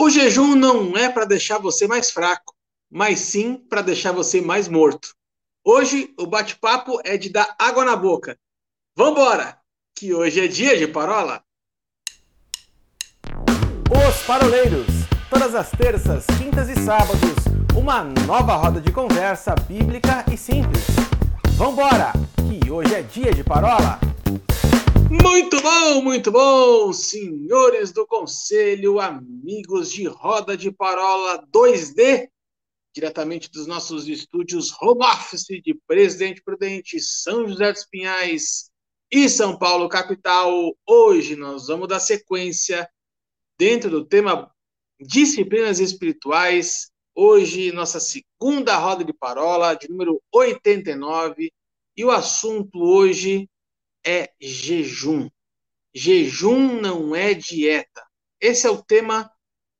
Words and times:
O 0.00 0.08
jejum 0.08 0.54
não 0.54 0.96
é 0.96 1.08
para 1.08 1.24
deixar 1.24 1.58
você 1.58 1.88
mais 1.88 2.12
fraco, 2.12 2.54
mas 2.88 3.18
sim 3.18 3.56
para 3.56 3.82
deixar 3.82 4.12
você 4.12 4.40
mais 4.40 4.68
morto. 4.68 5.12
Hoje 5.64 6.14
o 6.16 6.24
bate-papo 6.24 7.00
é 7.04 7.16
de 7.16 7.30
dar 7.30 7.56
água 7.58 7.84
na 7.84 7.96
boca. 7.96 8.38
Vambora, 8.96 9.58
que 9.96 10.14
hoje 10.14 10.44
é 10.44 10.46
dia 10.46 10.78
de 10.78 10.86
parola. 10.86 11.42
Os 13.90 14.22
Paroleiros, 14.24 14.86
todas 15.28 15.56
as 15.56 15.68
terças, 15.72 16.24
quintas 16.38 16.68
e 16.68 16.76
sábados, 16.76 17.34
uma 17.76 18.04
nova 18.04 18.54
roda 18.54 18.80
de 18.80 18.92
conversa 18.92 19.56
bíblica 19.66 20.24
e 20.32 20.36
simples. 20.36 20.86
Vambora, 21.56 22.12
que 22.48 22.70
hoje 22.70 22.94
é 22.94 23.02
dia 23.02 23.34
de 23.34 23.42
parola. 23.42 23.98
Muito 25.10 25.62
bom, 25.62 26.02
muito 26.02 26.30
bom, 26.30 26.92
senhores 26.92 27.92
do 27.92 28.06
conselho, 28.06 29.00
amigos 29.00 29.90
de 29.90 30.06
roda 30.06 30.54
de 30.54 30.70
parola 30.70 31.42
2D, 31.50 32.28
diretamente 32.94 33.50
dos 33.50 33.66
nossos 33.66 34.06
estúdios 34.06 34.70
home 34.82 35.02
office 35.02 35.46
de 35.46 35.74
Presidente 35.86 36.42
Prudente, 36.42 37.00
São 37.00 37.48
José 37.48 37.72
dos 37.72 37.86
Pinhais 37.86 38.70
e 39.10 39.30
São 39.30 39.58
Paulo 39.58 39.88
capital. 39.88 40.76
Hoje 40.86 41.36
nós 41.36 41.68
vamos 41.68 41.88
dar 41.88 42.00
sequência 42.00 42.86
dentro 43.58 43.88
do 43.88 44.04
tema 44.04 44.52
disciplinas 45.00 45.80
espirituais. 45.80 46.90
Hoje 47.14 47.72
nossa 47.72 47.98
segunda 47.98 48.76
roda 48.76 49.02
de 49.02 49.14
parola, 49.14 49.72
de 49.72 49.88
número 49.88 50.20
89, 50.30 51.50
e 51.96 52.04
o 52.04 52.10
assunto 52.10 52.78
hoje 52.78 53.48
é 54.08 54.30
jejum. 54.40 55.28
Jejum 55.94 56.80
não 56.80 57.14
é 57.14 57.34
dieta. 57.34 58.02
Esse 58.40 58.66
é 58.66 58.70
o 58.70 58.82
tema, 58.82 59.30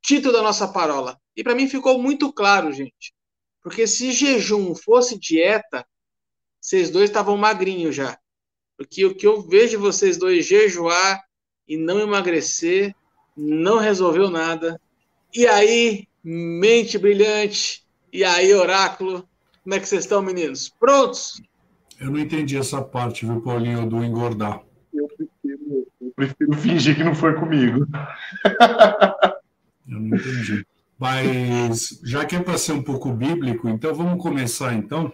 título 0.03 0.35
da 0.35 0.43
nossa 0.43 0.69
parola. 0.69 1.19
E 1.35 1.43
para 1.43 1.55
mim 1.55 1.67
ficou 1.67 1.99
muito 1.99 2.31
claro, 2.31 2.71
gente. 2.71 3.15
Porque 3.63 3.87
se 3.87 4.13
jejum 4.13 4.75
fosse 4.75 5.19
dieta, 5.19 5.87
vocês 6.61 6.91
dois 6.91 7.09
estavam 7.09 7.39
magrinhos 7.39 7.97
já. 7.97 8.19
Porque 8.77 9.07
o 9.07 9.15
que 9.15 9.27
eu 9.27 9.41
vejo 9.41 9.81
vocês 9.81 10.19
dois 10.19 10.45
jejuar 10.45 11.25
e 11.67 11.79
não 11.79 11.99
emagrecer, 11.99 12.95
não 13.35 13.79
resolveu 13.79 14.29
nada. 14.29 14.79
E 15.35 15.47
aí, 15.47 16.07
mente 16.23 16.99
brilhante, 16.99 17.83
e 18.13 18.25
aí, 18.25 18.53
oráculo, 18.53 19.27
como 19.63 19.75
é 19.75 19.81
que 19.81 19.89
vocês 19.89 20.05
estão, 20.05 20.21
meninos? 20.21 20.69
Prontos? 20.69 21.41
Eu 22.01 22.13
não 22.13 22.19
entendi 22.21 22.57
essa 22.57 22.81
parte, 22.81 23.27
viu, 23.27 23.41
Paulinho, 23.41 23.89
do 23.89 24.05
engordar. 24.05 24.63
Eu 24.95 25.09
prefiro, 25.09 25.87
eu 26.01 26.13
prefiro 26.15 26.53
fingir 26.55 26.97
que 26.97 27.03
não 27.03 27.15
foi 27.15 27.35
comigo. 27.35 27.87
eu 29.89 30.01
não 30.01 30.17
entendi. 30.17 30.65
Mas, 30.97 32.01
já 32.05 32.25
que 32.25 32.37
é 32.37 32.41
para 32.41 32.57
ser 32.57 32.73
um 32.73 32.83
pouco 32.83 33.13
bíblico, 33.13 33.69
então 33.69 33.95
vamos 33.95 34.23
começar, 34.23 34.75
então, 34.75 35.13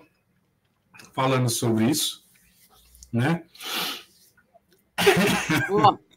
falando 1.14 1.48
sobre 1.48 1.90
isso, 1.90 2.22
né? 3.12 3.44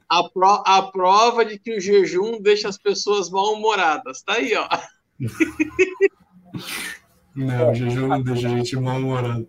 a, 0.10 0.24
pro, 0.30 0.64
a 0.66 0.82
prova 0.92 1.46
de 1.46 1.58
que 1.58 1.78
o 1.78 1.82
jejum 1.82 2.42
deixa 2.42 2.68
as 2.68 2.78
pessoas 2.78 3.30
mal-humoradas. 3.30 4.22
Tá 4.22 4.34
aí, 4.34 4.54
ó. 4.56 4.68
Não, 7.36 7.72
o 7.72 7.76
jejum 7.76 8.08
não 8.08 8.22
deixa 8.22 8.48
a 8.48 8.52
gente 8.52 8.76
mal-humorado 8.78 9.48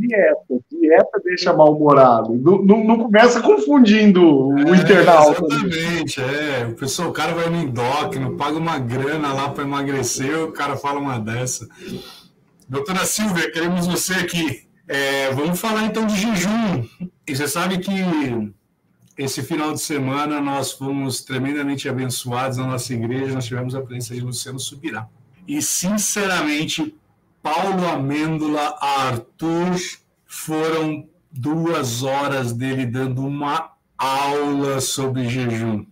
dieta. 0.00 0.60
Dieta 0.70 1.20
deixa 1.24 1.52
mal-humorado. 1.52 2.34
Não, 2.34 2.62
não, 2.62 2.84
não, 2.84 2.98
começa 2.98 3.40
confundindo 3.40 4.48
o 4.48 4.58
é, 4.58 4.76
internauta. 4.76 5.44
Exatamente, 5.44 6.20
é. 6.20 6.66
O 6.66 6.74
pessoal, 6.74 7.10
o 7.10 7.12
cara 7.12 7.34
vai 7.34 7.48
no 7.50 7.56
endócrino, 7.56 8.36
paga 8.36 8.56
uma 8.56 8.78
grana 8.78 9.32
lá 9.32 9.50
para 9.50 9.64
emagrecer, 9.64 10.42
o 10.42 10.52
cara 10.52 10.76
fala 10.76 10.98
uma 10.98 11.18
dessa. 11.18 11.68
Doutora 12.68 13.04
Silvia, 13.04 13.50
queremos 13.50 13.86
você 13.86 14.14
aqui. 14.14 14.68
É, 14.88 15.30
vamos 15.32 15.60
falar 15.60 15.84
então 15.84 16.06
de 16.06 16.16
jejum. 16.16 16.84
E 17.26 17.36
você 17.36 17.46
sabe 17.46 17.78
que 17.78 17.92
esse 19.16 19.42
final 19.42 19.72
de 19.72 19.80
semana 19.80 20.40
nós 20.40 20.72
fomos 20.72 21.22
tremendamente 21.22 21.88
abençoados 21.88 22.58
na 22.58 22.66
nossa 22.66 22.94
igreja, 22.94 23.34
nós 23.34 23.44
tivemos 23.44 23.74
a 23.74 23.82
presença 23.82 24.14
de 24.14 24.20
Luciano 24.20 24.58
Subirá. 24.58 25.06
E, 25.46 25.60
sinceramente, 25.60 26.94
Paulo 27.42 27.86
Amêndola 27.88 28.76
Arthur 28.80 29.76
foram 30.26 31.08
duas 31.30 32.02
horas 32.02 32.52
dele 32.52 32.84
dando 32.84 33.26
uma 33.26 33.72
aula 33.96 34.80
sobre 34.80 35.28
jejum. 35.28 35.86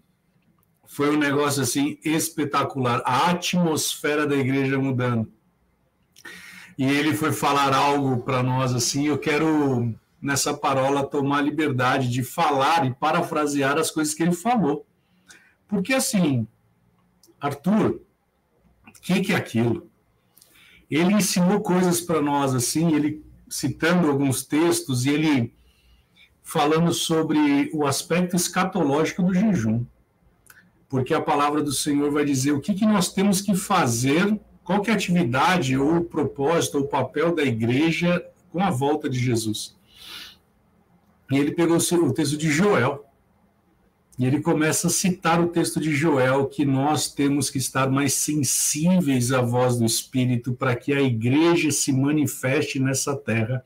Foi 0.87 1.15
um 1.15 1.19
negócio 1.19 1.63
assim 1.63 1.99
espetacular. 2.05 3.03
A 3.05 3.31
atmosfera 3.31 4.27
da 4.27 4.37
igreja 4.37 4.79
mudando. 4.79 5.33
E 6.77 6.85
ele 6.85 7.15
foi 7.15 7.33
falar 7.33 7.75
algo 7.75 8.23
para 8.23 8.43
nós 8.43 8.75
assim. 8.75 9.07
Eu 9.07 9.19
quero 9.19 9.95
nessa 10.21 10.53
parola 10.53 11.07
tomar 11.07 11.39
a 11.39 11.43
liberdade 11.43 12.11
de 12.11 12.23
falar 12.23 12.87
e 12.87 12.95
parafrasear 12.95 13.79
as 13.79 13.91
coisas 13.91 14.13
que 14.13 14.23
ele 14.23 14.33
falou. 14.33 14.87
Porque 15.67 15.95
assim, 15.95 16.47
Arthur, 17.41 18.01
o 18.87 19.01
que, 19.01 19.21
que 19.21 19.33
é 19.33 19.37
aquilo? 19.37 19.88
Ele 20.97 21.15
ensinou 21.15 21.61
coisas 21.61 22.01
para 22.01 22.23
nós, 22.23 22.55
assim, 22.55 22.95
ele 22.95 23.25
citando 23.49 24.09
alguns 24.09 24.43
textos 24.43 25.05
e 25.05 25.11
ele 25.11 25.55
falando 26.43 26.93
sobre 26.93 27.71
o 27.75 27.87
aspecto 27.87 28.35
escatológico 28.35 29.23
do 29.23 29.35
jejum. 29.35 29.85
Porque 30.89 31.13
a 31.13 31.21
palavra 31.21 31.63
do 31.63 31.73
Senhor 31.73 32.11
vai 32.11 32.25
dizer 32.25 32.53
o 32.53 32.61
que, 32.61 32.73
que 32.73 32.87
nós 32.87 33.13
temos 33.13 33.43
que 33.43 33.55
fazer, 33.55 34.41
qual 34.65 34.81
que 34.81 34.89
é 34.89 34.95
a 34.95 34.97
atividade 34.97 35.77
ou 35.77 35.99
o 35.99 36.05
propósito 36.05 36.79
ou 36.79 36.85
o 36.85 36.89
papel 36.89 37.35
da 37.35 37.43
igreja 37.43 38.25
com 38.51 38.63
a 38.63 38.71
volta 38.71 39.11
de 39.11 39.19
Jesus. 39.19 39.77
E 41.31 41.37
ele 41.37 41.53
pegou 41.53 41.77
o 41.77 42.13
texto 42.15 42.39
de 42.39 42.51
Joel, 42.51 43.05
e 44.19 44.27
ele 44.27 44.41
começa 44.41 44.89
a 44.89 44.91
citar 44.91 45.41
o 45.41 45.47
texto 45.47 45.79
de 45.79 45.95
Joel, 45.95 46.47
que 46.47 46.65
nós 46.65 47.13
temos 47.13 47.49
que 47.49 47.59
estar 47.59 47.89
mais 47.89 48.15
sensíveis 48.15 49.31
à 49.31 49.41
voz 49.41 49.79
do 49.79 49.85
Espírito 49.85 50.53
para 50.53 50.75
que 50.75 50.93
a 50.93 51.01
igreja 51.01 51.71
se 51.71 51.93
manifeste 51.93 52.81
nessa 52.81 53.15
terra 53.15 53.65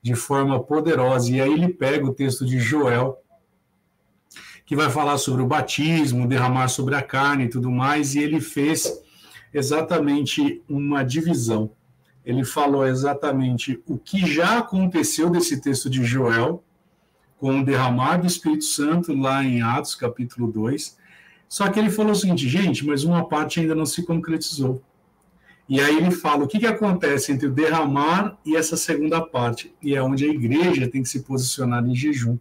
de 0.00 0.14
forma 0.14 0.58
poderosa. 0.58 1.30
E 1.30 1.40
aí 1.40 1.52
ele 1.52 1.68
pega 1.68 2.06
o 2.06 2.14
texto 2.14 2.46
de 2.46 2.58
Joel, 2.58 3.18
que 4.64 4.74
vai 4.74 4.88
falar 4.88 5.18
sobre 5.18 5.42
o 5.42 5.46
batismo, 5.46 6.26
derramar 6.26 6.68
sobre 6.68 6.94
a 6.94 7.02
carne 7.02 7.44
e 7.44 7.50
tudo 7.50 7.70
mais, 7.70 8.14
e 8.14 8.20
ele 8.20 8.40
fez 8.40 9.02
exatamente 9.52 10.62
uma 10.66 11.02
divisão. 11.02 11.72
Ele 12.24 12.44
falou 12.44 12.86
exatamente 12.86 13.82
o 13.86 13.98
que 13.98 14.26
já 14.26 14.60
aconteceu 14.60 15.28
desse 15.28 15.60
texto 15.60 15.90
de 15.90 16.04
Joel, 16.04 16.64
com 17.40 17.60
o 17.60 17.64
derramar 17.64 18.18
do 18.18 18.26
Espírito 18.26 18.64
Santo 18.64 19.14
lá 19.14 19.42
em 19.42 19.62
Atos 19.62 19.94
capítulo 19.94 20.52
2. 20.52 20.98
Só 21.48 21.68
que 21.70 21.78
ele 21.80 21.88
falou 21.88 22.12
o 22.12 22.14
seguinte, 22.14 22.46
gente, 22.46 22.84
mas 22.84 23.02
uma 23.02 23.26
parte 23.26 23.58
ainda 23.58 23.74
não 23.74 23.86
se 23.86 24.04
concretizou. 24.04 24.84
E 25.66 25.80
aí 25.80 25.96
ele 25.96 26.10
fala 26.10 26.44
o 26.44 26.46
que, 26.46 26.58
que 26.58 26.66
acontece 26.66 27.32
entre 27.32 27.46
o 27.46 27.50
derramar 27.50 28.36
e 28.44 28.56
essa 28.56 28.76
segunda 28.76 29.22
parte, 29.22 29.74
e 29.82 29.94
é 29.94 30.02
onde 30.02 30.24
a 30.24 30.28
igreja 30.28 30.86
tem 30.86 31.02
que 31.02 31.08
se 31.08 31.22
posicionar 31.22 31.82
em 31.86 31.94
jejum. 31.94 32.38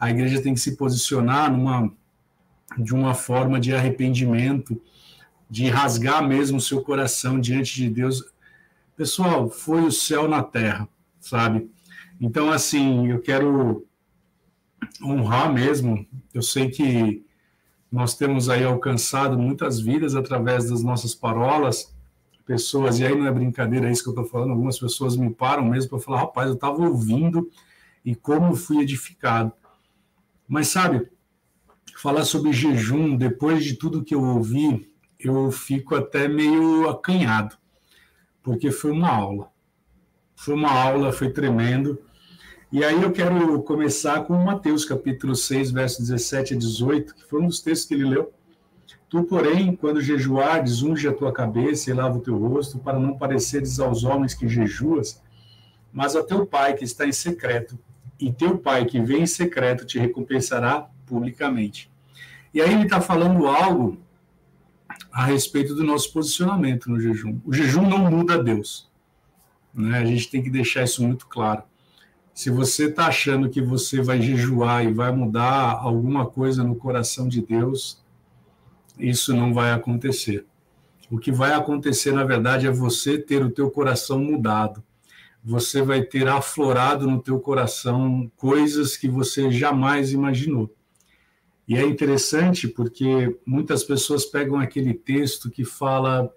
A 0.00 0.10
igreja 0.10 0.40
tem 0.40 0.54
que 0.54 0.60
se 0.60 0.76
posicionar 0.76 1.52
numa 1.52 1.92
de 2.78 2.94
uma 2.94 3.12
forma 3.12 3.60
de 3.60 3.74
arrependimento, 3.74 4.80
de 5.50 5.68
rasgar 5.68 6.26
mesmo 6.26 6.56
o 6.56 6.60
seu 6.60 6.80
coração 6.80 7.38
diante 7.38 7.74
de 7.74 7.90
Deus. 7.90 8.24
Pessoal, 8.96 9.50
foi 9.50 9.82
o 9.82 9.92
céu 9.92 10.26
na 10.26 10.42
terra, 10.42 10.88
sabe? 11.20 11.70
Então, 12.18 12.50
assim, 12.50 13.08
eu 13.08 13.20
quero 13.20 13.84
honrar 15.02 15.52
mesmo. 15.52 16.06
Eu 16.32 16.42
sei 16.42 16.70
que 16.70 17.24
nós 17.90 18.16
temos 18.16 18.48
aí 18.48 18.64
alcançado 18.64 19.38
muitas 19.38 19.80
vidas 19.80 20.14
através 20.14 20.70
das 20.70 20.82
nossas 20.82 21.14
parolas, 21.14 21.94
pessoas, 22.46 22.98
e 22.98 23.04
aí 23.04 23.14
não 23.14 23.26
é 23.26 23.32
brincadeira 23.32 23.88
é 23.88 23.92
isso 23.92 24.02
que 24.02 24.08
eu 24.08 24.14
estou 24.14 24.26
falando, 24.26 24.50
algumas 24.50 24.78
pessoas 24.78 25.16
me 25.16 25.32
param 25.32 25.64
mesmo 25.64 25.90
para 25.90 25.98
falar, 26.00 26.20
rapaz, 26.20 26.48
eu 26.48 26.54
estava 26.54 26.82
ouvindo 26.82 27.48
e 28.04 28.14
como 28.14 28.56
fui 28.56 28.82
edificado. 28.82 29.52
Mas 30.48 30.68
sabe, 30.68 31.08
falar 31.96 32.24
sobre 32.24 32.52
jejum, 32.52 33.16
depois 33.16 33.64
de 33.64 33.74
tudo 33.74 34.02
que 34.02 34.14
eu 34.14 34.22
ouvi, 34.22 34.90
eu 35.18 35.52
fico 35.52 35.94
até 35.94 36.26
meio 36.26 36.88
acanhado, 36.88 37.56
porque 38.42 38.70
foi 38.70 38.90
uma 38.90 39.08
aula. 39.08 39.52
Foi 40.34 40.54
uma 40.54 40.70
aula, 40.70 41.12
foi 41.12 41.30
tremendo. 41.30 42.00
E 42.72 42.82
aí 42.82 43.02
eu 43.02 43.12
quero 43.12 43.62
começar 43.64 44.24
com 44.24 44.32
Mateus 44.32 44.86
capítulo 44.86 45.36
6, 45.36 45.72
versos 45.72 46.08
17 46.08 46.54
a 46.54 46.56
18, 46.56 47.14
que 47.14 47.22
foi 47.22 47.42
um 47.42 47.46
dos 47.46 47.60
textos 47.60 47.86
que 47.86 47.92
ele 47.92 48.08
leu. 48.08 48.32
Tu, 49.10 49.22
porém, 49.24 49.76
quando 49.76 50.00
jejuares, 50.00 50.82
unge 50.82 51.06
a 51.06 51.12
tua 51.12 51.34
cabeça 51.34 51.90
e 51.90 51.92
lava 51.92 52.16
o 52.16 52.22
teu 52.22 52.34
rosto, 52.34 52.78
para 52.78 52.98
não 52.98 53.18
pareceres 53.18 53.78
aos 53.78 54.04
homens 54.04 54.32
que 54.32 54.48
jejuas, 54.48 55.20
mas 55.92 56.16
a 56.16 56.24
teu 56.24 56.46
pai 56.46 56.72
que 56.72 56.82
está 56.82 57.06
em 57.06 57.12
secreto, 57.12 57.78
e 58.18 58.32
teu 58.32 58.56
pai 58.56 58.86
que 58.86 58.98
vem 58.98 59.24
em 59.24 59.26
secreto 59.26 59.84
te 59.84 59.98
recompensará 59.98 60.88
publicamente. 61.04 61.90
E 62.54 62.62
aí 62.62 62.72
ele 62.72 62.84
está 62.84 63.02
falando 63.02 63.48
algo 63.48 63.98
a 65.12 65.26
respeito 65.26 65.74
do 65.74 65.84
nosso 65.84 66.10
posicionamento 66.10 66.88
no 66.88 66.98
jejum. 66.98 67.38
O 67.44 67.52
jejum 67.52 67.86
não 67.86 68.10
muda 68.10 68.42
Deus. 68.42 68.90
Né? 69.74 69.98
A 69.98 70.06
gente 70.06 70.30
tem 70.30 70.42
que 70.42 70.48
deixar 70.48 70.84
isso 70.84 71.02
muito 71.02 71.26
claro. 71.26 71.64
Se 72.34 72.50
você 72.50 72.86
está 72.86 73.06
achando 73.06 73.50
que 73.50 73.60
você 73.60 74.00
vai 74.00 74.20
jejuar 74.20 74.84
e 74.84 74.92
vai 74.92 75.12
mudar 75.12 75.72
alguma 75.72 76.26
coisa 76.26 76.64
no 76.64 76.74
coração 76.74 77.28
de 77.28 77.42
Deus, 77.42 78.02
isso 78.98 79.34
não 79.34 79.52
vai 79.52 79.72
acontecer. 79.72 80.46
O 81.10 81.18
que 81.18 81.30
vai 81.30 81.52
acontecer, 81.52 82.12
na 82.12 82.24
verdade, 82.24 82.66
é 82.66 82.70
você 82.70 83.18
ter 83.18 83.44
o 83.44 83.50
teu 83.50 83.70
coração 83.70 84.18
mudado. 84.18 84.82
Você 85.44 85.82
vai 85.82 86.02
ter 86.02 86.26
aflorado 86.26 87.06
no 87.06 87.20
teu 87.20 87.38
coração 87.38 88.30
coisas 88.36 88.96
que 88.96 89.08
você 89.08 89.50
jamais 89.50 90.12
imaginou. 90.12 90.74
E 91.68 91.76
é 91.76 91.84
interessante 91.84 92.66
porque 92.66 93.38
muitas 93.44 93.84
pessoas 93.84 94.24
pegam 94.24 94.58
aquele 94.58 94.94
texto 94.94 95.50
que 95.50 95.64
fala 95.64 96.32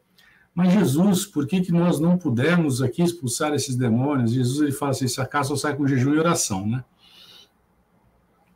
mas 0.56 0.72
Jesus, 0.72 1.26
por 1.26 1.46
que, 1.46 1.60
que 1.60 1.72
nós 1.74 2.00
não 2.00 2.18
pudemos 2.18 2.82
aqui 2.82 3.04
expulsar 3.04 3.54
esses 3.54 3.76
demônios? 3.76 4.32
Jesus 4.32 4.62
ele 4.62 4.72
fala 4.72 4.92
assim: 4.92 5.06
se 5.06 5.20
acaso 5.20 5.58
sai 5.58 5.76
com 5.76 5.86
jejum 5.86 6.14
e 6.14 6.18
oração, 6.18 6.66
né? 6.66 6.82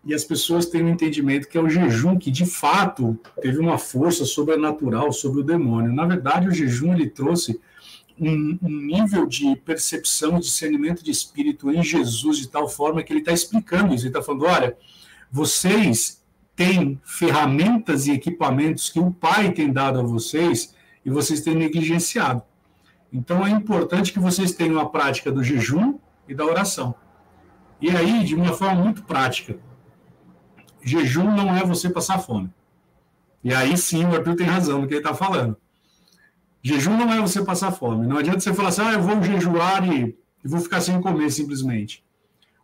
E 0.06 0.13
as 0.13 0.24
pessoas 0.24 0.66
têm 0.66 0.81
um 0.81 0.90
entendimento 0.90 1.50
que 1.50 1.57
é 1.57 1.62
o 1.62 1.68
jejum 1.68 2.18
que 2.18 2.31
de 2.31 2.46
fato 2.46 3.19
teve 3.42 3.60
uma 3.60 3.78
força 3.78 4.24
sobrenatural 4.24 5.12
sobre 5.12 5.42
o 5.42 5.44
demônio. 5.44 5.92
Na 5.92 6.06
verdade, 6.06 6.48
o 6.48 6.54
jejum 6.54 6.94
ele 6.94 7.10
trouxe 7.10 7.60
um, 8.18 8.57
um 8.62 8.69
nível 8.69 9.25
de 9.25 9.57
percepção 9.57 10.40
discernimento 10.40 11.04
de 11.04 11.12
espírito 11.12 11.69
em 11.69 11.84
Jesus 11.84 12.38
de 12.38 12.48
tal 12.48 12.69
forma 12.69 13.04
que 13.04 13.12
ele 13.12 13.19
está 13.19 13.34
explicando 13.34 13.94
isso. 13.94 14.06
Ele 14.06 14.12
está 14.12 14.22
falando: 14.22 14.46
olha, 14.46 14.78
vocês 15.30 16.24
têm 16.56 16.98
ferramentas 17.04 18.07
e 18.07 18.12
equipamentos 18.12 18.90
que 18.90 19.01
o 19.01 19.12
Pai 19.12 19.51
tem 19.51 19.69
dado 19.69 20.00
a 20.00 20.04
vocês 20.04 20.74
e 21.09 21.11
vocês 21.11 21.41
têm 21.41 21.56
negligenciado. 21.56 22.44
Então 23.11 23.45
é 23.45 23.50
importante 23.50 24.13
que 24.13 24.19
vocês 24.19 24.51
tenham 24.51 24.79
a 24.79 24.88
prática 24.88 25.31
do 25.31 25.44
jejum 25.44 25.97
e 26.27 26.35
da 26.35 26.45
oração. 26.45 26.94
E 27.81 27.89
aí, 27.89 28.23
de 28.23 28.35
uma 28.35 28.53
forma 28.53 28.83
muito 28.83 29.03
prática, 29.03 29.57
jejum 30.83 31.35
não 31.35 31.56
é 31.56 31.65
você 31.65 31.89
passar 31.89 32.19
fome. 32.19 32.53
E 33.44 33.51
aí 33.51 33.75
sim 33.75 34.06
o 34.06 34.13
Arthur 34.13 34.35
tem 34.35 34.45
razão 34.45 34.81
no 34.81 34.88
que 34.88 34.94
ele 34.94 35.00
está 35.00 35.15
falando. 35.15 35.57
Jejum 36.61 36.95
não 36.95 37.12
é 37.12 37.19
você 37.19 37.44
passar 37.44 37.71
fome. 37.71 38.05
Não 38.05 38.17
adianta 38.17 38.41
você 38.41 38.53
falar 38.53 38.69
assim, 38.69 38.81
ah, 38.81 38.94
eu 38.94 39.01
vou 39.01 39.23
jejuar 39.23 39.91
e, 39.91 40.15
e 40.44 40.47
vou 40.47 40.59
ficar 40.59 40.81
sem 40.81 41.01
comer 41.01 41.31
simplesmente. 41.31 42.05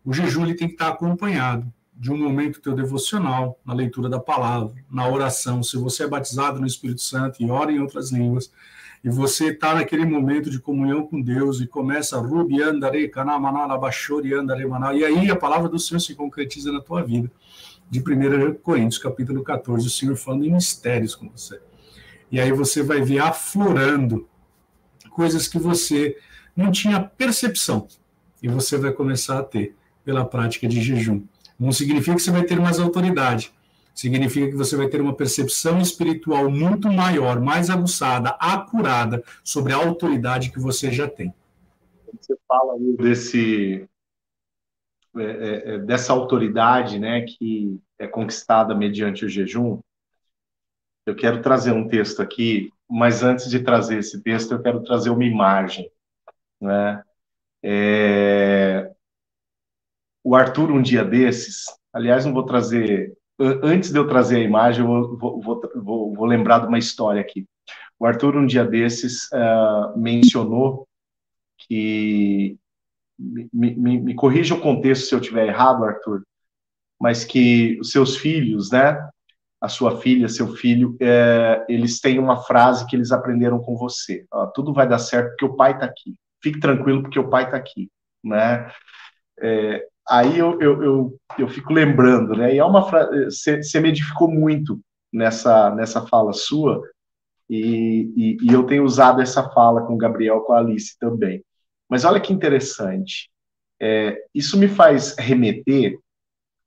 O 0.03 0.13
jejum 0.13 0.43
ele 0.43 0.53
tem 0.53 0.67
que 0.67 0.75
estar 0.75 0.89
acompanhado 0.89 1.73
de 1.95 2.11
um 2.11 2.17
momento 2.17 2.61
teu 2.61 2.73
devocional, 2.73 3.57
na 3.65 3.73
leitura 3.73 4.09
da 4.09 4.19
palavra, 4.19 4.75
na 4.91 5.07
oração. 5.07 5.63
Se 5.63 5.77
você 5.77 6.03
é 6.03 6.07
batizado 6.07 6.59
no 6.59 6.67
Espírito 6.67 7.01
Santo 7.01 7.41
e 7.41 7.49
ora 7.49 7.71
em 7.71 7.79
outras 7.79 8.11
línguas, 8.11 8.51
e 9.03 9.09
você 9.09 9.49
está 9.49 9.75
naquele 9.75 10.03
momento 10.03 10.49
de 10.49 10.59
comunhão 10.59 11.05
com 11.05 11.21
Deus 11.21 11.61
e 11.61 11.67
começa 11.67 12.19
rubi 12.19 12.61
andare 12.61 13.07
kanamana 13.07 13.77
bashori 13.77 14.33
andare 14.33 14.65
maná, 14.65 14.93
e 14.93 15.05
aí 15.05 15.29
a 15.29 15.35
palavra 15.35 15.69
do 15.69 15.79
Senhor 15.79 15.99
se 15.99 16.15
concretiza 16.15 16.71
na 16.71 16.81
tua 16.81 17.03
vida. 17.03 17.31
De 17.89 17.99
1 17.99 18.55
Coríntios, 18.55 18.97
capítulo 18.97 19.43
14, 19.43 19.87
o 19.87 19.91
Senhor 19.91 20.15
falando 20.15 20.45
em 20.45 20.51
mistérios 20.51 21.15
com 21.15 21.29
você. 21.29 21.61
E 22.31 22.39
aí 22.39 22.51
você 22.51 22.81
vai 22.81 23.01
ver 23.01 23.19
aflorando 23.19 24.27
coisas 25.11 25.47
que 25.47 25.59
você 25.59 26.17
não 26.55 26.71
tinha 26.71 26.99
percepção, 26.99 27.87
e 28.41 28.47
você 28.47 28.77
vai 28.77 28.91
começar 28.91 29.39
a 29.39 29.43
ter 29.43 29.75
pela 30.03 30.25
prática 30.25 30.67
de 30.67 30.81
jejum. 30.81 31.23
Não 31.59 31.71
significa 31.71 32.15
que 32.15 32.21
você 32.21 32.31
vai 32.31 32.43
ter 32.43 32.59
mais 32.59 32.79
autoridade. 32.79 33.53
Significa 33.93 34.49
que 34.49 34.57
você 34.57 34.75
vai 34.75 34.87
ter 34.87 34.99
uma 34.99 35.15
percepção 35.15 35.79
espiritual 35.79 36.51
muito 36.51 36.91
maior, 36.91 37.39
mais 37.39 37.69
aguçada, 37.69 38.35
acurada 38.39 39.23
sobre 39.43 39.71
a 39.71 39.77
autoridade 39.77 40.51
que 40.51 40.59
você 40.59 40.91
já 40.91 41.07
tem. 41.07 41.33
Você 42.13 42.35
fala 42.47 42.75
desse 42.97 43.87
é, 45.17 45.23
é, 45.23 45.75
é, 45.75 45.79
dessa 45.79 46.11
autoridade, 46.11 46.99
né, 46.99 47.21
que 47.21 47.79
é 47.97 48.05
conquistada 48.05 48.75
mediante 48.75 49.23
o 49.23 49.29
jejum. 49.29 49.79
Eu 51.05 51.15
quero 51.15 51.41
trazer 51.41 51.71
um 51.71 51.87
texto 51.87 52.21
aqui, 52.21 52.69
mas 52.89 53.23
antes 53.23 53.49
de 53.49 53.61
trazer 53.61 53.99
esse 53.99 54.21
texto, 54.21 54.51
eu 54.51 54.61
quero 54.61 54.83
trazer 54.83 55.09
uma 55.09 55.23
imagem, 55.23 55.89
né? 56.59 57.01
É, 57.63 58.91
o 60.25 60.35
Arthur, 60.35 60.71
um 60.71 60.81
dia 60.81 61.05
desses, 61.05 61.65
aliás, 61.93 62.25
não 62.25 62.33
vou 62.33 62.43
trazer, 62.43 63.15
antes 63.39 63.91
de 63.91 63.99
eu 63.99 64.07
trazer 64.07 64.37
a 64.37 64.43
imagem, 64.43 64.83
eu 64.83 64.87
vou, 65.15 65.39
vou, 65.39 65.61
vou, 65.75 66.13
vou 66.15 66.25
lembrar 66.25 66.61
de 66.61 66.65
uma 66.65 66.79
história 66.79 67.21
aqui. 67.21 67.45
O 67.99 68.07
Arthur, 68.07 68.35
um 68.35 68.47
dia 68.47 68.65
desses, 68.65 69.29
uh, 69.31 69.95
mencionou 69.95 70.87
que, 71.59 72.57
me, 73.19 73.47
me, 73.53 73.99
me 73.99 74.15
corrija 74.15 74.55
o 74.55 74.59
contexto 74.59 75.05
se 75.05 75.13
eu 75.13 75.19
estiver 75.19 75.45
errado, 75.45 75.85
Arthur, 75.85 76.23
mas 76.99 77.23
que 77.23 77.77
os 77.79 77.91
seus 77.91 78.17
filhos, 78.17 78.71
né, 78.71 78.97
a 79.61 79.69
sua 79.69 80.01
filha, 80.01 80.27
seu 80.27 80.55
filho, 80.55 80.97
é, 80.99 81.63
eles 81.69 81.99
têm 81.99 82.17
uma 82.17 82.37
frase 82.37 82.87
que 82.87 82.95
eles 82.95 83.11
aprenderam 83.11 83.59
com 83.59 83.77
você. 83.77 84.25
Ó, 84.31 84.47
tudo 84.47 84.73
vai 84.73 84.87
dar 84.87 84.97
certo 84.97 85.29
porque 85.29 85.45
o 85.45 85.55
pai 85.55 85.73
está 85.73 85.85
aqui. 85.85 86.15
Fique 86.41 86.59
tranquilo 86.59 87.03
porque 87.03 87.19
o 87.19 87.29
pai 87.29 87.43
está 87.43 87.57
aqui, 87.57 87.91
né? 88.23 88.71
É, 89.39 89.87
aí 90.07 90.37
eu, 90.37 90.59
eu, 90.61 90.83
eu, 90.83 91.19
eu, 91.37 91.47
fico 91.47 91.73
lembrando, 91.73 92.35
né? 92.35 92.53
E 92.53 92.57
é 92.57 92.65
uma 92.65 92.87
frase, 92.87 93.25
você 93.63 93.79
me 93.79 93.89
edificou 93.89 94.29
muito 94.29 94.79
nessa, 95.11 95.73
nessa 95.73 96.05
fala 96.07 96.33
sua, 96.33 96.81
e, 97.49 98.11
e, 98.15 98.37
e, 98.41 98.53
eu 98.53 98.63
tenho 98.63 98.83
usado 98.83 99.21
essa 99.21 99.49
fala 99.51 99.85
com 99.85 99.93
o 99.93 99.97
Gabriel, 99.97 100.41
com 100.41 100.53
a 100.53 100.59
Alice 100.59 100.97
também. 100.99 101.43
Mas 101.87 102.03
olha 102.03 102.19
que 102.19 102.33
interessante, 102.33 103.29
é, 103.79 104.17
isso 104.33 104.57
me 104.57 104.67
faz 104.67 105.15
remeter 105.17 105.97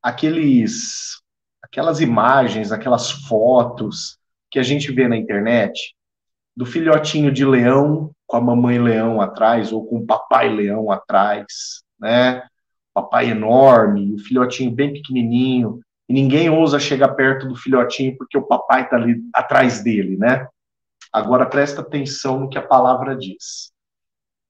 aqueles, 0.03 1.21
aquelas 1.63 2.01
imagens, 2.01 2.71
aquelas 2.71 3.11
fotos 3.11 4.19
que 4.51 4.59
a 4.59 4.63
gente 4.63 4.93
vê 4.93 5.09
na 5.09 5.17
internet 5.17 5.95
do 6.57 6.65
filhotinho 6.65 7.33
de 7.33 7.45
leão 7.45 8.11
com 8.27 8.37
a 8.37 8.41
mamãe 8.41 8.79
leão 8.79 9.21
atrás 9.21 9.73
ou 9.73 9.87
com 9.87 9.99
o 9.99 10.07
papai 10.07 10.49
leão 10.49 10.91
atrás, 10.91 11.83
né? 11.99 12.43
Papai 12.99 13.31
enorme, 13.31 14.15
o 14.15 14.19
filhotinho 14.19 14.73
bem 14.73 14.93
pequenininho, 14.93 15.81
e 16.09 16.13
ninguém 16.13 16.51
ousa 16.51 16.81
chegar 16.81 17.09
perto 17.11 17.47
do 17.47 17.55
filhotinho 17.55 18.17
porque 18.17 18.37
o 18.37 18.43
papai 18.43 18.83
está 18.83 18.97
ali 18.97 19.21
atrás 19.33 19.83
dele, 19.83 20.17
né? 20.17 20.49
Agora 21.13 21.47
presta 21.47 21.81
atenção 21.81 22.41
no 22.41 22.49
que 22.49 22.59
a 22.59 22.67
palavra 22.67 23.17
diz. 23.17 23.71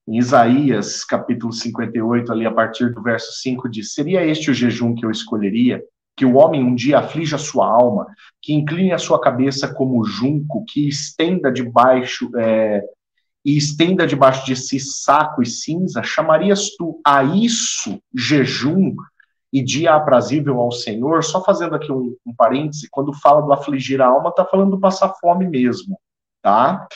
Em 0.07 0.17
Isaías, 0.17 1.05
capítulo 1.05 1.53
58, 1.53 2.31
ali 2.31 2.45
a 2.45 2.51
partir 2.51 2.91
do 2.91 3.03
verso 3.03 3.31
5, 3.33 3.69
diz: 3.69 3.93
Seria 3.93 4.25
este 4.25 4.49
o 4.49 4.53
jejum 4.53 4.95
que 4.95 5.05
eu 5.05 5.11
escolheria? 5.11 5.83
Que 6.17 6.25
o 6.25 6.35
homem 6.35 6.63
um 6.63 6.73
dia 6.73 6.99
aflija 6.99 7.35
a 7.35 7.39
sua 7.39 7.67
alma, 7.67 8.07
que 8.41 8.53
incline 8.53 8.91
a 8.91 8.97
sua 8.97 9.21
cabeça 9.21 9.73
como 9.73 10.03
junco, 10.03 10.65
que 10.67 10.87
estenda 10.87 11.51
debaixo 11.51 12.29
é, 12.35 12.81
e 13.45 13.57
estenda 13.57 14.05
debaixo 14.05 14.45
de 14.45 14.55
si 14.55 14.79
saco 14.79 15.41
e 15.41 15.45
cinza, 15.45 16.03
chamarias 16.03 16.75
tu 16.77 16.99
a 17.05 17.23
isso 17.23 17.99
jejum 18.13 18.95
e 19.51 19.63
dia 19.63 19.95
aprazível 19.95 20.59
ao 20.59 20.71
Senhor? 20.71 21.23
Só 21.23 21.43
fazendo 21.43 21.75
aqui 21.75 21.91
um, 21.91 22.15
um 22.25 22.35
parêntese, 22.35 22.89
quando 22.91 23.13
fala 23.13 23.41
do 23.41 23.53
afligir 23.53 24.01
a 24.01 24.07
alma, 24.07 24.29
está 24.29 24.45
falando 24.45 24.71
do 24.71 24.79
passar 24.79 25.13
fome 25.19 25.47
mesmo, 25.47 25.99
tá? 26.41 26.87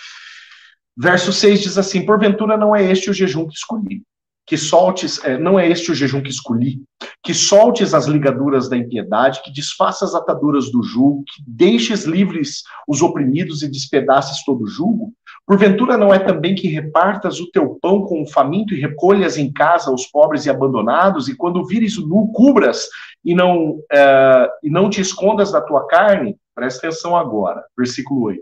Verso 0.95 1.33
6 1.33 1.61
diz 1.61 1.77
assim: 1.77 2.05
Porventura 2.05 2.57
não 2.57 2.75
é 2.75 2.83
este 2.83 3.09
o 3.09 3.13
jejum 3.13 3.47
que 3.47 3.55
escolhi, 3.55 4.03
que 4.45 4.57
soltes, 4.57 5.23
é, 5.23 5.37
não 5.37 5.59
é 5.59 5.67
este 5.67 5.91
o 5.91 5.95
jejum 5.95 6.21
que 6.21 6.29
escolhi, 6.29 6.83
que 7.23 7.33
soltes 7.33 7.93
as 7.93 8.05
ligaduras 8.05 8.69
da 8.69 8.77
impiedade, 8.77 9.41
que 9.41 9.51
desfaças 9.51 10.13
as 10.13 10.21
ataduras 10.21 10.71
do 10.71 10.83
jugo, 10.83 11.23
que 11.23 11.43
deixes 11.47 12.03
livres 12.03 12.63
os 12.87 13.01
oprimidos 13.01 13.63
e 13.63 13.71
despedaces 13.71 14.43
todo 14.43 14.65
o 14.65 14.67
jugo? 14.67 15.13
Porventura 15.45 15.97
não 15.97 16.13
é 16.13 16.19
também 16.19 16.55
que 16.55 16.69
repartas 16.69 17.39
o 17.39 17.51
teu 17.51 17.77
pão 17.81 18.05
com 18.05 18.23
o 18.23 18.27
faminto 18.27 18.73
e 18.73 18.79
recolhas 18.79 19.37
em 19.37 19.51
casa 19.51 19.91
os 19.91 20.07
pobres 20.07 20.45
e 20.45 20.49
abandonados, 20.49 21.27
e 21.27 21.35
quando 21.35 21.65
vires 21.65 21.97
nu, 21.97 22.31
cubras 22.31 22.87
e 23.23 23.35
não, 23.35 23.71
uh, 23.71 24.49
e 24.63 24.69
não 24.69 24.89
te 24.89 25.01
escondas 25.01 25.51
da 25.51 25.59
tua 25.59 25.85
carne? 25.87 26.37
Presta 26.55 26.87
atenção 26.87 27.17
agora, 27.17 27.65
versículo 27.77 28.23
8. 28.23 28.41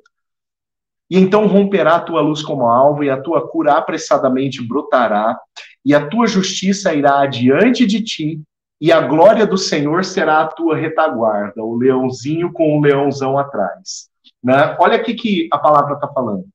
E 1.09 1.17
então 1.17 1.47
romperá 1.47 1.95
a 1.95 2.01
tua 2.01 2.21
luz 2.21 2.43
como 2.43 2.67
alvo, 2.67 3.03
e 3.03 3.09
a 3.09 3.19
tua 3.19 3.47
cura 3.49 3.73
apressadamente 3.73 4.65
brotará, 4.65 5.37
e 5.83 5.95
a 5.95 6.07
tua 6.07 6.27
justiça 6.27 6.93
irá 6.93 7.19
adiante 7.19 7.85
de 7.85 8.03
ti, 8.03 8.41
e 8.79 8.91
a 8.91 9.01
glória 9.01 9.45
do 9.45 9.57
Senhor 9.57 10.05
será 10.05 10.41
a 10.41 10.47
tua 10.47 10.75
retaguarda, 10.75 11.63
o 11.63 11.75
leãozinho 11.75 12.51
com 12.53 12.77
o 12.77 12.81
leãozão 12.81 13.37
atrás. 13.37 14.09
Né? 14.43 14.75
Olha 14.79 14.99
o 14.99 15.03
que 15.03 15.47
a 15.51 15.57
palavra 15.57 15.95
está 15.95 16.07
falando. 16.07 16.45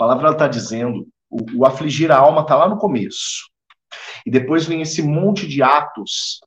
Palavra 0.00 0.30
está 0.30 0.48
dizendo, 0.48 1.06
o, 1.28 1.58
o 1.58 1.66
afligir 1.66 2.10
a 2.10 2.16
alma 2.16 2.40
está 2.40 2.56
lá 2.56 2.66
no 2.66 2.78
começo. 2.78 3.50
E 4.24 4.30
depois 4.30 4.64
vem 4.64 4.80
esse 4.80 5.02
monte 5.02 5.46
de 5.46 5.62
atos 5.62 6.40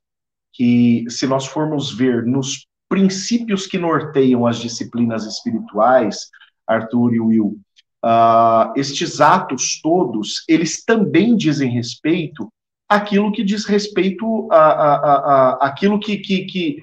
que, 0.52 1.04
se 1.08 1.24
nós 1.24 1.46
formos 1.46 1.96
ver 1.96 2.26
nos 2.26 2.66
princípios 2.88 3.64
que 3.68 3.78
norteiam 3.78 4.44
as 4.44 4.58
disciplinas 4.58 5.24
espirituais, 5.24 6.30
Arthur 6.66 7.14
e 7.14 7.20
Will. 7.20 7.56
Uh, 8.04 8.74
estes 8.74 9.20
atos 9.20 9.80
todos, 9.80 10.42
eles 10.48 10.84
também 10.84 11.36
dizem 11.36 11.70
respeito 11.70 12.52
àquilo 12.88 13.30
que 13.30 13.44
diz 13.44 13.64
respeito 13.66 14.48
a, 14.50 14.56
a, 14.56 14.94
a, 14.94 15.50
a 15.60 15.66
aquilo 15.66 16.00
que, 16.00 16.16
que, 16.16 16.44
que, 16.46 16.82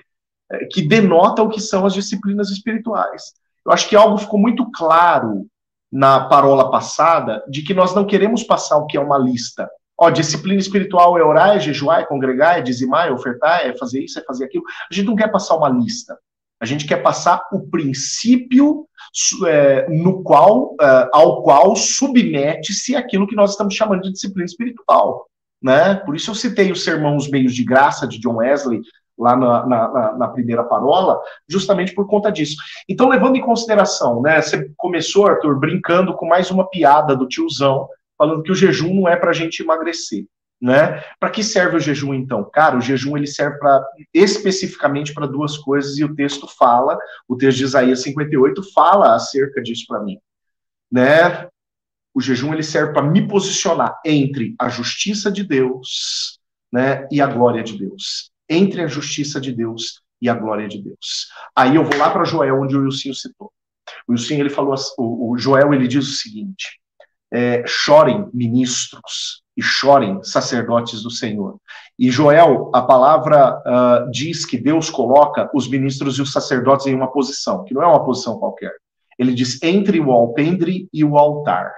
que 0.72 0.82
denota 0.82 1.44
o 1.44 1.50
que 1.50 1.60
são 1.60 1.86
as 1.86 1.94
disciplinas 1.94 2.50
espirituais. 2.50 3.34
Eu 3.66 3.74
acho 3.74 3.90
que 3.90 3.96
algo 3.98 4.18
ficou 4.18 4.40
muito 4.40 4.72
claro 4.72 5.51
na 5.92 6.22
parola 6.22 6.72
passada 6.72 7.44
de 7.50 7.62
que 7.62 7.74
nós 7.74 7.94
não 7.94 8.06
queremos 8.06 8.44
passar 8.44 8.78
o 8.78 8.86
que 8.86 8.98
é 8.98 9.02
uma 9.02 9.18
lista. 9.18 9.70
Ó, 10.00 10.10
disciplina 10.10 10.60
espiritual 10.60 11.18
é 11.18 11.24
orar, 11.24 11.56
é 11.56 11.60
jejuar, 11.60 12.02
é 12.02 12.06
congregar, 12.06 12.58
é 12.58 12.62
dizimar, 12.62 13.08
é 13.08 13.12
ofertar, 13.12 13.66
é 13.66 13.78
fazer 13.78 14.04
isso, 14.04 14.18
é 14.18 14.24
fazer 14.24 14.46
aquilo. 14.46 14.64
A 14.90 14.94
gente 14.94 15.06
não 15.06 15.16
quer 15.16 15.32
passar 15.32 15.56
uma 15.56 15.70
lista. 15.70 16.18
A 16.60 16.66
gente 16.66 16.86
quer 16.86 16.98
passar 16.98 17.42
o 17.52 17.68
princípio 17.70 18.88
é, 19.48 19.90
no 19.90 20.24
qual, 20.24 20.76
é, 20.80 21.10
ao 21.12 21.44
qual 21.44 21.76
submete-se 21.76 22.96
aquilo 22.96 23.28
que 23.28 23.36
nós 23.36 23.52
estamos 23.52 23.74
chamando 23.74 24.04
de 24.04 24.12
disciplina 24.12 24.46
espiritual. 24.46 25.28
Né? 25.62 25.96
Por 25.96 26.16
isso 26.16 26.32
eu 26.32 26.36
citei 26.36 26.72
o 26.72 26.76
sermão 26.76 27.16
Os 27.16 27.30
Meios 27.30 27.54
de 27.54 27.64
Graça, 27.64 28.08
de 28.08 28.20
John 28.20 28.38
Wesley, 28.38 28.82
lá 29.18 29.36
na, 29.36 29.66
na, 29.66 30.14
na, 30.18 30.28
primeira 30.28 30.64
parola, 30.64 31.20
justamente 31.48 31.94
por 31.94 32.08
conta 32.08 32.32
disso. 32.32 32.56
Então, 32.88 33.10
levando 33.10 33.36
em 33.36 33.42
consideração, 33.42 34.22
né, 34.22 34.42
você 34.42 34.72
começou, 34.78 35.28
Arthur, 35.28 35.60
brincando 35.60 36.16
com 36.16 36.26
mais 36.26 36.50
uma 36.50 36.68
piada 36.70 37.16
do 37.16 37.28
tiozão, 37.28 37.88
falando 38.18 38.44
que 38.44 38.52
o 38.52 38.56
jejum 38.56 38.94
não 38.94 39.08
é 39.08 39.16
para 39.16 39.30
a 39.30 39.34
gente 39.34 39.62
emagrecer. 39.62 40.26
Né? 40.60 41.04
Para 41.20 41.32
que 41.32 41.44
serve 41.44 41.78
o 41.78 41.80
jejum 41.80 42.14
então? 42.14 42.48
Cara, 42.54 42.78
o 42.78 42.82
jejum 42.82 43.18
ele 43.18 43.26
serve 43.26 43.58
para 43.58 43.84
especificamente 44.14 45.12
para 45.12 45.26
duas 45.26 45.58
coisas 45.58 45.98
e 45.98 46.04
o 46.04 46.14
texto 46.14 46.48
fala, 46.48 47.00
o 47.28 47.36
texto 47.36 47.58
de 47.58 47.64
Isaías 47.64 48.04
58 48.04 48.62
fala 48.72 49.16
acerca 49.16 49.60
disso 49.60 49.86
para 49.88 50.02
mim, 50.02 50.20
né? 50.92 51.48
O 52.14 52.22
jejum 52.22 52.54
ele 52.54 52.62
serve 52.62 52.94
para 52.94 53.02
me 53.02 53.28
posicionar 53.28 54.00
entre 54.06 54.54
a 54.60 54.70
justiça 54.70 55.32
de 55.32 55.44
Deus, 55.44 56.40
né, 56.72 57.08
e 57.12 57.20
a 57.20 57.26
glória 57.26 57.64
de 57.64 57.78
Deus 57.78 58.31
entre 58.52 58.82
a 58.82 58.88
justiça 58.88 59.40
de 59.40 59.54
Deus 59.54 60.02
e 60.22 60.30
a 60.30 60.34
glória 60.34 60.68
de 60.68 60.80
Deus. 60.80 61.30
Aí 61.56 61.76
eu 61.76 61.86
vou 61.86 61.98
lá 61.98 62.10
para 62.12 62.26
Joel, 62.26 62.62
onde 62.62 62.76
o 62.76 62.84
Wilson 62.84 63.14
citou. 63.14 63.52
O 64.08 64.12
Wilson, 64.12 64.36
ele 64.36 64.50
falou, 64.50 64.76
o, 64.98 65.38
Joel, 65.38 65.74
ele 65.74 65.88
diz 65.88 66.08
o 66.08 66.14
seguinte, 66.14 66.80
é, 67.32 67.64
chorem 67.66 68.30
ministros 68.34 69.42
e 69.56 69.62
chorem 69.62 70.22
sacerdotes 70.24 71.02
do 71.02 71.10
Senhor. 71.10 71.58
E 71.98 72.12
Joel, 72.12 72.70
a 72.74 72.82
palavra 72.82 73.58
uh, 73.60 74.12
diz 74.12 74.46
que 74.46 74.58
Deus 74.58 74.90
coloca 74.90 75.50
os 75.54 75.70
ministros 75.70 76.18
e 76.18 76.22
os 76.22 76.32
sacerdotes 76.32 76.88
em 76.88 76.96
uma 76.96 77.12
posição, 77.12 77.64
que 77.64 77.74
não 77.74 77.82
é 77.82 77.88
uma 77.88 78.04
posição 78.04 78.38
qualquer. 78.38 78.74
Ele 79.18 79.34
diz 79.34 79.62
entre 79.62 80.00
o 80.00 80.12
alpendre 80.12 80.90
e 80.92 81.04
o 81.04 81.18
altar. 81.18 81.74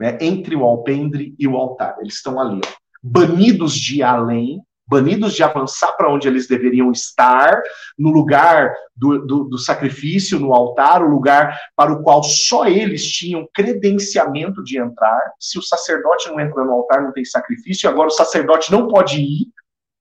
Né? 0.00 0.18
Entre 0.20 0.54
o 0.54 0.64
alpendre 0.64 1.34
e 1.38 1.48
o 1.48 1.56
altar. 1.56 1.96
Eles 2.00 2.14
estão 2.14 2.40
ali, 2.40 2.60
ó, 2.64 2.68
banidos 3.02 3.74
de 3.74 4.02
além, 4.02 4.62
banidos 4.86 5.32
de 5.32 5.42
avançar 5.42 5.92
para 5.92 6.10
onde 6.10 6.28
eles 6.28 6.46
deveriam 6.46 6.90
estar, 6.92 7.62
no 7.98 8.10
lugar 8.10 8.74
do, 8.94 9.26
do, 9.26 9.44
do, 9.44 9.58
sacrifício, 9.58 10.38
no 10.38 10.52
altar, 10.52 11.02
o 11.02 11.08
lugar 11.08 11.58
para 11.74 11.92
o 11.92 12.02
qual 12.02 12.22
só 12.22 12.66
eles 12.66 13.04
tinham 13.04 13.48
credenciamento 13.54 14.62
de 14.62 14.78
entrar. 14.78 15.32
Se 15.40 15.58
o 15.58 15.62
sacerdote 15.62 16.28
não 16.28 16.38
entra 16.38 16.64
no 16.64 16.72
altar, 16.72 17.02
não 17.02 17.12
tem 17.12 17.24
sacrifício, 17.24 17.88
agora 17.88 18.08
o 18.08 18.12
sacerdote 18.12 18.70
não 18.70 18.88
pode 18.88 19.20
ir, 19.20 19.46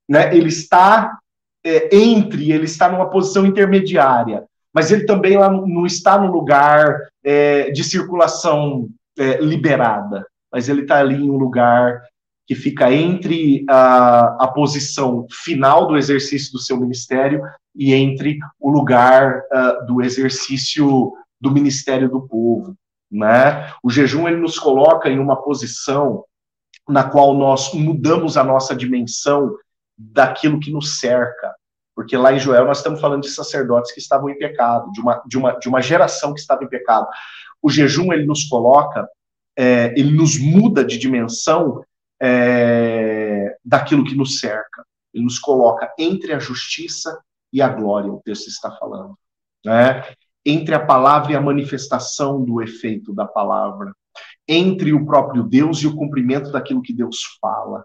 né? 0.09 0.35
ele 0.35 0.49
está 0.49 1.17
é, 1.65 1.95
entre, 1.95 2.51
ele 2.51 2.65
está 2.65 2.89
numa 2.89 3.09
posição 3.09 3.45
intermediária, 3.45 4.43
mas 4.73 4.91
ele 4.91 5.05
também 5.05 5.37
lá 5.37 5.49
não 5.49 5.85
está 5.85 6.17
no 6.17 6.31
lugar 6.31 7.07
é, 7.23 7.71
de 7.71 7.83
circulação 7.83 8.89
é, 9.17 9.37
liberada, 9.37 10.27
mas 10.51 10.67
ele 10.67 10.81
está 10.81 10.99
ali 10.99 11.15
em 11.15 11.29
um 11.29 11.37
lugar 11.37 12.01
que 12.45 12.55
fica 12.55 12.91
entre 12.91 13.65
a, 13.69 14.43
a 14.43 14.47
posição 14.47 15.25
final 15.31 15.87
do 15.87 15.97
exercício 15.97 16.51
do 16.51 16.59
seu 16.59 16.77
ministério 16.77 17.41
e 17.75 17.93
entre 17.93 18.37
o 18.59 18.69
lugar 18.69 19.39
uh, 19.39 19.85
do 19.85 20.01
exercício 20.01 21.13
do 21.39 21.51
ministério 21.51 22.09
do 22.09 22.27
povo. 22.27 22.75
Né? 23.11 23.71
O 23.81 23.89
jejum 23.89 24.27
ele 24.27 24.37
nos 24.37 24.59
coloca 24.59 25.09
em 25.09 25.19
uma 25.19 25.41
posição 25.41 26.25
na 26.87 27.03
qual 27.03 27.33
nós 27.33 27.73
mudamos 27.73 28.35
a 28.35 28.43
nossa 28.43 28.75
dimensão 28.75 29.55
daquilo 29.97 30.59
que 30.59 30.71
nos 30.71 30.99
cerca. 30.99 31.53
Porque 31.95 32.17
lá 32.17 32.33
em 32.33 32.39
Joel 32.39 32.65
nós 32.65 32.77
estamos 32.77 32.99
falando 32.99 33.21
de 33.21 33.29
sacerdotes 33.29 33.93
que 33.93 33.99
estavam 33.99 34.29
em 34.29 34.37
pecado, 34.37 34.91
de 34.91 34.99
uma, 34.99 35.23
de 35.25 35.37
uma, 35.37 35.51
de 35.53 35.69
uma 35.69 35.81
geração 35.81 36.33
que 36.33 36.39
estava 36.39 36.63
em 36.63 36.69
pecado. 36.69 37.07
O 37.61 37.69
jejum 37.69 38.11
ele 38.11 38.25
nos 38.25 38.43
coloca, 38.45 39.07
é, 39.57 39.93
ele 39.95 40.11
nos 40.11 40.37
muda 40.37 40.83
de 40.83 40.97
dimensão 40.97 41.83
é, 42.23 43.57
daquilo 43.65 44.05
que 44.05 44.15
nos 44.15 44.39
cerca. 44.39 44.85
Ele 45.13 45.25
nos 45.25 45.37
coloca 45.37 45.93
entre 45.99 46.31
a 46.31 46.39
justiça 46.39 47.21
e 47.51 47.61
a 47.61 47.67
glória, 47.67 48.11
o 48.11 48.21
texto 48.23 48.47
está 48.47 48.71
falando. 48.71 49.17
Né? 49.65 50.03
Entre 50.45 50.73
a 50.73 50.83
palavra 50.83 51.33
e 51.33 51.35
a 51.35 51.41
manifestação 51.41 52.43
do 52.43 52.61
efeito 52.61 53.13
da 53.13 53.25
palavra. 53.25 53.93
Entre 54.47 54.93
o 54.93 55.05
próprio 55.05 55.43
Deus 55.43 55.79
e 55.79 55.87
o 55.87 55.95
cumprimento 55.95 56.51
daquilo 56.51 56.81
que 56.81 56.93
Deus 56.93 57.19
fala. 57.41 57.83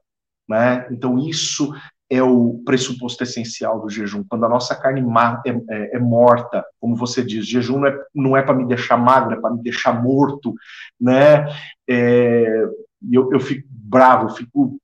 Né? 0.48 0.86
Então, 0.90 1.18
isso 1.18 1.74
é 2.10 2.22
o 2.22 2.62
pressuposto 2.64 3.22
essencial 3.22 3.80
do 3.80 3.90
jejum. 3.90 4.24
Quando 4.24 4.46
a 4.46 4.48
nossa 4.48 4.74
carne 4.74 5.02
é, 5.44 5.50
é, 5.50 5.96
é 5.96 5.98
morta, 5.98 6.64
como 6.80 6.96
você 6.96 7.22
diz, 7.22 7.46
jejum 7.46 7.82
não 8.14 8.36
é, 8.36 8.40
é 8.40 8.42
para 8.42 8.54
me 8.54 8.66
deixar 8.66 8.96
magra, 8.96 9.36
é 9.36 9.40
para 9.40 9.54
me 9.54 9.62
deixar 9.62 10.02
morto, 10.02 10.54
né? 10.98 11.46
É, 11.86 12.64
eu, 13.12 13.32
eu 13.32 13.40
fico 13.40 13.66
bravo, 13.70 14.26
eu 14.26 14.34
fico 14.34 14.78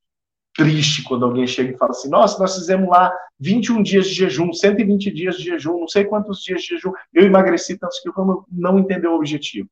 triste 0.54 1.02
quando 1.02 1.24
alguém 1.24 1.46
chega 1.46 1.72
e 1.72 1.76
fala 1.76 1.90
assim: 1.90 2.08
nossa, 2.08 2.38
nós 2.38 2.54
fizemos 2.54 2.88
lá 2.88 3.12
21 3.40 3.82
dias 3.82 4.06
de 4.06 4.14
jejum, 4.14 4.52
120 4.52 5.10
dias 5.12 5.36
de 5.36 5.44
jejum, 5.44 5.80
não 5.80 5.88
sei 5.88 6.04
quantos 6.04 6.42
dias 6.42 6.62
de 6.62 6.68
jejum, 6.68 6.92
eu 7.12 7.24
emagreci 7.24 7.78
tantos 7.78 8.00
quilos, 8.00 8.14
como 8.14 8.46
não 8.50 8.78
entendeu 8.78 9.12
o 9.12 9.16
objetivo. 9.16 9.68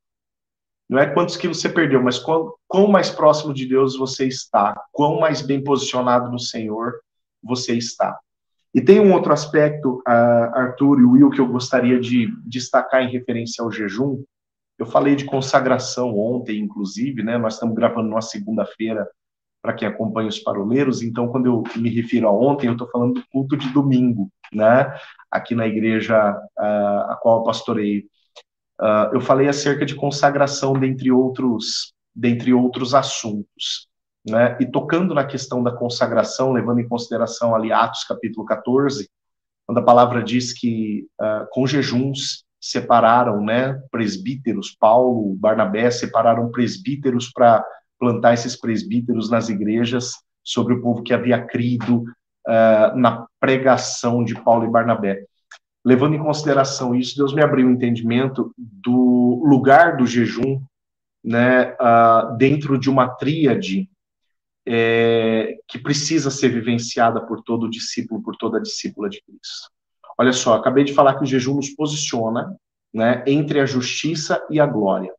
Não 0.88 0.98
é 0.98 1.06
quantos 1.06 1.36
quilos 1.36 1.60
você 1.60 1.68
perdeu, 1.68 2.02
mas 2.02 2.18
quão, 2.18 2.52
quão 2.68 2.86
mais 2.86 3.08
próximo 3.08 3.54
de 3.54 3.66
Deus 3.66 3.96
você 3.96 4.26
está, 4.26 4.78
quão 4.92 5.18
mais 5.18 5.40
bem 5.40 5.62
posicionado 5.62 6.30
no 6.30 6.38
Senhor 6.38 7.00
você 7.42 7.74
está. 7.74 8.18
E 8.74 8.80
tem 8.80 9.00
um 9.00 9.12
outro 9.12 9.32
aspecto, 9.32 10.02
uh, 10.06 10.54
Arthur 10.54 11.00
e 11.00 11.04
Will, 11.04 11.30
que 11.30 11.40
eu 11.40 11.46
gostaria 11.46 12.00
de 12.00 12.28
destacar 12.44 13.02
em 13.02 13.10
referência 13.10 13.62
ao 13.62 13.70
jejum, 13.70 14.22
eu 14.82 14.86
falei 14.86 15.14
de 15.14 15.24
consagração 15.24 16.18
ontem, 16.18 16.58
inclusive, 16.58 17.22
né? 17.22 17.38
Nós 17.38 17.54
estamos 17.54 17.74
gravando 17.76 18.08
numa 18.08 18.20
segunda-feira 18.20 19.08
para 19.62 19.74
quem 19.74 19.86
acompanha 19.86 20.28
os 20.28 20.40
paroleiros, 20.40 21.02
então 21.02 21.28
quando 21.28 21.46
eu 21.46 21.62
me 21.76 21.88
refiro 21.88 22.26
a 22.26 22.32
ontem, 22.32 22.66
eu 22.66 22.72
estou 22.72 22.88
falando 22.90 23.14
do 23.14 23.24
culto 23.30 23.56
de 23.56 23.68
domingo, 23.72 24.28
né? 24.52 24.92
Aqui 25.30 25.54
na 25.54 25.68
igreja 25.68 26.36
uh, 26.58 27.10
a 27.12 27.18
qual 27.22 27.38
eu 27.38 27.44
pastorei. 27.44 28.00
Uh, 28.80 29.14
eu 29.14 29.20
falei 29.20 29.48
acerca 29.48 29.86
de 29.86 29.94
consagração, 29.94 30.72
dentre 30.72 31.12
outros, 31.12 31.94
dentre 32.12 32.52
outros 32.52 32.92
assuntos. 32.92 33.86
Né? 34.28 34.56
E 34.60 34.66
tocando 34.66 35.14
na 35.14 35.24
questão 35.24 35.62
da 35.62 35.70
consagração, 35.70 36.52
levando 36.52 36.80
em 36.80 36.88
consideração 36.88 37.54
ali 37.54 37.72
Atos 37.72 38.04
capítulo 38.04 38.44
14, 38.46 39.08
quando 39.64 39.78
a 39.78 39.84
palavra 39.84 40.22
diz 40.22 40.52
que 40.52 41.06
uh, 41.20 41.46
com 41.50 41.66
jejuns 41.68 42.44
separaram, 42.62 43.44
né, 43.44 43.82
presbíteros, 43.90 44.70
Paulo, 44.78 45.34
Barnabé 45.34 45.90
separaram 45.90 46.48
presbíteros 46.52 47.28
para 47.32 47.64
plantar 47.98 48.34
esses 48.34 48.54
presbíteros 48.54 49.28
nas 49.28 49.48
igrejas 49.48 50.12
sobre 50.44 50.74
o 50.74 50.80
povo 50.80 51.02
que 51.02 51.12
havia 51.12 51.44
crido 51.44 52.04
uh, 52.46 52.96
na 52.96 53.26
pregação 53.40 54.22
de 54.22 54.40
Paulo 54.40 54.64
e 54.64 54.70
Barnabé. 54.70 55.24
Levando 55.84 56.14
em 56.14 56.22
consideração 56.22 56.94
isso, 56.94 57.16
Deus 57.16 57.34
me 57.34 57.42
abriu 57.42 57.66
o 57.66 57.70
entendimento 57.72 58.54
do 58.56 59.42
lugar 59.44 59.96
do 59.96 60.06
jejum, 60.06 60.62
né, 61.24 61.72
uh, 61.72 62.36
dentro 62.36 62.78
de 62.78 62.88
uma 62.88 63.08
tríade 63.08 63.88
é, 64.66 65.56
que 65.66 65.78
precisa 65.78 66.30
ser 66.30 66.50
vivenciada 66.50 67.20
por 67.20 67.42
todo 67.42 67.68
discípulo, 67.68 68.22
por 68.22 68.36
toda 68.36 68.60
discípula 68.60 69.08
de 69.08 69.20
Cristo. 69.22 69.68
Olha 70.22 70.32
só, 70.32 70.54
acabei 70.54 70.84
de 70.84 70.94
falar 70.94 71.16
que 71.16 71.24
o 71.24 71.26
jejum 71.26 71.56
nos 71.56 71.70
posiciona 71.70 72.56
né, 72.94 73.24
entre 73.26 73.58
a 73.58 73.66
justiça 73.66 74.40
e 74.48 74.60
a 74.60 74.66
glória, 74.66 75.12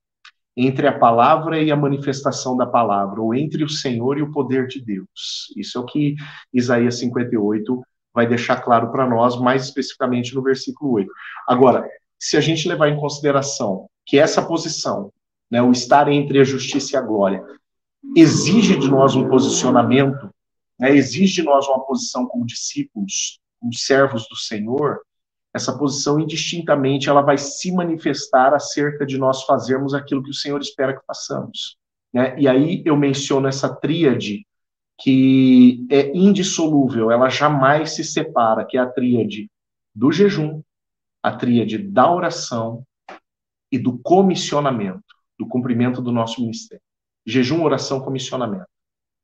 entre 0.56 0.88
a 0.88 0.98
palavra 0.98 1.62
e 1.62 1.70
a 1.70 1.76
manifestação 1.76 2.56
da 2.56 2.66
palavra, 2.66 3.20
ou 3.20 3.36
entre 3.36 3.66
o 3.66 3.70
Senhor 3.70 4.18
e 4.18 4.22
o 4.22 4.32
poder 4.32 4.66
de 4.66 4.80
Deus. 4.80 5.54
Isso 5.58 5.78
é 5.78 5.82
o 5.82 5.86
que 5.86 6.16
Isaías 6.54 7.00
58 7.00 7.84
vai 8.14 8.26
deixar 8.26 8.62
claro 8.62 8.94
para 8.94 9.06
nós, 9.06 9.38
mais 9.38 9.66
especificamente 9.66 10.34
no 10.34 10.42
versículo 10.42 10.94
8. 10.94 11.12
Agora, 11.50 11.86
se 12.18 12.38
a 12.38 12.40
gente 12.40 12.70
levar 12.70 12.88
em 12.88 12.98
consideração 12.98 13.90
que 14.06 14.18
essa 14.18 14.42
posição, 14.42 15.12
né, 15.52 15.62
o 15.62 15.74
estar 15.74 16.08
entre 16.08 16.40
a 16.40 16.46
justiça 16.46 16.96
e 16.96 16.98
a 16.98 17.02
glória, 17.02 17.44
exige 18.16 18.80
de 18.80 18.90
nós 18.90 19.18
um 19.18 19.28
posicionamento, 19.28 20.30
né, 20.80 20.96
exige 20.96 21.42
de 21.42 21.44
nós 21.44 21.68
uma 21.68 21.86
posição 21.86 22.26
como 22.26 22.46
discípulos, 22.46 23.43
como 23.64 23.74
servos 23.74 24.28
do 24.28 24.36
Senhor, 24.36 25.00
essa 25.54 25.78
posição 25.78 26.20
indistintamente 26.20 27.08
ela 27.08 27.22
vai 27.22 27.38
se 27.38 27.72
manifestar 27.72 28.54
acerca 28.54 29.06
de 29.06 29.18
nós 29.18 29.44
fazermos 29.44 29.94
aquilo 29.94 30.22
que 30.22 30.32
o 30.32 30.34
Senhor 30.34 30.60
espera 30.60 30.94
que 30.94 31.06
façamos. 31.06 31.78
Né? 32.14 32.38
E 32.38 32.46
aí 32.46 32.84
eu 32.86 32.98
menciono 32.98 33.48
essa 33.48 33.74
tríade 33.74 34.46
que 35.00 35.88
é 35.90 36.16
indissolúvel, 36.16 37.10
ela 37.10 37.30
jamais 37.30 37.96
se 37.96 38.04
separa, 38.04 38.66
que 38.66 38.78
é 38.78 38.82
a 38.82 38.90
tríade 38.90 39.50
do 39.96 40.12
jejum, 40.12 40.62
a 41.22 41.32
tríade 41.32 41.78
da 41.78 42.12
oração 42.12 42.86
e 43.72 43.80
do 43.80 43.98
comissionamento, 44.00 45.04
do 45.40 45.48
cumprimento 45.48 46.02
do 46.02 46.12
nosso 46.12 46.42
ministério. 46.42 46.84
Jejum, 47.26 47.64
oração, 47.64 48.02
comissionamento. 48.02 48.68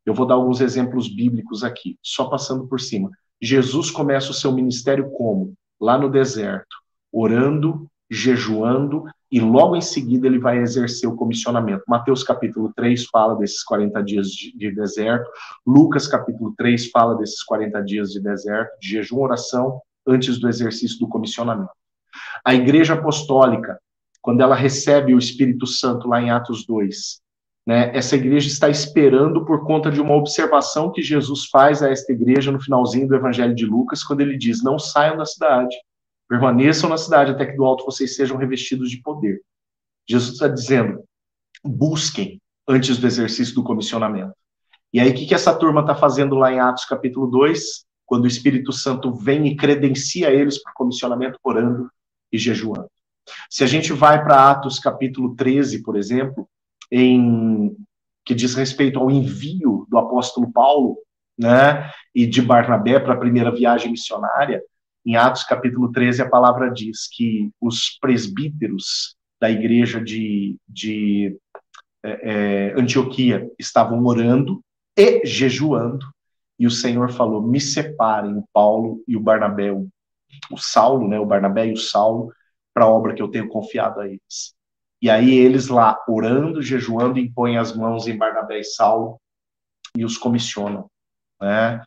Eu 0.05 0.13
vou 0.13 0.25
dar 0.25 0.36
alguns 0.36 0.62
exemplos 0.62 1.13
bíblicos 1.13 1.63
aqui, 1.63 2.00
só 2.01 2.29
passando 2.29 2.67
por 2.67 2.79
cima. 2.79 3.12
Jesus 3.41 3.89
começa 3.89 4.31
o 4.31 4.34
seu 4.34 4.51
ministério 4.51 5.10
como? 5.12 5.53
Lá 5.79 5.98
no 5.98 6.10
deserto, 6.10 6.75
orando, 7.12 7.88
jejuando 8.10 9.05
e 9.31 9.39
logo 9.39 9.75
em 9.75 9.81
seguida 9.81 10.25
ele 10.25 10.39
vai 10.39 10.58
exercer 10.58 11.08
o 11.08 11.15
comissionamento. 11.15 11.84
Mateus 11.88 12.24
capítulo 12.24 12.74
3 12.75 13.05
fala 13.05 13.36
desses 13.36 13.63
40 13.63 14.03
dias 14.03 14.27
de, 14.29 14.58
de, 14.58 14.72
deserto, 14.72 15.29
Lucas 15.65 16.08
capítulo 16.08 16.53
3 16.58 16.89
fala 16.89 17.15
desses 17.15 17.43
40 17.43 17.81
dias 17.84 18.12
de 18.12 18.19
deserto, 18.19 18.72
de 18.79 18.89
jejum, 18.89 19.19
oração, 19.19 19.79
antes 20.08 20.39
do 20.39 20.50
exercício 20.50 20.98
do 21.00 21.08
comissionamento. 21.08 21.69
A 22.43 22.55
igreja 22.55 22.96
apostólica, 22.96 23.79
quando 24.22 24.41
ela 24.41 24.55
recebe 24.55 25.13
o 25.13 25.19
Espírito 25.19 25.67
Santo 25.67 26.08
lá 26.08 26.19
em 26.19 26.31
Atos 26.31 26.65
2, 26.65 27.22
né, 27.65 27.95
essa 27.95 28.15
igreja 28.15 28.47
está 28.47 28.69
esperando 28.69 29.45
por 29.45 29.65
conta 29.65 29.91
de 29.91 30.01
uma 30.01 30.15
observação 30.15 30.91
que 30.91 31.01
Jesus 31.01 31.45
faz 31.45 31.83
a 31.83 31.89
esta 31.89 32.11
igreja 32.11 32.51
no 32.51 32.61
finalzinho 32.61 33.07
do 33.07 33.15
Evangelho 33.15 33.53
de 33.53 33.65
Lucas, 33.65 34.03
quando 34.03 34.21
ele 34.21 34.37
diz: 34.37 34.63
Não 34.63 34.79
saiam 34.79 35.17
da 35.17 35.25
cidade, 35.25 35.75
permaneçam 36.27 36.89
na 36.89 36.97
cidade 36.97 37.31
até 37.31 37.45
que 37.45 37.55
do 37.55 37.65
alto 37.65 37.85
vocês 37.85 38.15
sejam 38.15 38.37
revestidos 38.37 38.89
de 38.89 39.01
poder. 39.01 39.41
Jesus 40.07 40.33
está 40.33 40.47
dizendo: 40.47 41.03
busquem 41.63 42.41
antes 42.67 42.97
do 42.97 43.07
exercício 43.07 43.53
do 43.55 43.63
comissionamento. 43.63 44.33
E 44.91 44.99
aí, 44.99 45.09
o 45.11 45.13
que, 45.13 45.25
que 45.25 45.35
essa 45.35 45.53
turma 45.53 45.81
está 45.81 45.95
fazendo 45.95 46.35
lá 46.35 46.51
em 46.51 46.59
Atos 46.59 46.85
capítulo 46.85 47.27
2, 47.27 47.85
quando 48.05 48.23
o 48.23 48.27
Espírito 48.27 48.71
Santo 48.73 49.13
vem 49.13 49.47
e 49.47 49.55
credencia 49.55 50.31
eles 50.31 50.61
para 50.61 50.71
o 50.71 50.75
comissionamento, 50.75 51.37
orando 51.43 51.89
e 52.31 52.37
jejuando? 52.37 52.89
Se 53.49 53.63
a 53.63 53.67
gente 53.67 53.93
vai 53.93 54.23
para 54.23 54.49
Atos 54.49 54.79
capítulo 54.79 55.35
13, 55.35 55.83
por 55.83 55.95
exemplo, 55.95 56.49
em 56.91 57.75
que 58.25 58.36
diz 58.36 58.55
respeito 58.55 59.00
ao 59.00 59.10
envio 59.10 59.88
do 59.89 59.98
apóstolo 59.98 60.51
Paulo, 60.51 60.98
né, 61.38 61.89
e 62.13 62.27
de 62.27 62.41
Barnabé 62.41 63.00
para 63.00 63.13
a 63.13 63.19
primeira 63.19 63.51
viagem 63.51 63.91
missionária, 63.91 64.62
em 65.05 65.15
Atos 65.15 65.43
capítulo 65.43 65.91
13, 65.91 66.22
a 66.22 66.29
palavra 66.29 66.69
diz 66.69 67.08
que 67.08 67.50
os 67.60 67.98
presbíteros 68.00 69.15
da 69.39 69.50
igreja 69.50 70.03
de, 70.03 70.58
de 70.67 71.38
é, 72.03 72.72
é, 72.72 72.79
Antioquia 72.79 73.50
estavam 73.58 74.03
orando 74.05 74.62
e 74.98 75.25
jejuando, 75.25 76.05
e 76.60 76.67
o 76.67 76.72
Senhor 76.72 77.12
falou: 77.12 77.41
me 77.41 77.62
separem 77.62 78.36
o 78.36 78.43
Paulo 78.53 79.01
e 79.08 79.15
o 79.15 79.19
Barnabé, 79.19 79.72
o, 79.72 79.88
Saulo, 80.58 81.08
né, 81.08 81.19
o 81.19 81.25
Barnabé 81.25 81.67
e 81.67 81.74
o 81.74 81.77
Saulo, 81.77 82.31
para 82.74 82.84
a 82.84 82.89
obra 82.89 83.15
que 83.15 83.22
eu 83.22 83.29
tenho 83.29 83.48
confiado 83.48 84.01
a 84.01 84.08
eles. 84.08 84.53
E 85.01 85.09
aí 85.09 85.31
eles 85.31 85.67
lá, 85.67 85.97
orando, 86.07 86.61
jejuando, 86.61 87.19
impõem 87.19 87.57
as 87.57 87.75
mãos 87.75 88.07
em 88.07 88.17
Barnabé 88.17 88.59
e 88.59 88.63
Saulo 88.63 89.19
e 89.95 90.03
os 90.03 90.17
comissionam. 90.17 90.89
Né? 91.41 91.81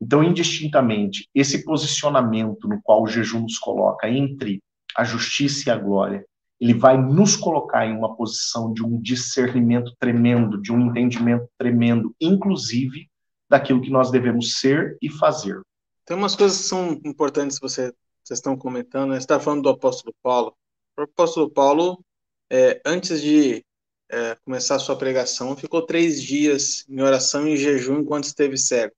Então, 0.00 0.22
indistintamente, 0.22 1.28
esse 1.34 1.64
posicionamento 1.64 2.68
no 2.68 2.80
qual 2.82 3.02
o 3.02 3.06
jejum 3.06 3.40
nos 3.40 3.58
coloca 3.58 4.08
entre 4.08 4.62
a 4.96 5.02
justiça 5.02 5.68
e 5.68 5.72
a 5.72 5.76
glória, 5.76 6.24
ele 6.60 6.74
vai 6.74 6.96
nos 6.96 7.36
colocar 7.36 7.86
em 7.86 7.96
uma 7.96 8.16
posição 8.16 8.72
de 8.72 8.84
um 8.84 9.00
discernimento 9.00 9.94
tremendo, 9.98 10.60
de 10.60 10.72
um 10.72 10.80
entendimento 10.80 11.48
tremendo, 11.56 12.14
inclusive 12.20 13.08
daquilo 13.48 13.80
que 13.80 13.90
nós 13.90 14.10
devemos 14.10 14.58
ser 14.58 14.96
e 15.00 15.08
fazer. 15.08 15.60
Tem 16.04 16.16
umas 16.16 16.34
coisas 16.34 16.58
que 16.58 16.64
são 16.64 17.00
importantes 17.04 17.58
que 17.58 17.68
você, 17.68 17.92
vocês 18.24 18.38
estão 18.38 18.56
comentando. 18.56 19.10
Né? 19.10 19.14
Você 19.16 19.20
está 19.20 19.38
falando 19.38 19.62
do 19.62 19.68
apóstolo 19.68 20.14
Paulo. 20.22 20.54
O 20.96 21.02
apóstolo 21.02 21.50
Paulo, 21.50 22.04
é, 22.50 22.80
antes 22.84 23.20
de 23.20 23.64
é, 24.10 24.36
começar 24.44 24.76
a 24.76 24.78
sua 24.78 24.96
pregação, 24.96 25.56
ficou 25.56 25.84
três 25.84 26.22
dias 26.22 26.84
em 26.88 27.00
oração 27.00 27.46
e 27.46 27.56
jejum 27.56 28.00
enquanto 28.00 28.24
esteve 28.24 28.56
cego. 28.56 28.94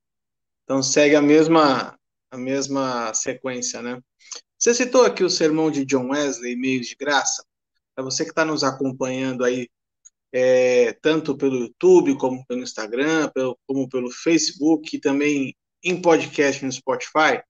Então 0.65 0.83
segue 0.83 1.17
a 1.17 1.23
mesma 1.23 1.99
a 2.31 2.39
mesma 2.39 3.13
sequência, 3.13 3.83
né? 3.83 4.01
Você 4.57 4.73
citou 4.73 5.05
aqui 5.05 5.25
o 5.25 5.31
sermão 5.31 5.71
de 5.71 5.85
John 5.85 6.11
Wesley, 6.11 6.55
Meios 6.55 6.87
de 6.87 6.95
Graça. 6.95 7.45
Para 7.95 8.05
você 8.05 8.25
que 8.25 8.31
está 8.31 8.45
nos 8.45 8.63
acompanhando 8.63 9.43
aí, 9.43 9.69
é, 10.33 10.93
tanto 11.03 11.37
pelo 11.37 11.57
YouTube, 11.57 12.17
como 12.17 12.45
pelo 12.47 12.63
Instagram, 12.63 13.31
pelo, 13.31 13.59
como 13.67 13.89
pelo 13.89 14.11
Facebook, 14.11 14.97
e 14.97 15.01
também 15.01 15.57
em 15.83 16.01
podcast 16.01 16.65
no 16.65 16.71
Spotify, 16.71 17.43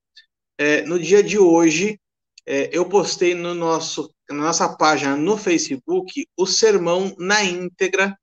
é, 0.57 0.83
no 0.83 0.99
dia 0.99 1.23
de 1.23 1.39
hoje, 1.39 2.01
é, 2.47 2.71
eu 2.73 2.89
postei 2.89 3.35
no 3.35 3.55
nosso, 3.55 4.15
na 4.31 4.45
nossa 4.45 4.69
página 4.77 5.17
no 5.17 5.37
Facebook 5.37 6.27
o 6.37 6.47
sermão 6.47 7.15
na 7.19 7.43
íntegra 7.43 8.17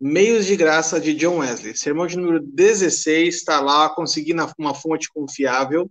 Meios 0.00 0.46
de 0.46 0.56
Graça 0.56 1.00
de 1.00 1.12
John 1.12 1.38
Wesley. 1.38 1.76
Sermão 1.76 2.06
de 2.06 2.16
número 2.16 2.40
16, 2.40 3.34
está 3.34 3.60
lá, 3.60 3.90
consegui 3.90 4.32
na, 4.32 4.50
uma 4.56 4.74
fonte 4.74 5.08
confiável. 5.12 5.90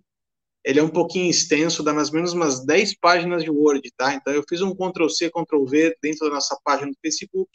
Ele 0.64 0.80
é 0.80 0.84
um 0.84 0.90
pouquinho 0.90 1.30
extenso, 1.30 1.84
dá 1.84 1.94
mais 1.94 2.10
ou 2.10 2.16
menos 2.16 2.34
umas 2.34 2.66
10 2.66 2.98
páginas 3.00 3.44
de 3.44 3.50
Word, 3.50 3.90
tá? 3.96 4.14
Então 4.14 4.34
eu 4.34 4.44
fiz 4.48 4.62
um 4.62 4.74
Ctrl-C, 4.74 5.30
Ctrl-V 5.30 5.98
dentro 6.02 6.28
da 6.28 6.36
nossa 6.36 6.58
página 6.64 6.90
do 6.90 6.98
Facebook. 7.02 7.50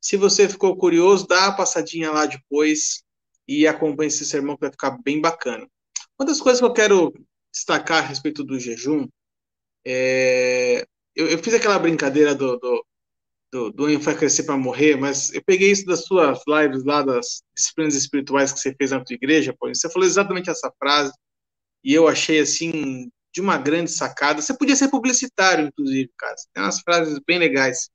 Se 0.00 0.16
você 0.16 0.48
ficou 0.48 0.76
curioso, 0.76 1.26
dá 1.26 1.48
uma 1.48 1.56
passadinha 1.56 2.10
lá 2.10 2.26
depois 2.26 3.02
e 3.46 3.66
acompanhe 3.66 4.08
esse 4.08 4.24
sermão 4.24 4.56
que 4.56 4.62
vai 4.62 4.70
ficar 4.70 4.98
bem 5.02 5.20
bacana. 5.20 5.68
Uma 6.18 6.26
das 6.26 6.40
coisas 6.40 6.60
que 6.60 6.66
eu 6.66 6.72
quero 6.72 7.12
destacar 7.52 7.98
a 7.98 8.06
respeito 8.06 8.42
do 8.42 8.58
jejum 8.58 9.06
é... 9.86 10.86
eu, 11.14 11.28
eu, 11.28 11.38
fiz 11.38 11.54
aquela 11.54 11.78
brincadeira 11.78 12.34
do, 12.34 12.56
do 12.58 12.84
do, 13.52 13.70
do 13.72 14.16
Crescer 14.16 14.44
para 14.44 14.56
Morrer, 14.56 14.96
mas 14.96 15.34
eu 15.34 15.42
peguei 15.44 15.72
isso 15.72 15.84
das 15.84 16.04
suas 16.04 16.40
lives 16.46 16.84
lá, 16.84 17.02
das 17.02 17.42
disciplinas 17.52 17.96
espirituais 17.96 18.52
que 18.52 18.60
você 18.60 18.72
fez 18.76 18.92
na 18.92 19.04
tua 19.04 19.14
igreja, 19.14 19.52
pô, 19.58 19.68
você 19.68 19.90
falou 19.90 20.06
exatamente 20.06 20.48
essa 20.48 20.72
frase, 20.78 21.12
e 21.82 21.92
eu 21.94 22.06
achei, 22.06 22.38
assim, 22.38 23.10
de 23.32 23.40
uma 23.40 23.56
grande 23.56 23.90
sacada. 23.90 24.40
Você 24.40 24.56
podia 24.56 24.76
ser 24.76 24.88
publicitário, 24.88 25.66
inclusive, 25.66 26.10
cara. 26.16 26.34
Tem 26.52 26.62
umas 26.62 26.80
frases 26.80 27.18
bem 27.26 27.38
legais. 27.38 27.90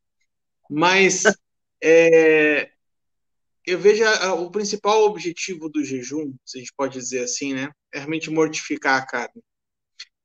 Mas 0.69 1.23
é, 1.83 2.71
eu 3.65 3.79
vejo 3.79 4.03
o 4.39 4.49
principal 4.49 5.03
objetivo 5.03 5.69
do 5.69 5.83
jejum, 5.83 6.33
se 6.45 6.57
a 6.57 6.59
gente 6.59 6.73
pode 6.75 6.97
dizer 6.97 7.23
assim, 7.23 7.53
né? 7.53 7.71
É 7.93 7.99
realmente 7.99 8.29
mortificar 8.29 9.01
a 9.01 9.05
carne. 9.05 9.43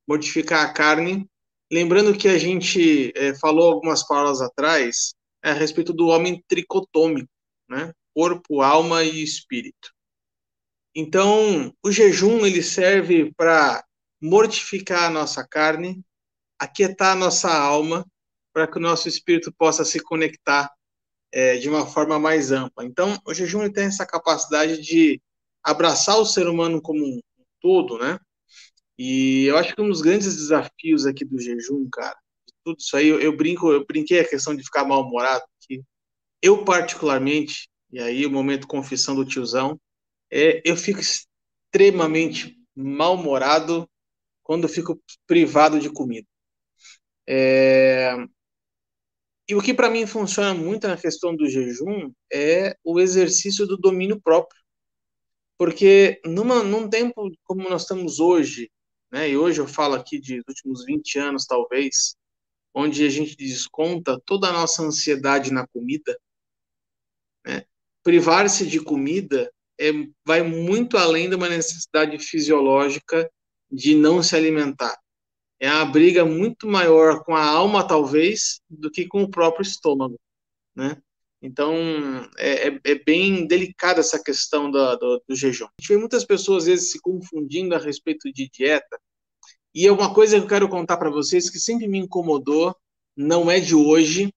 Mortificar 0.09 0.65
a 0.65 0.73
carne. 0.73 1.29
Lembrando 1.73 2.17
que 2.17 2.29
a 2.29 2.37
gente 2.37 3.13
é, 3.15 3.35
falou 3.35 3.73
algumas 3.73 4.07
palavras 4.07 4.41
atrás 4.41 5.15
é 5.43 5.51
a 5.51 5.55
respeito 5.55 5.93
do 5.93 6.09
homem 6.09 6.43
tricotômico, 6.49 7.31
né? 7.69 7.93
Corpo, 8.15 8.61
alma 8.61 9.05
e 9.05 9.23
espírito. 9.23 9.93
Então, 10.95 11.73
o 11.83 11.93
jejum 11.93 12.45
ele 12.45 12.63
serve 12.63 13.33
para 13.37 13.85
mortificar 14.21 15.05
a 15.05 15.11
nossa 15.11 15.47
carne, 15.47 16.03
aquietar 16.59 17.13
a 17.13 17.17
nossa 17.17 17.51
alma, 17.51 18.05
para 18.53 18.67
que 18.67 18.79
o 18.79 18.81
nosso 18.81 19.09
espírito 19.09 19.53
possa 19.57 19.85
se 19.85 20.01
conectar 20.01 20.71
é, 21.33 21.57
de 21.57 21.69
uma 21.69 21.87
forma 21.87 22.19
mais 22.19 22.51
ampla. 22.51 22.85
Então, 22.85 23.17
o 23.25 23.33
jejum 23.33 23.63
ele 23.63 23.73
tem 23.73 23.85
essa 23.85 24.05
capacidade 24.05 24.83
de 24.83 25.23
abraçar 25.63 26.19
o 26.19 26.27
ser 26.27 26.49
humano 26.49 26.83
como 26.83 27.05
um 27.05 27.21
todo, 27.61 27.97
né? 27.99 28.19
E 29.03 29.47
eu 29.47 29.57
acho 29.57 29.75
que 29.75 29.81
um 29.81 29.89
dos 29.89 30.03
grandes 30.03 30.37
desafios 30.37 31.07
aqui 31.07 31.25
do 31.25 31.41
jejum, 31.41 31.89
cara, 31.91 32.15
tudo 32.63 32.77
isso 32.79 32.95
aí, 32.95 33.09
eu, 33.09 33.19
eu, 33.19 33.35
brinco, 33.35 33.73
eu 33.73 33.83
brinquei 33.87 34.21
a 34.21 34.29
questão 34.29 34.55
de 34.55 34.63
ficar 34.63 34.85
mal-humorado, 34.85 35.43
que 35.67 35.83
eu 36.43 36.67
particularmente, 36.67 37.71
e 37.91 37.99
aí 37.99 38.27
o 38.27 38.31
momento 38.31 38.69
confissão 38.69 39.15
do 39.15 39.25
tiozão, 39.25 39.81
é, 40.31 40.61
eu 40.67 40.77
fico 40.77 41.01
extremamente 41.01 42.55
mal-humorado 42.77 43.89
quando 44.43 44.65
eu 44.65 44.69
fico 44.69 45.03
privado 45.27 45.81
de 45.81 45.89
comida. 45.89 46.29
É, 47.27 48.15
e 49.49 49.55
o 49.55 49.63
que 49.63 49.73
para 49.73 49.89
mim 49.89 50.07
funciona 50.07 50.53
muito 50.53 50.87
na 50.87 50.99
questão 50.99 51.35
do 51.35 51.49
jejum 51.49 52.13
é 52.31 52.77
o 52.85 53.01
exercício 53.01 53.67
do 53.67 53.79
domínio 53.79 54.21
próprio. 54.21 54.61
Porque 55.57 56.21
numa, 56.23 56.63
num 56.63 56.87
tempo 56.87 57.31
como 57.45 57.67
nós 57.67 57.81
estamos 57.81 58.21
hoje, 58.21 58.71
né, 59.11 59.29
e 59.29 59.37
hoje 59.37 59.61
eu 59.61 59.67
falo 59.67 59.95
aqui 59.95 60.21
de 60.21 60.43
últimos 60.49 60.85
20 60.85 61.19
anos 61.19 61.47
talvez, 61.47 62.17
onde 62.75 63.05
a 63.05 63.11
gente 63.11 63.37
desconta 63.37 64.21
toda 64.25 64.49
a 64.49 64.53
nossa 64.53 64.83
ansiedade 64.83 65.53
na 65.53 65.67
comida, 65.67 66.19
né? 67.45 67.65
privar-se 68.03 68.67
de 68.67 68.81
comida 68.81 69.53
é, 69.79 69.91
vai 70.25 70.43
muito 70.43 70.97
além 70.97 71.29
de 71.29 71.37
uma 71.37 71.49
necessidade 71.49 72.19
fisiológica 72.19 73.31
de 73.71 73.95
não 73.95 74.23
se 74.23 74.37
alimentar. 74.37 74.97
é 75.61 75.71
uma 75.71 75.85
briga 75.85 76.25
muito 76.25 76.67
maior 76.67 77.23
com 77.25 77.35
a 77.37 77.45
alma, 77.45 77.87
talvez, 77.87 78.61
do 78.69 78.91
que 78.91 79.07
com 79.07 79.23
o 79.23 79.31
próprio 79.31 79.63
estômago, 79.63 80.19
né? 80.75 81.01
Então, 81.43 81.75
é, 82.37 82.69
é, 82.69 82.81
é 82.85 82.95
bem 82.95 83.47
delicada 83.47 84.01
essa 84.01 84.23
questão 84.23 84.71
do, 84.71 84.97
do, 84.97 85.23
do, 85.29 85.35
jejum. 85.35 85.65
A 85.65 85.81
gente 85.81 85.89
vê 85.89 85.97
muitas 85.97 86.25
pessoas, 86.25 86.65
às 86.65 86.69
vezes, 86.69 86.91
se 86.93 87.01
confundindo 87.01 87.75
a 87.75 87.79
respeito 87.79 88.31
de 88.33 88.49
dieta, 88.49 89.01
e 89.75 89.87
é 89.87 89.93
uma 89.93 90.13
coisa 90.13 90.37
que 90.37 90.45
eu 90.45 90.49
quero 90.49 90.69
contar 90.69 90.97
para 90.97 91.11
vocês 91.11 91.49
que 91.49 91.59
sempre 91.59 91.89
me 91.89 91.99
incomodou, 91.99 92.77
não 93.17 93.51
é 93.51 93.59
de 93.59 93.75
hoje, 93.75 94.33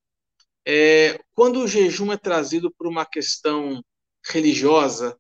é, 0.66 1.20
quando 1.34 1.60
o 1.60 1.68
jejum 1.68 2.12
é 2.12 2.18
trazido 2.18 2.72
por 2.72 2.88
uma 2.88 3.06
questão 3.06 3.84
religiosa, 4.26 5.18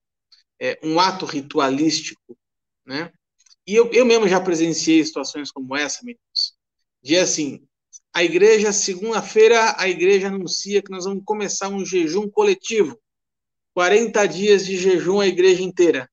é, 0.59 0.79
um 0.83 0.99
ato 0.99 1.25
ritualístico, 1.25 2.37
né? 2.85 3.11
E 3.67 3.75
eu, 3.75 3.91
eu 3.91 4.05
mesmo 4.05 4.27
já 4.27 4.39
presenciei 4.39 5.03
situações 5.03 5.51
como 5.51 5.75
essa, 5.75 5.99
meninos. 6.03 6.55
De 7.01 7.17
assim, 7.17 7.65
a 8.13 8.23
igreja, 8.23 8.71
segunda-feira, 8.71 9.75
a 9.77 9.89
igreja 9.89 10.27
anuncia 10.27 10.83
que 10.83 10.91
nós 10.91 11.05
vamos 11.05 11.23
começar 11.25 11.67
um 11.69 11.83
jejum 11.83 12.29
coletivo. 12.29 12.99
40 13.73 14.27
dias 14.27 14.65
de 14.65 14.77
jejum 14.77 15.19
a 15.19 15.27
igreja 15.27 15.63
inteira. 15.63 16.07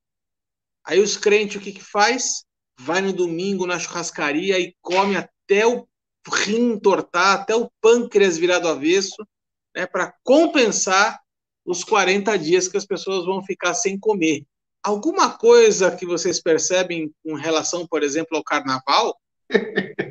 Aí 0.82 0.98
os 0.98 1.18
crentes 1.18 1.56
o 1.56 1.60
que 1.60 1.72
que 1.72 1.84
faz? 1.84 2.44
Vai 2.78 3.02
no 3.02 3.12
domingo 3.12 3.66
na 3.66 3.78
churrascaria 3.78 4.58
e 4.58 4.74
come 4.80 5.14
até 5.14 5.66
o 5.66 5.86
rim 6.32 6.72
entortar, 6.72 7.40
até 7.40 7.54
o 7.54 7.70
pâncreas 7.82 8.38
virar 8.38 8.60
do 8.60 8.68
avesso, 8.68 9.26
né, 9.76 9.86
para 9.86 10.14
compensar 10.24 11.20
os 11.66 11.84
40 11.84 12.34
dias 12.38 12.66
que 12.66 12.78
as 12.78 12.86
pessoas 12.86 13.26
vão 13.26 13.44
ficar 13.44 13.74
sem 13.74 13.98
comer. 13.98 14.46
Alguma 14.82 15.36
coisa 15.36 15.94
que 15.94 16.06
vocês 16.06 16.40
percebem 16.40 17.12
com 17.22 17.34
relação, 17.34 17.86
por 17.86 18.02
exemplo, 18.02 18.38
ao 18.38 18.42
carnaval? 18.42 19.14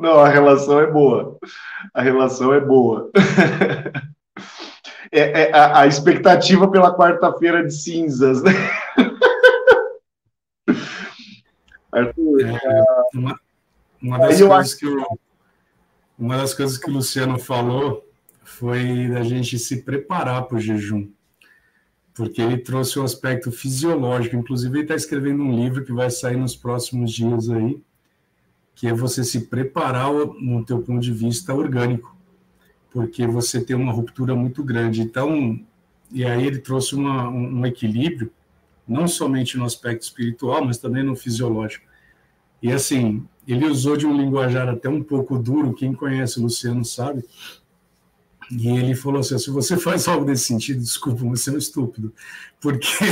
Não, 0.00 0.18
a 0.18 0.28
relação 0.30 0.80
é 0.80 0.90
boa. 0.90 1.38
A 1.92 2.00
relação 2.00 2.54
é 2.54 2.60
boa. 2.60 3.10
É, 5.12 5.42
é 5.42 5.52
a, 5.52 5.80
a, 5.80 5.88
expectativa 5.88 6.70
pela 6.70 6.96
quarta-feira 6.96 7.66
de 7.66 7.74
cinzas, 7.74 8.44
né? 8.44 8.52
Arthur, 11.90 12.42
é, 12.42 12.84
uma, 13.12 13.40
uma, 14.00 14.18
das 14.18 14.38
coisas 14.38 14.52
acho... 14.52 14.78
que 14.78 14.86
o, 14.86 15.04
uma 16.16 16.36
das 16.36 16.54
coisas 16.54 16.78
que 16.78 16.88
o 16.88 16.92
Luciano 16.92 17.40
falou 17.40 18.08
foi 18.44 19.08
da 19.08 19.24
gente 19.24 19.58
se 19.58 19.82
preparar 19.82 20.44
para 20.44 20.58
o 20.58 20.60
jejum, 20.60 21.10
porque 22.14 22.40
ele 22.40 22.58
trouxe 22.58 22.96
o 22.96 23.02
um 23.02 23.04
aspecto 23.04 23.50
fisiológico. 23.50 24.36
Inclusive, 24.36 24.76
ele 24.76 24.84
está 24.84 24.94
escrevendo 24.94 25.42
um 25.42 25.56
livro 25.56 25.84
que 25.84 25.92
vai 25.92 26.08
sair 26.08 26.36
nos 26.36 26.54
próximos 26.54 27.10
dias 27.10 27.50
aí, 27.50 27.82
que 28.80 28.86
é 28.86 28.94
você 28.94 29.22
se 29.22 29.42
preparar 29.42 30.10
no 30.40 30.64
teu 30.64 30.80
ponto 30.80 31.00
de 31.00 31.12
vista 31.12 31.52
orgânico, 31.52 32.16
porque 32.90 33.26
você 33.26 33.60
tem 33.60 33.76
uma 33.76 33.92
ruptura 33.92 34.34
muito 34.34 34.64
grande. 34.64 35.02
Então, 35.02 35.60
e 36.10 36.24
aí 36.24 36.46
ele 36.46 36.60
trouxe 36.60 36.94
uma, 36.94 37.28
um, 37.28 37.66
equilíbrio, 37.66 38.32
não 38.88 39.06
somente 39.06 39.58
no 39.58 39.66
aspecto 39.66 40.04
espiritual, 40.04 40.64
mas 40.64 40.78
também 40.78 41.02
no 41.02 41.14
fisiológico. 41.14 41.84
E 42.62 42.72
assim, 42.72 43.22
ele 43.46 43.66
usou 43.66 43.98
de 43.98 44.06
um 44.06 44.16
linguajar 44.16 44.66
até 44.66 44.88
um 44.88 45.02
pouco 45.02 45.38
duro, 45.38 45.74
quem 45.74 45.92
conhece 45.92 46.38
o 46.38 46.44
Luciano 46.44 46.82
sabe, 46.82 47.22
e 48.50 48.66
ele 48.66 48.94
falou 48.94 49.20
assim: 49.20 49.38
se 49.38 49.50
você 49.50 49.76
faz 49.76 50.08
algo 50.08 50.24
desse 50.24 50.44
sentido, 50.44 50.80
desculpa, 50.80 51.22
você 51.22 51.50
é 51.50 51.52
um 51.52 51.58
estúpido. 51.58 52.14
Porque 52.58 52.88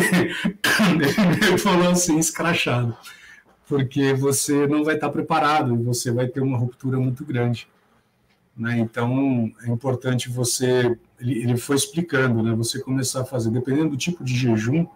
ele 1.47 1.59
falou 1.59 1.91
assim, 1.91 2.19
escrachado. 2.19 2.97
Porque 3.69 4.15
você 4.15 4.67
não 4.67 4.83
vai 4.83 4.95
estar 4.95 5.11
preparado 5.11 5.75
e 5.75 5.83
você 5.83 6.11
vai 6.11 6.27
ter 6.27 6.41
uma 6.41 6.57
ruptura 6.57 6.99
muito 6.99 7.25
grande. 7.25 7.69
Né? 8.57 8.79
Então, 8.79 9.53
é 9.63 9.71
importante 9.71 10.29
você. 10.29 10.97
Ele, 11.21 11.43
ele 11.43 11.57
foi 11.57 11.77
explicando, 11.77 12.43
né? 12.43 12.55
Você 12.57 12.81
começar 12.81 13.21
a 13.21 13.25
fazer, 13.25 13.51
dependendo 13.51 13.91
do 13.91 13.97
tipo 13.97 14.25
de 14.25 14.35
jejum, 14.35 14.87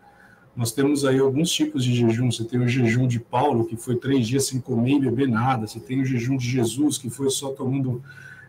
nós 0.57 0.73
temos 0.73 1.05
aí 1.05 1.19
alguns 1.19 1.51
tipos 1.53 1.85
de 1.85 1.95
jejum. 1.95 2.31
Você 2.31 2.45
tem 2.45 2.59
o 2.59 2.67
jejum 2.67 3.07
de 3.07 3.21
Paulo, 3.21 3.67
que 3.67 3.77
foi 3.77 3.97
três 3.97 4.27
dias 4.27 4.47
sem 4.47 4.61
comer 4.61 4.95
e 4.95 5.01
beber 5.01 5.29
nada. 5.29 5.67
Você 5.67 5.79
tem 5.79 6.01
o 6.01 6.05
jejum 6.05 6.37
de 6.37 6.49
Jesus, 6.49 6.97
que 6.97 7.11
foi 7.11 7.29
só 7.31 7.51
tomando 7.51 8.03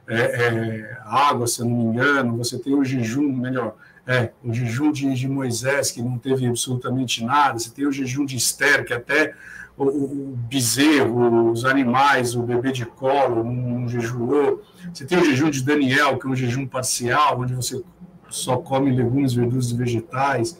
é, 0.07 0.21
é, 0.21 0.97
água, 1.05 1.47
se 1.47 1.61
eu 1.61 1.65
não 1.65 1.77
me 1.77 1.83
engano, 1.85 2.37
você 2.37 2.57
tem 2.59 2.73
o 2.73 2.83
jejum, 2.83 3.31
melhor, 3.31 3.75
é, 4.05 4.31
o 4.43 4.53
jejum 4.53 4.91
de, 4.91 5.13
de, 5.13 5.27
Moisés, 5.27 5.91
que 5.91 6.01
não 6.01 6.17
teve 6.17 6.45
absolutamente 6.45 7.23
nada, 7.23 7.57
você 7.57 7.69
tem 7.69 7.87
o 7.87 7.91
jejum 7.91 8.25
de 8.25 8.35
Esther, 8.35 8.85
que 8.85 8.93
até 8.93 9.33
o, 9.77 9.83
o 9.85 10.37
bezerro, 10.49 11.51
os 11.51 11.65
animais, 11.65 12.35
o 12.35 12.43
bebê 12.43 12.71
de 12.71 12.85
colo 12.85 13.43
não, 13.43 13.53
não 13.53 13.87
jejuou, 13.87 14.61
você 14.93 15.05
tem 15.05 15.17
o 15.17 15.25
jejum 15.25 15.49
de 15.49 15.63
Daniel, 15.63 16.17
que 16.17 16.27
é 16.27 16.29
um 16.29 16.35
jejum 16.35 16.67
parcial, 16.67 17.41
onde 17.41 17.53
você 17.53 17.83
só 18.29 18.57
come 18.57 18.91
legumes, 18.91 19.33
verduras 19.33 19.71
e 19.71 19.75
vegetais, 19.75 20.59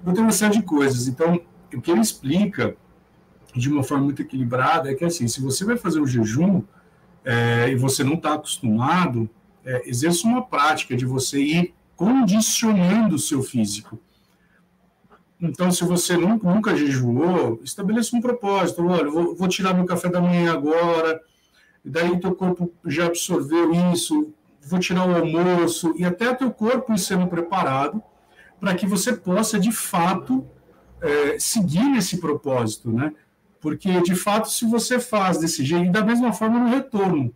então 0.00 0.12
tem 0.12 0.22
uma 0.22 0.32
série 0.32 0.54
de 0.54 0.62
coisas, 0.62 1.08
então 1.08 1.40
o 1.72 1.80
que 1.80 1.90
ele 1.90 2.00
explica 2.00 2.76
de 3.54 3.70
uma 3.70 3.82
forma 3.82 4.04
muito 4.04 4.22
equilibrada 4.22 4.90
é 4.90 4.94
que 4.94 5.04
assim, 5.04 5.28
se 5.28 5.40
você 5.40 5.64
vai 5.64 5.76
fazer 5.76 6.00
o 6.00 6.06
jejum, 6.06 6.62
é, 7.24 7.70
e 7.70 7.76
você 7.76 8.04
não 8.04 8.14
está 8.14 8.34
acostumado, 8.34 9.28
é, 9.64 9.88
exerça 9.88 10.26
uma 10.26 10.42
prática 10.42 10.94
de 10.94 11.06
você 11.06 11.40
ir 11.40 11.74
condicionando 11.96 13.14
o 13.16 13.18
seu 13.18 13.42
físico. 13.42 13.98
Então, 15.40 15.70
se 15.70 15.84
você 15.84 16.16
nunca, 16.16 16.48
nunca 16.48 16.76
jejuou, 16.76 17.60
estabeleça 17.62 18.16
um 18.16 18.20
propósito. 18.20 18.86
Olha, 18.86 19.10
vou, 19.10 19.34
vou 19.34 19.48
tirar 19.48 19.74
meu 19.74 19.84
café 19.84 20.08
da 20.08 20.20
manhã 20.20 20.52
agora, 20.52 21.20
daí 21.84 22.18
teu 22.18 22.34
corpo 22.34 22.72
já 22.86 23.06
absorveu 23.06 23.72
isso, 23.92 24.32
vou 24.62 24.78
tirar 24.78 25.06
o 25.06 25.14
almoço, 25.14 25.94
e 25.96 26.04
até 26.04 26.32
teu 26.34 26.50
corpo 26.50 26.92
ir 26.92 26.98
sendo 26.98 27.26
preparado 27.26 28.02
para 28.58 28.74
que 28.74 28.86
você 28.86 29.12
possa, 29.12 29.58
de 29.58 29.72
fato, 29.72 30.46
é, 31.02 31.38
seguir 31.38 31.84
nesse 31.84 32.18
propósito, 32.18 32.90
né? 32.90 33.12
Porque, 33.60 34.00
de 34.02 34.14
fato, 34.14 34.50
se 34.50 34.64
você 34.64 34.98
faz 34.98 35.38
desse 35.38 35.64
jeito, 35.64 35.86
e 35.86 35.90
da 35.90 36.04
mesma 36.04 36.32
forma 36.32 36.58
no 36.58 36.68
retorno. 36.68 37.34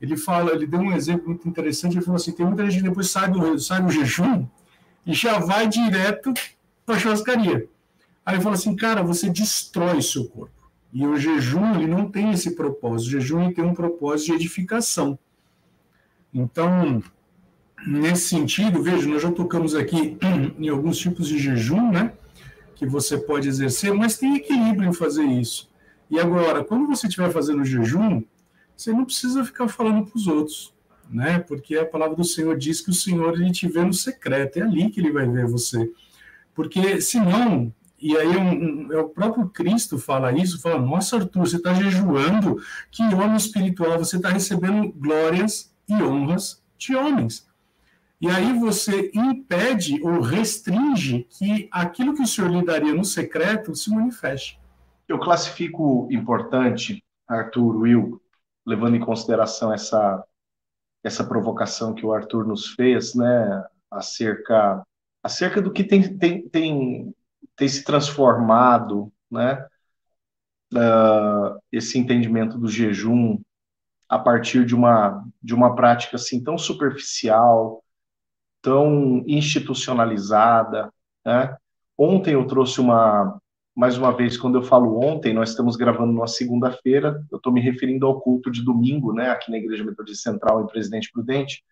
Ele 0.00 0.16
fala, 0.16 0.52
ele 0.52 0.66
deu 0.66 0.80
um 0.80 0.92
exemplo 0.92 1.28
muito 1.28 1.48
interessante, 1.48 1.96
ele 1.96 2.04
falou 2.04 2.16
assim, 2.16 2.32
tem 2.32 2.44
muita 2.44 2.64
gente 2.64 2.82
que 2.82 2.88
depois 2.88 3.10
sai 3.10 3.30
do, 3.30 3.58
sai 3.58 3.82
do 3.82 3.90
jejum 3.90 4.46
e 5.06 5.14
já 5.14 5.38
vai 5.38 5.66
direto 5.66 6.34
para 6.86 6.94
a 6.94 6.98
churrascaria. 6.98 7.68
Aí 8.24 8.40
fala 8.40 8.54
assim, 8.54 8.74
cara, 8.74 9.02
você 9.02 9.28
destrói 9.28 10.00
seu 10.00 10.24
corpo. 10.26 10.54
E 10.92 11.06
o 11.06 11.16
jejum, 11.16 11.74
ele 11.74 11.86
não 11.86 12.10
tem 12.10 12.30
esse 12.30 12.52
propósito. 12.52 13.08
O 13.08 13.10
jejum 13.20 13.42
ele 13.42 13.54
tem 13.54 13.64
um 13.64 13.74
propósito 13.74 14.28
de 14.28 14.32
edificação. 14.34 15.18
Então, 16.32 17.02
nesse 17.86 18.28
sentido, 18.28 18.82
veja, 18.82 19.06
nós 19.06 19.20
já 19.20 19.30
tocamos 19.30 19.74
aqui 19.74 20.16
em 20.58 20.68
alguns 20.68 20.96
tipos 20.96 21.28
de 21.28 21.38
jejum, 21.38 21.90
né? 21.90 22.12
que 22.76 22.86
você 22.86 23.16
pode 23.16 23.48
exercer, 23.48 23.92
mas 23.92 24.18
tem 24.18 24.36
equilíbrio 24.36 24.88
em 24.88 24.92
fazer 24.92 25.24
isso. 25.24 25.68
E 26.10 26.20
agora, 26.20 26.62
quando 26.62 26.86
você 26.86 27.08
estiver 27.08 27.32
fazendo 27.32 27.64
jejum, 27.64 28.22
você 28.76 28.92
não 28.92 29.04
precisa 29.04 29.44
ficar 29.44 29.66
falando 29.66 30.06
para 30.06 30.16
os 30.16 30.26
outros, 30.28 30.74
né? 31.10 31.38
Porque 31.38 31.76
a 31.76 31.86
palavra 31.86 32.14
do 32.14 32.24
Senhor 32.24 32.56
diz 32.56 32.80
que 32.82 32.90
o 32.90 32.94
Senhor 32.94 33.34
ele 33.34 33.50
te 33.50 33.66
vê 33.66 33.82
no 33.82 33.94
secreto, 33.94 34.58
é 34.58 34.62
ali 34.62 34.90
que 34.90 35.00
ele 35.00 35.10
vai 35.10 35.26
ver 35.26 35.46
você. 35.46 35.90
Porque 36.56 37.02
senão, 37.02 37.72
e 38.00 38.16
aí 38.16 38.36
um, 38.36 38.86
um, 38.88 38.92
é 38.92 38.98
o 38.98 39.10
próprio 39.10 39.46
Cristo 39.50 39.98
fala 39.98 40.32
isso, 40.32 40.60
fala, 40.60 40.80
nossa 40.80 41.16
Arthur, 41.16 41.46
você 41.46 41.56
está 41.56 41.74
jejuando, 41.74 42.56
que 42.90 43.02
homem 43.02 43.36
espiritual, 43.36 43.98
você 43.98 44.16
está 44.16 44.30
recebendo 44.30 44.90
glórias 44.92 45.72
e 45.86 45.94
honras 45.94 46.64
de 46.78 46.96
homens. 46.96 47.46
E 48.18 48.28
aí 48.28 48.58
você 48.58 49.10
impede 49.14 50.00
ou 50.02 50.20
restringe 50.20 51.26
que 51.28 51.68
aquilo 51.70 52.14
que 52.14 52.22
o 52.22 52.26
senhor 52.26 52.50
lhe 52.50 52.64
daria 52.64 52.94
no 52.94 53.04
secreto 53.04 53.74
se 53.74 53.90
manifeste. 53.90 54.58
Eu 55.06 55.18
classifico 55.18 56.08
importante, 56.10 57.04
Arthur, 57.28 57.76
Will, 57.76 58.20
levando 58.66 58.96
em 58.96 59.00
consideração 59.00 59.72
essa, 59.72 60.24
essa 61.04 61.22
provocação 61.22 61.94
que 61.94 62.06
o 62.06 62.12
Arthur 62.12 62.46
nos 62.46 62.68
fez, 62.68 63.14
né, 63.14 63.64
acerca, 63.90 64.82
acerca 65.26 65.60
do 65.60 65.72
que 65.72 65.82
tem, 65.82 66.16
tem, 66.16 66.48
tem, 66.48 67.14
tem 67.56 67.68
se 67.68 67.82
transformado, 67.82 69.12
né, 69.30 69.66
uh, 70.72 71.60
esse 71.72 71.98
entendimento 71.98 72.56
do 72.56 72.68
jejum 72.68 73.38
a 74.08 74.20
partir 74.20 74.64
de 74.64 74.74
uma, 74.74 75.24
de 75.42 75.52
uma 75.52 75.74
prática 75.74 76.14
assim 76.14 76.42
tão 76.42 76.56
superficial, 76.56 77.82
tão 78.62 79.24
institucionalizada. 79.26 80.92
Né? 81.24 81.56
Ontem 81.98 82.34
eu 82.34 82.46
trouxe 82.46 82.80
uma, 82.80 83.40
mais 83.74 83.98
uma 83.98 84.12
vez, 84.12 84.36
quando 84.36 84.58
eu 84.58 84.62
falo 84.62 85.04
ontem, 85.04 85.34
nós 85.34 85.50
estamos 85.50 85.74
gravando 85.74 86.12
numa 86.12 86.28
segunda-feira, 86.28 87.20
eu 87.32 87.38
estou 87.38 87.52
me 87.52 87.60
referindo 87.60 88.06
ao 88.06 88.20
culto 88.20 88.48
de 88.48 88.64
domingo, 88.64 89.12
né, 89.12 89.30
aqui 89.30 89.50
na 89.50 89.58
Igreja 89.58 89.82
Metodista 89.82 90.30
Central, 90.30 90.62
em 90.62 90.68
Presidente 90.68 91.10
Prudente. 91.10 91.64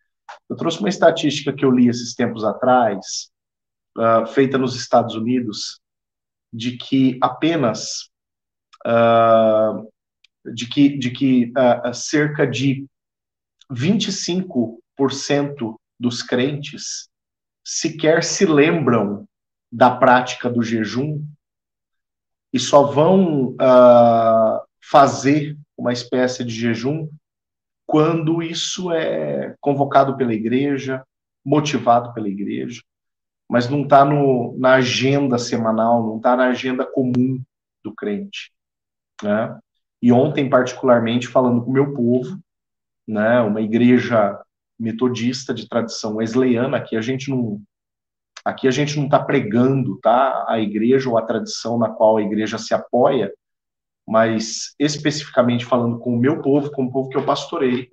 Eu 0.50 0.56
trouxe 0.56 0.80
uma 0.80 0.88
estatística 0.88 1.52
que 1.52 1.64
eu 1.64 1.70
li 1.70 1.86
esses 1.86 2.14
tempos 2.16 2.42
atrás, 2.42 3.32
uh, 3.96 4.26
feita 4.26 4.58
nos 4.58 4.76
Estados 4.76 5.14
Unidos, 5.14 5.80
de 6.52 6.76
que 6.76 7.18
apenas 7.20 8.10
uh, 8.86 9.88
de 10.44 10.68
que, 10.68 10.96
de 10.96 11.10
que 11.10 11.52
uh, 11.52 11.94
cerca 11.94 12.46
de 12.46 12.86
25% 13.72 15.76
dos 15.98 16.22
crentes 16.22 17.08
sequer 17.64 18.22
se 18.22 18.44
lembram 18.44 19.26
da 19.72 19.96
prática 19.96 20.50
do 20.50 20.62
jejum 20.62 21.24
e 22.52 22.60
só 22.60 22.84
vão 22.84 23.54
uh, 23.54 24.60
fazer 24.82 25.56
uma 25.76 25.92
espécie 25.92 26.44
de 26.44 26.54
jejum 26.54 27.08
quando 27.86 28.42
isso 28.42 28.92
é 28.92 29.54
convocado 29.60 30.16
pela 30.16 30.32
igreja, 30.32 31.04
motivado 31.44 32.14
pela 32.14 32.28
igreja, 32.28 32.80
mas 33.48 33.68
não 33.68 33.82
está 33.82 34.04
na 34.56 34.74
agenda 34.74 35.38
semanal, 35.38 36.02
não 36.02 36.16
está 36.16 36.36
na 36.36 36.46
agenda 36.46 36.84
comum 36.84 37.42
do 37.82 37.94
crente. 37.94 38.52
Né? 39.22 39.58
E 40.02 40.12
ontem, 40.12 40.48
particularmente, 40.48 41.28
falando 41.28 41.62
com 41.62 41.70
o 41.70 41.74
meu 41.74 41.94
povo, 41.94 42.38
né, 43.06 43.40
uma 43.40 43.60
igreja 43.60 44.40
metodista 44.78 45.54
de 45.54 45.68
tradição 45.68 46.16
wesleyana, 46.16 46.78
aqui 46.78 46.96
a 46.96 47.00
gente 47.00 47.30
não 47.30 47.62
aqui 48.44 48.68
a 48.68 48.70
gente 48.70 48.96
não 48.96 49.06
está 49.06 49.18
pregando 49.18 49.98
tá, 50.00 50.44
a 50.46 50.60
igreja 50.60 51.08
ou 51.08 51.16
a 51.16 51.22
tradição 51.22 51.78
na 51.78 51.88
qual 51.88 52.18
a 52.18 52.22
igreja 52.22 52.58
se 52.58 52.74
apoia, 52.74 53.32
mas 54.06 54.74
especificamente 54.78 55.64
falando 55.64 55.98
com 55.98 56.14
o 56.14 56.18
meu 56.18 56.42
povo, 56.42 56.70
com 56.70 56.84
o 56.84 56.92
povo 56.92 57.08
que 57.08 57.16
eu 57.16 57.24
pastorei, 57.24 57.88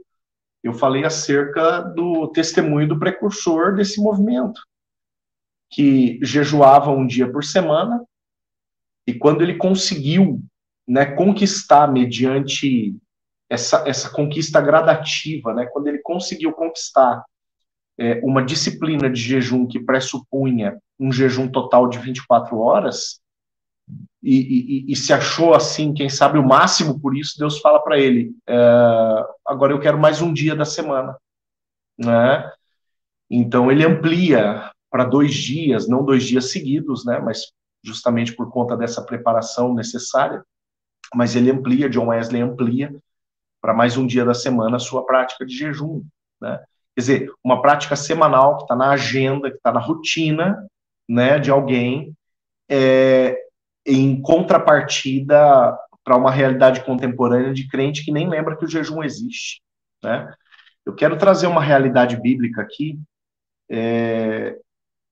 eu 0.62 0.74
falei 0.74 1.06
acerca 1.06 1.80
do 1.80 2.28
testemunho 2.28 2.88
do 2.88 3.00
precursor 3.00 3.76
desse 3.76 4.02
movimento, 4.02 4.62
que 5.72 6.20
jejuava 6.22 6.92
um 6.92 7.08
dia 7.08 7.32
por 7.32 7.44
semana, 7.44 8.04
e 9.08 9.14
quando 9.14 9.42
ele 9.42 9.56
conseguiu 9.56 10.42
né, 10.88 11.06
conquistar 11.06 11.92
mediante 11.92 12.96
essa, 13.50 13.84
essa 13.88 14.10
conquista 14.10 14.62
gradativa, 14.62 15.54
né, 15.54 15.66
quando 15.66 15.88
ele 15.88 16.00
conseguiu 16.00 16.52
conquistar 16.52 17.24
é, 17.98 18.20
uma 18.24 18.44
disciplina 18.44 19.10
de 19.10 19.20
jejum 19.20 19.66
que 19.66 19.80
pressupunha 19.80 20.78
um 21.00 21.12
jejum 21.12 21.48
total 21.48 21.88
de 21.88 21.98
24 21.98 22.58
horas, 22.60 23.22
e, 24.24 24.86
e, 24.88 24.92
e, 24.92 24.96
se 24.96 25.12
achou 25.12 25.54
assim, 25.54 25.94
quem 25.94 26.08
sabe 26.08 26.38
o 26.38 26.48
máximo 26.48 27.00
por 27.00 27.18
isso, 27.18 27.40
Deus 27.40 27.60
fala 27.60 27.82
para 27.82 27.98
ele: 27.98 28.32
é, 28.48 28.56
agora 29.46 29.74
eu 29.74 29.80
quero 29.80 29.98
mais 29.98 30.22
um 30.22 30.32
dia 30.32 30.56
da 30.56 30.64
semana, 30.64 31.18
né? 31.98 32.50
Então 33.30 33.72
ele 33.72 33.84
amplia 33.84 34.71
para 34.92 35.06
dois 35.06 35.34
dias, 35.34 35.88
não 35.88 36.04
dois 36.04 36.24
dias 36.24 36.52
seguidos, 36.52 37.06
né? 37.06 37.20
Mas 37.20 37.54
justamente 37.84 38.36
por 38.36 38.52
conta 38.52 38.76
dessa 38.76 39.02
preparação 39.02 39.74
necessária. 39.74 40.44
Mas 41.16 41.36
ele 41.36 41.50
amplia, 41.50 41.90
John 41.90 42.08
Wesley 42.08 42.42
amplia 42.42 42.94
para 43.62 43.74
mais 43.74 43.98
um 43.98 44.06
dia 44.06 44.26
da 44.26 44.34
semana 44.34 44.76
a 44.76 44.80
sua 44.80 45.06
prática 45.06 45.46
de 45.46 45.56
jejum, 45.56 46.04
né? 46.40 46.64
Quer 46.94 47.02
dizer, 47.02 47.32
uma 47.44 47.62
prática 47.62 47.96
semanal 47.96 48.58
que 48.58 48.64
está 48.64 48.76
na 48.76 48.92
agenda, 48.92 49.50
que 49.50 49.56
está 49.56 49.72
na 49.72 49.80
rotina, 49.80 50.68
né, 51.08 51.40
de 51.40 51.50
alguém, 51.50 52.14
é, 52.70 53.38
em 53.86 54.22
contrapartida 54.22 55.78
para 56.04 56.18
uma 56.18 56.32
realidade 56.32 56.84
contemporânea 56.84 57.54
de 57.54 57.68
crente 57.68 58.04
que 58.04 58.12
nem 58.12 58.30
lembra 58.30 58.58
que 58.58 58.66
o 58.66 58.68
jejum 58.68 59.04
existe. 59.04 59.62
Né? 60.04 60.34
Eu 60.86 60.94
quero 60.94 61.18
trazer 61.18 61.48
uma 61.48 61.62
realidade 61.62 62.20
bíblica 62.20 62.62
aqui 62.62 63.00
é, 63.70 64.60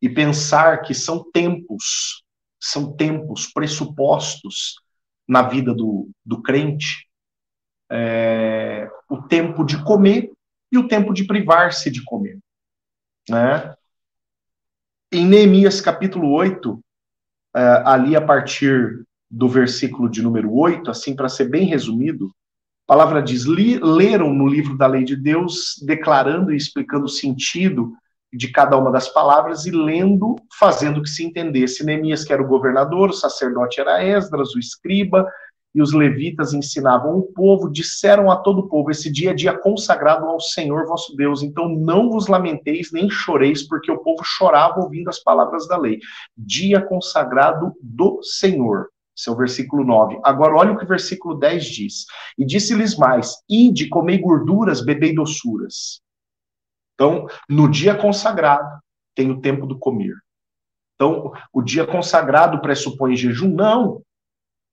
e 0.02 0.10
pensar 0.10 0.82
que 0.82 0.94
são 0.94 1.30
tempos, 1.32 2.24
são 2.60 2.96
tempos 2.96 3.48
pressupostos 3.48 4.76
na 5.28 5.42
vida 5.42 5.74
do, 5.74 6.10
do 6.26 6.42
crente, 6.42 7.08
é, 7.92 8.90
o 9.10 9.22
tempo 9.22 9.64
de 9.64 9.84
comer 9.84 10.32
e 10.72 10.78
o 10.78 10.88
tempo 10.88 11.14
de 11.14 11.26
privar-se 11.26 11.90
de 11.90 12.04
comer. 12.04 12.40
Né? 13.30 13.74
Em 15.12 15.26
Neemias 15.26 15.82
capítulo 15.82 16.32
8, 16.32 16.72
uh, 16.72 16.82
ali 17.86 18.16
a 18.16 18.22
partir 18.22 19.04
do 19.30 19.48
versículo 19.48 20.10
de 20.10 20.22
número 20.22 20.54
8, 20.54 20.90
assim 20.90 21.16
para 21.16 21.30
ser 21.30 21.50
bem 21.50 21.66
resumido, 21.66 22.28
a 22.28 22.88
palavra 22.88 23.22
diz: 23.22 23.46
leram 23.46 24.34
no 24.34 24.48
livro 24.48 24.78
da 24.78 24.88
lei 24.88 25.04
de 25.04 25.16
Deus, 25.16 25.76
declarando 25.86 26.52
e 26.52 26.58
explicando 26.58 27.06
o 27.06 27.10
sentido 27.10 27.94
de 28.32 28.52
cada 28.52 28.78
uma 28.78 28.92
das 28.92 29.10
palavras 29.10 29.66
e 29.66 29.72
lendo, 29.72 30.36
fazendo 30.58 31.02
que 31.02 31.10
se 31.10 31.24
entendesse. 31.24 31.84
Neemias, 31.84 32.24
que 32.24 32.32
era 32.32 32.42
o 32.42 32.48
governador, 32.48 33.10
o 33.10 33.14
sacerdote 33.14 33.80
era 33.80 34.04
Esdras, 34.04 34.54
o 34.56 34.60
escriba, 34.60 35.26
e 35.74 35.82
os 35.82 35.94
levitas 35.94 36.54
ensinavam 36.54 37.18
o 37.18 37.24
povo, 37.24 37.70
disseram 37.72 38.32
a 38.32 38.38
todo 38.38 38.62
o 38.62 38.68
povo: 38.68 38.90
Esse 38.90 39.12
dia 39.12 39.32
é 39.32 39.34
dia 39.34 39.58
consagrado 39.58 40.26
ao 40.26 40.40
Senhor 40.40 40.88
vosso 40.88 41.16
Deus, 41.16 41.44
então 41.44 41.70
não 41.70 42.10
vos 42.10 42.28
lamenteis 42.28 42.92
nem 42.92 43.10
choreis, 43.10 43.68
porque 43.68 43.92
o 43.92 44.00
povo 44.00 44.24
chorava 44.24 44.82
ouvindo 44.82 45.10
as 45.10 45.20
palavras 45.20 45.68
da 45.68 45.78
lei. 45.78 46.00
Dia 46.36 46.82
consagrado 46.82 47.74
do 47.82 48.20
Senhor. 48.24 48.90
Esse 49.16 49.30
é 49.30 49.36
versículo 49.36 49.84
9. 49.84 50.20
Agora, 50.24 50.56
olha 50.56 50.72
o 50.72 50.78
que 50.78 50.86
o 50.86 50.88
versículo 50.88 51.36
10 51.36 51.66
diz. 51.66 52.06
E 52.38 52.46
disse-lhes 52.46 52.98
mais: 52.98 53.36
Ide, 53.50 53.90
comei 53.90 54.18
gorduras, 54.18 54.84
bebei 54.84 55.14
doçuras. 55.14 56.02
Então, 57.00 57.28
no 57.48 57.70
dia 57.70 57.96
consagrado, 57.96 58.80
tem 59.16 59.32
o 59.32 59.40
tempo 59.40 59.66
do 59.66 59.80
comer. 59.80 60.16
Então, 60.96 61.32
o 61.54 61.62
dia 61.62 61.88
consagrado 61.88 62.60
pressupõe 62.60 63.16
jejum? 63.16 63.54
Não 63.54 64.02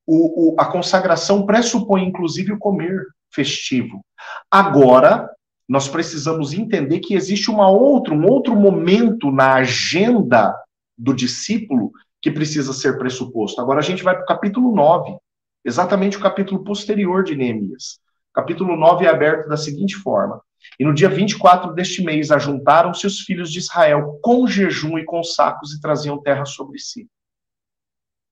o, 0.07 0.55
o, 0.55 0.61
a 0.61 0.65
consagração 0.65 1.45
pressupõe, 1.45 2.05
inclusive, 2.05 2.53
o 2.53 2.59
comer 2.59 3.05
festivo. 3.33 4.05
Agora, 4.51 5.29
nós 5.69 5.89
precisamos 5.89 6.53
entender 6.53 7.01
que 7.01 7.15
existe 7.15 7.51
uma 7.51 7.69
outra, 7.69 8.15
um 8.15 8.25
outro 8.25 8.55
momento 8.55 9.33
na 9.33 9.55
agenda 9.55 10.55
do 10.97 11.13
discípulo 11.13 11.91
que 12.23 12.31
precisa 12.31 12.73
ser 12.73 12.99
pressuposto. 12.99 13.61
Agora 13.61 13.81
a 13.81 13.83
gente 13.83 14.03
vai 14.03 14.15
para 14.15 14.23
o 14.23 14.27
capítulo 14.27 14.75
9, 14.75 15.17
exatamente 15.65 16.17
o 16.17 16.21
capítulo 16.21 16.63
posterior 16.63 17.25
de 17.25 17.35
Neemias. 17.35 17.99
O 18.31 18.35
capítulo 18.35 18.77
9 18.77 19.05
é 19.05 19.09
aberto 19.09 19.49
da 19.49 19.57
seguinte 19.57 19.97
forma: 19.97 20.41
E 20.79 20.85
no 20.85 20.95
dia 20.95 21.09
24 21.09 21.73
deste 21.73 22.03
mês 22.03 22.31
ajuntaram-se 22.31 23.07
os 23.07 23.21
filhos 23.21 23.51
de 23.51 23.59
Israel 23.59 24.19
com 24.23 24.47
jejum 24.47 24.99
e 24.99 25.05
com 25.05 25.23
sacos 25.23 25.73
e 25.73 25.81
traziam 25.81 26.21
terra 26.21 26.45
sobre 26.45 26.79
si. 26.79 27.09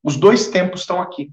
Os 0.03 0.17
dois 0.17 0.49
tempos 0.49 0.81
estão 0.81 1.01
aqui. 1.01 1.33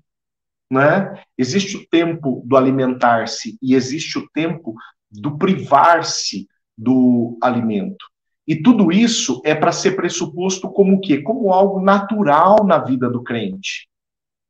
Né? 0.71 1.21
Existe 1.37 1.75
o 1.75 1.85
tempo 1.87 2.41
do 2.45 2.55
alimentar-se 2.55 3.57
e 3.61 3.75
existe 3.75 4.17
o 4.17 4.29
tempo 4.33 4.73
do 5.11 5.37
privar-se 5.37 6.47
do 6.77 7.37
alimento. 7.41 8.05
E 8.47 8.55
tudo 8.55 8.91
isso 8.91 9.41
é 9.45 9.53
para 9.53 9.71
ser 9.71 9.91
pressuposto 9.95 10.69
como 10.69 10.95
o 10.95 11.01
quê? 11.01 11.21
Como 11.21 11.53
algo 11.53 11.81
natural 11.81 12.65
na 12.65 12.77
vida 12.79 13.09
do 13.09 13.21
crente. 13.21 13.87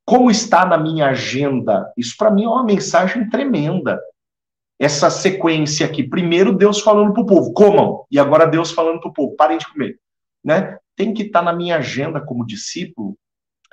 Como 0.05 0.31
está 0.31 0.65
na 0.65 0.77
minha 0.77 1.07
agenda? 1.07 1.91
Isso 1.97 2.15
para 2.17 2.31
mim 2.31 2.43
é 2.43 2.47
uma 2.47 2.63
mensagem 2.63 3.29
tremenda. 3.29 3.99
Essa 4.81 5.11
sequência 5.11 5.85
aqui, 5.85 6.01
primeiro 6.01 6.51
Deus 6.51 6.81
falando 6.81 7.13
para 7.13 7.21
o 7.21 7.25
povo, 7.27 7.53
comam, 7.53 8.03
e 8.09 8.17
agora 8.17 8.47
Deus 8.47 8.71
falando 8.71 8.99
para 8.99 9.11
o 9.11 9.13
povo, 9.13 9.35
parem 9.35 9.59
de 9.59 9.71
comer. 9.71 9.99
Né? 10.43 10.75
Tem 10.95 11.13
que 11.13 11.21
estar 11.21 11.41
tá 11.41 11.45
na 11.45 11.53
minha 11.53 11.77
agenda 11.77 12.19
como 12.19 12.43
discípulo 12.43 13.15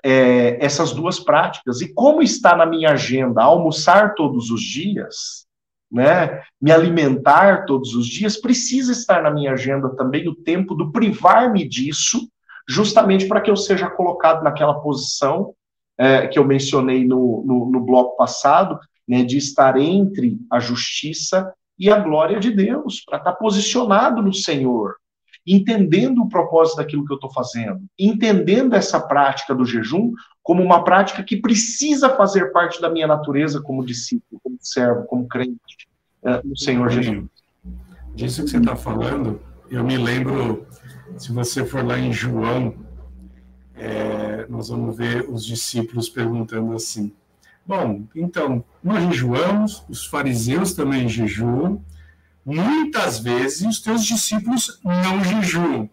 é, 0.04 0.62
essas 0.62 0.92
duas 0.92 1.18
práticas. 1.18 1.80
E 1.80 1.94
como 1.94 2.22
está 2.22 2.54
na 2.54 2.66
minha 2.66 2.90
agenda 2.90 3.42
almoçar 3.42 4.14
todos 4.16 4.50
os 4.50 4.60
dias, 4.60 5.46
né, 5.90 6.42
me 6.60 6.70
alimentar 6.70 7.64
todos 7.64 7.94
os 7.94 8.06
dias, 8.06 8.36
precisa 8.38 8.92
estar 8.92 9.22
na 9.22 9.30
minha 9.30 9.52
agenda 9.52 9.88
também 9.96 10.28
o 10.28 10.34
tempo 10.34 10.74
do 10.74 10.92
privar-me 10.92 11.66
disso, 11.66 12.28
justamente 12.68 13.26
para 13.26 13.40
que 13.40 13.50
eu 13.50 13.56
seja 13.56 13.88
colocado 13.88 14.44
naquela 14.44 14.74
posição 14.74 15.54
é, 15.96 16.26
que 16.26 16.38
eu 16.38 16.44
mencionei 16.44 17.06
no, 17.06 17.42
no, 17.46 17.70
no 17.70 17.80
bloco 17.80 18.14
passado, 18.14 18.78
né, 19.08 19.24
de 19.24 19.38
estar 19.38 19.76
entre 19.78 20.38
a 20.50 20.60
justiça 20.60 21.52
e 21.78 21.90
a 21.90 21.98
glória 21.98 22.38
de 22.38 22.50
Deus, 22.50 23.02
para 23.06 23.18
estar 23.18 23.32
posicionado 23.32 24.20
no 24.20 24.34
Senhor, 24.34 24.96
entendendo 25.46 26.22
o 26.22 26.28
propósito 26.28 26.76
daquilo 26.76 27.06
que 27.06 27.12
eu 27.12 27.16
estou 27.16 27.32
fazendo, 27.32 27.80
entendendo 27.98 28.74
essa 28.74 29.00
prática 29.00 29.54
do 29.54 29.64
jejum 29.64 30.12
como 30.42 30.62
uma 30.62 30.82
prática 30.82 31.22
que 31.22 31.36
precisa 31.36 32.10
fazer 32.10 32.52
parte 32.52 32.80
da 32.80 32.90
minha 32.90 33.06
natureza 33.06 33.60
como 33.62 33.84
discípulo, 33.84 34.40
como 34.42 34.56
servo, 34.60 35.04
como 35.04 35.28
crente 35.28 35.88
é, 36.22 36.42
no 36.42 36.56
Senhor 36.56 36.90
Jesus. 36.90 37.26
Disso 38.14 38.44
que 38.44 38.50
você 38.50 38.58
está 38.58 38.74
falando, 38.74 39.40
eu 39.70 39.84
me 39.84 39.96
lembro, 39.96 40.66
se 41.16 41.32
você 41.32 41.64
for 41.64 41.84
lá 41.84 41.98
em 41.98 42.12
João, 42.12 42.74
é, 43.76 44.46
nós 44.48 44.68
vamos 44.70 44.96
ver 44.96 45.28
os 45.28 45.44
discípulos 45.44 46.08
perguntando 46.08 46.72
assim: 46.72 47.12
Bom, 47.68 48.04
então, 48.16 48.64
nós 48.82 49.04
jejuamos, 49.04 49.84
os 49.88 50.06
fariseus 50.06 50.72
também 50.72 51.08
jejuam, 51.08 51.84
Muitas 52.48 53.18
vezes 53.18 53.60
os 53.60 53.78
teus 53.78 54.02
discípulos 54.02 54.80
não 54.82 55.22
jejuam. 55.22 55.90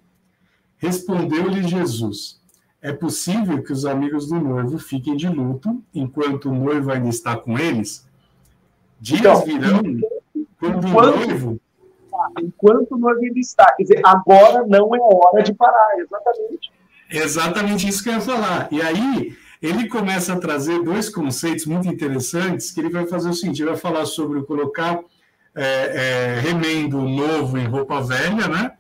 Respondeu-lhe 0.78 1.68
Jesus: 1.68 2.40
É 2.82 2.94
possível 2.94 3.62
que 3.62 3.74
os 3.74 3.86
amigos 3.86 4.30
do 4.30 4.40
noivo 4.40 4.80
fiquem 4.80 5.18
de 5.18 5.28
luto 5.28 5.84
enquanto 5.94 6.50
o 6.50 6.54
noivo 6.54 6.94
ainda 6.94 7.10
está 7.10 7.36
com 7.36 7.60
eles? 7.60 8.08
Dias 9.02 9.20
então, 9.20 9.42
virão 9.42 9.82
quando 10.58 10.86
o 10.86 10.90
noivo. 10.90 11.60
Enquanto 12.40 12.94
o 12.94 12.98
noivo 12.98 13.20
ainda 13.20 13.40
está. 13.40 13.74
Quer 13.74 13.84
dizer, 13.84 14.02
agora 14.06 14.66
não 14.66 14.96
é 14.96 15.00
hora 15.02 15.44
de 15.44 15.54
parar, 15.54 16.00
exatamente. 16.00 16.72
Exatamente 17.12 17.88
isso 17.90 18.02
que 18.02 18.08
eu 18.08 18.14
ia 18.14 18.22
falar. 18.22 18.70
E 18.72 18.82
aí, 18.82 19.36
ele 19.65 19.88
começa 19.88 20.34
a 20.34 20.39
trazer 20.39 20.84
dois 20.84 21.10
conceitos 21.10 21.65
muito 21.65 21.88
interessantes, 21.88 22.71
que 22.71 22.80
ele 22.80 22.89
vai 22.89 23.06
fazer 23.08 23.30
o 23.30 23.34
seguinte, 23.34 23.62
ele 23.62 23.71
vai 23.71 23.80
falar 23.80 24.06
sobre 24.06 24.41
colocar 24.43 24.99
é, 25.56 26.36
é, 26.36 26.39
remendo 26.41 27.01
novo 27.01 27.58
em 27.58 27.65
roupa 27.65 28.01
velha, 28.01 28.47
né? 28.47 28.71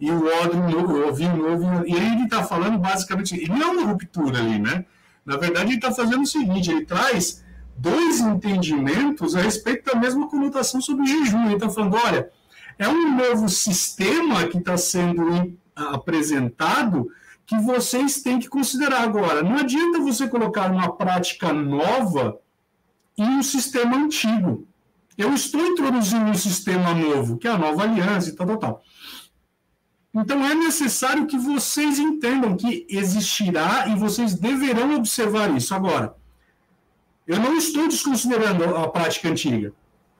E 0.00 0.10
o 0.10 0.26
odre 0.42 0.58
novo, 0.58 1.08
o 1.08 1.14
vinho 1.14 1.36
novo. 1.36 1.86
E 1.86 1.94
ele 1.94 2.24
está 2.24 2.42
falando 2.42 2.78
basicamente, 2.78 3.36
ele 3.36 3.48
não 3.48 3.62
é 3.62 3.66
uma 3.66 3.92
ruptura 3.92 4.38
ali, 4.38 4.58
né? 4.58 4.84
Na 5.24 5.36
verdade, 5.36 5.68
ele 5.68 5.76
está 5.76 5.92
fazendo 5.92 6.22
o 6.22 6.26
seguinte, 6.26 6.70
ele 6.70 6.84
traz 6.84 7.42
dois 7.76 8.20
entendimentos 8.20 9.34
a 9.34 9.40
respeito 9.40 9.84
da 9.92 9.98
mesma 9.98 10.28
conotação 10.28 10.80
sobre 10.80 11.06
jejum. 11.06 11.44
Ele 11.46 11.54
está 11.54 11.70
falando, 11.70 11.96
olha, 11.96 12.28
é 12.78 12.88
um 12.88 13.16
novo 13.16 13.48
sistema 13.48 14.46
que 14.48 14.58
está 14.58 14.76
sendo 14.76 15.56
apresentado 15.74 17.08
que 17.46 17.58
vocês 17.58 18.22
têm 18.22 18.38
que 18.38 18.48
considerar 18.48 19.02
agora. 19.02 19.42
Não 19.42 19.56
adianta 19.56 20.00
você 20.00 20.28
colocar 20.28 20.70
uma 20.70 20.96
prática 20.96 21.52
nova 21.52 22.38
em 23.16 23.28
um 23.28 23.42
sistema 23.42 23.96
antigo. 23.96 24.66
Eu 25.16 25.32
estou 25.32 25.64
introduzindo 25.64 26.24
um 26.24 26.34
sistema 26.34 26.92
novo, 26.94 27.36
que 27.36 27.46
é 27.46 27.50
a 27.50 27.58
nova 27.58 27.82
aliança 27.84 28.30
e 28.30 28.32
tal, 28.32 28.46
tal, 28.46 28.56
tal. 28.56 28.82
Então 30.14 30.44
é 30.44 30.54
necessário 30.54 31.26
que 31.26 31.36
vocês 31.36 31.98
entendam 31.98 32.56
que 32.56 32.86
existirá 32.88 33.88
e 33.88 33.96
vocês 33.96 34.34
deverão 34.34 34.96
observar 34.96 35.54
isso. 35.56 35.74
Agora, 35.74 36.14
eu 37.26 37.38
não 37.38 37.56
estou 37.56 37.88
desconsiderando 37.88 38.64
a 38.76 38.88
prática 38.88 39.28
antiga. 39.28 39.72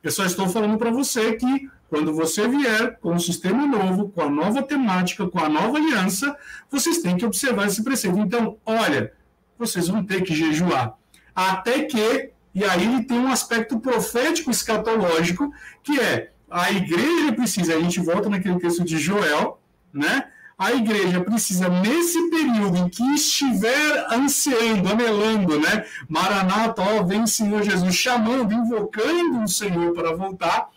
Eu 0.03 0.11
só 0.11 0.25
estou 0.25 0.47
falando 0.49 0.77
para 0.77 0.91
você 0.91 1.33
que 1.33 1.69
quando 1.89 2.13
você 2.13 2.47
vier 2.47 2.97
com 2.99 3.13
um 3.13 3.19
sistema 3.19 3.65
novo, 3.65 4.09
com 4.09 4.21
a 4.21 4.29
nova 4.29 4.63
temática, 4.63 5.27
com 5.27 5.39
a 5.39 5.49
nova 5.49 5.77
aliança, 5.77 6.35
vocês 6.69 6.99
têm 6.99 7.15
que 7.15 7.25
observar 7.25 7.67
esse 7.67 7.83
preceito. 7.83 8.17
Então, 8.19 8.57
olha, 8.65 9.13
vocês 9.57 9.87
vão 9.87 10.03
ter 10.03 10.21
que 10.21 10.33
jejuar. 10.33 10.97
Até 11.33 11.83
que, 11.83 12.31
e 12.53 12.63
aí 12.63 12.83
ele 12.83 13.03
tem 13.03 13.19
um 13.19 13.31
aspecto 13.31 13.79
profético 13.79 14.49
escatológico, 14.49 15.53
que 15.83 15.99
é 15.99 16.31
a 16.49 16.71
igreja 16.71 17.33
precisa, 17.33 17.75
a 17.75 17.81
gente 17.81 17.99
volta 17.99 18.29
naquele 18.29 18.59
texto 18.59 18.83
de 18.83 18.97
Joel, 18.97 19.59
né? 19.93 20.29
A 20.57 20.71
igreja 20.71 21.19
precisa, 21.19 21.67
nesse 21.67 22.29
período 22.29 22.77
em 22.77 22.87
que 22.87 23.03
estiver 23.13 24.07
ansiando, 24.09 24.87
anelando, 24.87 25.59
né? 25.59 25.85
Maranata, 26.07 26.81
ó, 26.81 27.03
vem 27.03 27.27
Senhor 27.27 27.61
Jesus, 27.61 27.93
chamando, 27.93 28.53
invocando 28.53 29.43
o 29.43 29.47
Senhor 29.49 29.93
para 29.93 30.15
voltar, 30.15 30.69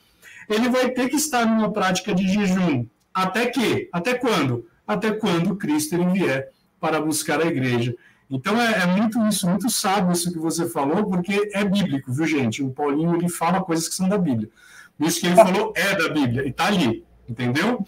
ele 0.48 0.68
vai 0.68 0.90
ter 0.90 1.08
que 1.08 1.16
estar 1.16 1.46
numa 1.46 1.72
prática 1.72 2.14
de 2.14 2.26
jejum. 2.28 2.86
Até 3.12 3.46
que? 3.46 3.88
Até 3.92 4.14
quando? 4.14 4.66
Até 4.86 5.12
quando 5.12 5.56
Cristo 5.56 5.94
ele 5.94 6.06
vier 6.06 6.50
para 6.80 7.00
buscar 7.00 7.40
a 7.40 7.46
igreja. 7.46 7.94
Então 8.30 8.60
é, 8.60 8.82
é, 8.82 8.86
muito 8.86 9.24
isso, 9.26 9.48
muito 9.48 9.70
sábio 9.70 10.12
isso 10.12 10.32
que 10.32 10.38
você 10.38 10.68
falou, 10.68 11.04
porque 11.06 11.50
é 11.54 11.64
bíblico, 11.64 12.12
viu, 12.12 12.26
gente? 12.26 12.62
O 12.62 12.70
Paulinho 12.70 13.14
ele 13.14 13.28
fala 13.28 13.62
coisas 13.62 13.88
que 13.88 13.94
são 13.94 14.08
da 14.08 14.18
Bíblia. 14.18 14.50
Isso 15.00 15.20
que 15.20 15.26
ele 15.26 15.36
falou 15.36 15.72
é 15.76 15.94
da 15.94 16.08
Bíblia, 16.08 16.44
e 16.44 16.50
está 16.50 16.66
ali, 16.66 17.04
entendeu? 17.28 17.84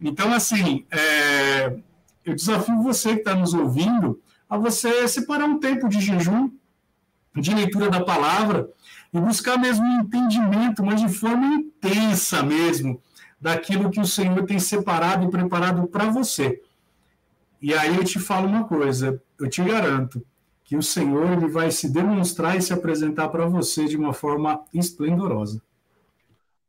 Então, 0.00 0.32
assim, 0.32 0.84
é, 0.90 1.76
eu 2.24 2.34
desafio 2.34 2.82
você 2.82 3.12
que 3.12 3.18
está 3.20 3.34
nos 3.34 3.54
ouvindo 3.54 4.20
a 4.48 4.56
você 4.56 5.06
separar 5.06 5.44
um 5.44 5.58
tempo 5.58 5.88
de 5.88 6.00
jejum, 6.00 6.50
de 7.36 7.54
leitura 7.54 7.88
da 7.90 8.02
palavra, 8.02 8.68
e 9.14 9.20
buscar 9.20 9.56
mesmo 9.56 9.86
um 9.86 10.00
entendimento, 10.00 10.84
mas 10.84 11.00
de 11.00 11.08
forma 11.08 11.46
intensa 11.46 12.42
mesmo, 12.42 13.00
daquilo 13.40 13.90
que 13.90 14.00
o 14.00 14.06
Senhor 14.06 14.44
tem 14.44 14.58
separado 14.58 15.24
e 15.24 15.30
preparado 15.30 15.86
para 15.86 16.10
você. 16.10 16.60
E 17.62 17.72
aí 17.72 17.96
eu 17.96 18.04
te 18.04 18.18
falo 18.18 18.48
uma 18.48 18.64
coisa, 18.64 19.22
eu 19.38 19.48
te 19.48 19.62
garanto 19.62 20.20
que 20.64 20.76
o 20.76 20.82
Senhor 20.82 21.30
ele 21.30 21.46
vai 21.46 21.70
se 21.70 21.88
demonstrar 21.88 22.56
e 22.56 22.62
se 22.62 22.72
apresentar 22.72 23.28
para 23.28 23.46
você 23.46 23.84
de 23.84 23.96
uma 23.96 24.12
forma 24.12 24.64
esplendorosa. 24.72 25.62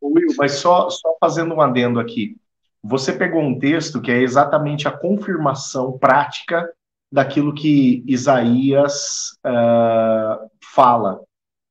Will, 0.01 0.35
mas 0.37 0.53
só, 0.53 0.89
só 0.89 1.17
fazendo 1.19 1.55
um 1.55 1.61
adendo 1.61 1.99
aqui. 1.99 2.37
Você 2.83 3.11
pegou 3.11 3.41
um 3.41 3.57
texto 3.57 3.99
que 3.99 4.11
é 4.11 4.21
exatamente 4.21 4.87
a 4.87 4.91
confirmação 4.91 5.97
prática 5.97 6.69
daquilo 7.11 7.55
que 7.55 8.03
Isaías 8.05 9.31
uh, 9.43 10.49
fala. 10.61 11.21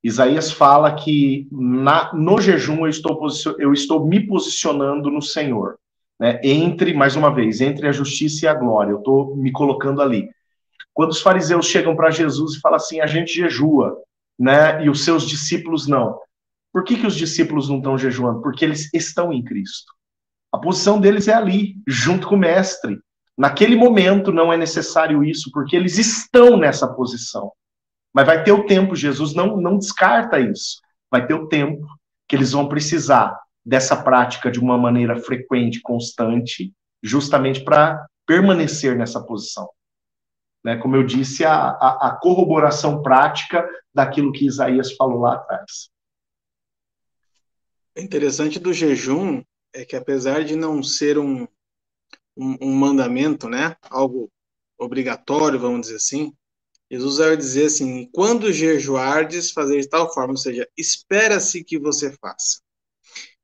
Isaías 0.05 0.53
fala 0.53 0.95
que 0.95 1.49
na, 1.51 2.13
no 2.13 2.39
jejum 2.39 2.81
eu 2.81 2.89
estou, 2.89 3.27
eu 3.59 3.73
estou 3.73 4.07
me 4.07 4.21
posicionando 4.21 5.11
no 5.11 5.23
Senhor. 5.23 5.79
Né? 6.21 6.39
Entre, 6.45 6.93
mais 6.93 7.17
uma 7.17 7.35
vez, 7.35 7.63
entre 7.63 7.89
a 7.89 7.93
justiça 7.93 8.45
e 8.45 8.49
a 8.49 8.53
glória, 8.53 8.91
eu 8.91 8.99
estou 8.99 9.35
me 9.35 9.51
colocando 9.51 10.03
ali. 10.03 10.29
Quando 10.93 11.11
os 11.11 11.23
fariseus 11.23 11.65
chegam 11.67 11.97
para 11.97 12.11
Jesus 12.11 12.55
e 12.55 12.61
falam 12.61 12.77
assim, 12.77 13.01
a 13.01 13.07
gente 13.07 13.33
jejua, 13.33 13.97
né? 14.39 14.85
e 14.85 14.91
os 14.91 15.03
seus 15.03 15.27
discípulos 15.27 15.87
não. 15.87 16.21
Por 16.71 16.85
que, 16.85 16.97
que 16.97 17.07
os 17.07 17.15
discípulos 17.15 17.71
não 17.71 17.79
estão 17.79 17.97
jejuando? 17.97 18.43
Porque 18.43 18.63
eles 18.63 18.93
estão 18.93 19.33
em 19.33 19.43
Cristo. 19.43 19.91
A 20.53 20.59
posição 20.59 21.01
deles 21.01 21.29
é 21.29 21.33
ali, 21.33 21.77
junto 21.89 22.29
com 22.29 22.35
o 22.35 22.39
mestre. 22.39 22.99
Naquele 23.39 23.75
momento 23.75 24.31
não 24.31 24.53
é 24.53 24.57
necessário 24.57 25.25
isso, 25.25 25.51
porque 25.51 25.75
eles 25.75 25.97
estão 25.97 26.59
nessa 26.59 26.87
posição. 26.87 27.51
Mas 28.15 28.27
vai 28.27 28.45
ter 28.45 28.53
o 28.53 28.65
tempo, 28.65 28.95
Jesus 28.95 29.35
não, 29.35 29.57
não 29.57 29.77
descarta 29.77 30.39
isso. 30.39 30.81
Vai 31.11 31.27
ter 31.27 31.35
o 31.35 31.49
tempo 31.49 31.85
que 32.29 32.37
eles 32.37 32.53
vão 32.53 32.69
precisar 32.69 33.39
dessa 33.65 33.97
prática 34.01 34.51
de 34.51 34.61
uma 34.61 34.79
maneira 34.79 35.17
frequente, 35.17 35.81
constante, 35.81 36.73
justamente 37.03 37.65
para 37.65 38.07
permanecer 38.25 38.97
nessa 38.97 39.21
posição. 39.21 39.69
Né? 40.65 40.77
Como 40.77 40.95
eu 40.95 41.05
disse, 41.05 41.45
a, 41.45 41.55
a, 41.55 42.09
a 42.09 42.19
corroboração 42.21 43.03
prática 43.03 43.69
daquilo 43.93 44.33
que 44.33 44.47
Isaías 44.47 44.93
falou 44.95 45.21
lá 45.21 45.35
atrás. 45.35 45.91
É 47.97 48.03
interessante 48.03 48.59
do 48.59 48.73
jejum 48.73 49.43
é 49.73 49.85
que 49.85 49.97
apesar 49.97 50.45
de 50.45 50.55
não 50.55 50.83
ser 50.83 51.19
um, 51.19 51.47
um, 52.37 52.57
um 52.61 52.75
mandamento, 52.75 53.49
né, 53.49 53.77
algo 53.91 54.31
obrigatório, 54.79 55.59
vamos 55.59 55.83
dizer 55.83 55.97
assim, 55.97 56.33
Jesus 56.91 57.19
vai 57.19 57.37
dizer 57.37 57.67
assim: 57.67 58.09
quando 58.13 58.53
jejuardes, 58.53 59.51
fazer 59.51 59.81
de 59.81 59.89
tal 59.89 60.13
forma, 60.13 60.33
ou 60.33 60.37
seja, 60.37 60.69
espera-se 60.77 61.65
que 61.65 61.79
você 61.79 62.13
faça. 62.13 62.61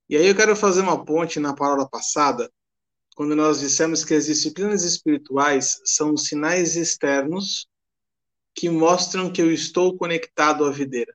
E 0.08 0.16
aí 0.16 0.26
eu 0.26 0.34
quero 0.34 0.56
fazer 0.56 0.80
uma 0.80 1.04
ponte 1.04 1.38
na 1.38 1.54
palavra 1.54 1.88
passada, 1.88 2.50
quando 3.14 3.36
nós 3.36 3.60
dissemos 3.60 4.04
que 4.04 4.14
as 4.14 4.26
disciplinas 4.26 4.82
espirituais 4.82 5.80
são 5.84 6.16
sinais 6.16 6.76
externos 6.76 7.68
que 8.54 8.68
mostram 8.68 9.32
que 9.32 9.40
eu 9.40 9.52
estou 9.52 9.96
conectado 9.96 10.64
à 10.64 10.70
videira. 10.70 11.14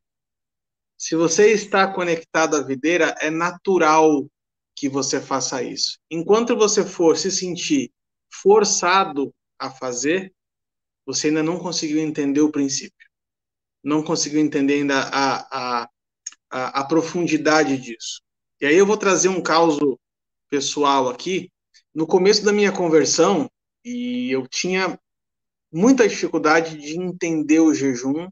Se 0.98 1.16
você 1.16 1.52
está 1.52 1.92
conectado 1.92 2.56
à 2.56 2.62
videira, 2.62 3.14
é 3.20 3.30
natural 3.30 4.26
que 4.76 4.88
você 4.88 5.20
faça 5.20 5.62
isso. 5.62 6.00
Enquanto 6.10 6.56
você 6.56 6.86
for 6.86 7.18
se 7.18 7.30
sentir 7.30 7.92
forçado 8.32 9.34
a 9.60 9.70
fazer, 9.70 10.34
você 11.06 11.28
ainda 11.28 11.44
não 11.44 11.60
conseguiu 11.60 12.00
entender 12.00 12.42
o 12.42 12.52
princípio. 12.52 13.08
Não 13.84 14.02
conseguiu 14.02 14.40
entender 14.40 14.76
ainda 14.76 15.00
a, 15.00 15.84
a, 15.84 15.90
a, 16.50 16.82
a 16.82 16.84
profundidade 16.86 17.78
disso. 17.78 18.22
E 18.60 18.66
aí 18.66 18.76
eu 18.76 18.86
vou 18.86 18.98
trazer 18.98 19.30
um 19.30 19.42
caso 19.42 20.00
pessoal 20.50 21.10
aqui. 21.10 21.52
No 21.94 22.08
começo 22.08 22.44
da 22.44 22.52
minha 22.52 22.72
conversão, 22.72 23.50
e 23.84 24.32
eu 24.32 24.48
tinha 24.48 25.00
muita 25.72 26.08
dificuldade 26.08 26.78
de 26.78 27.00
entender 27.00 27.60
o 27.60 27.74
jejum 27.74 28.28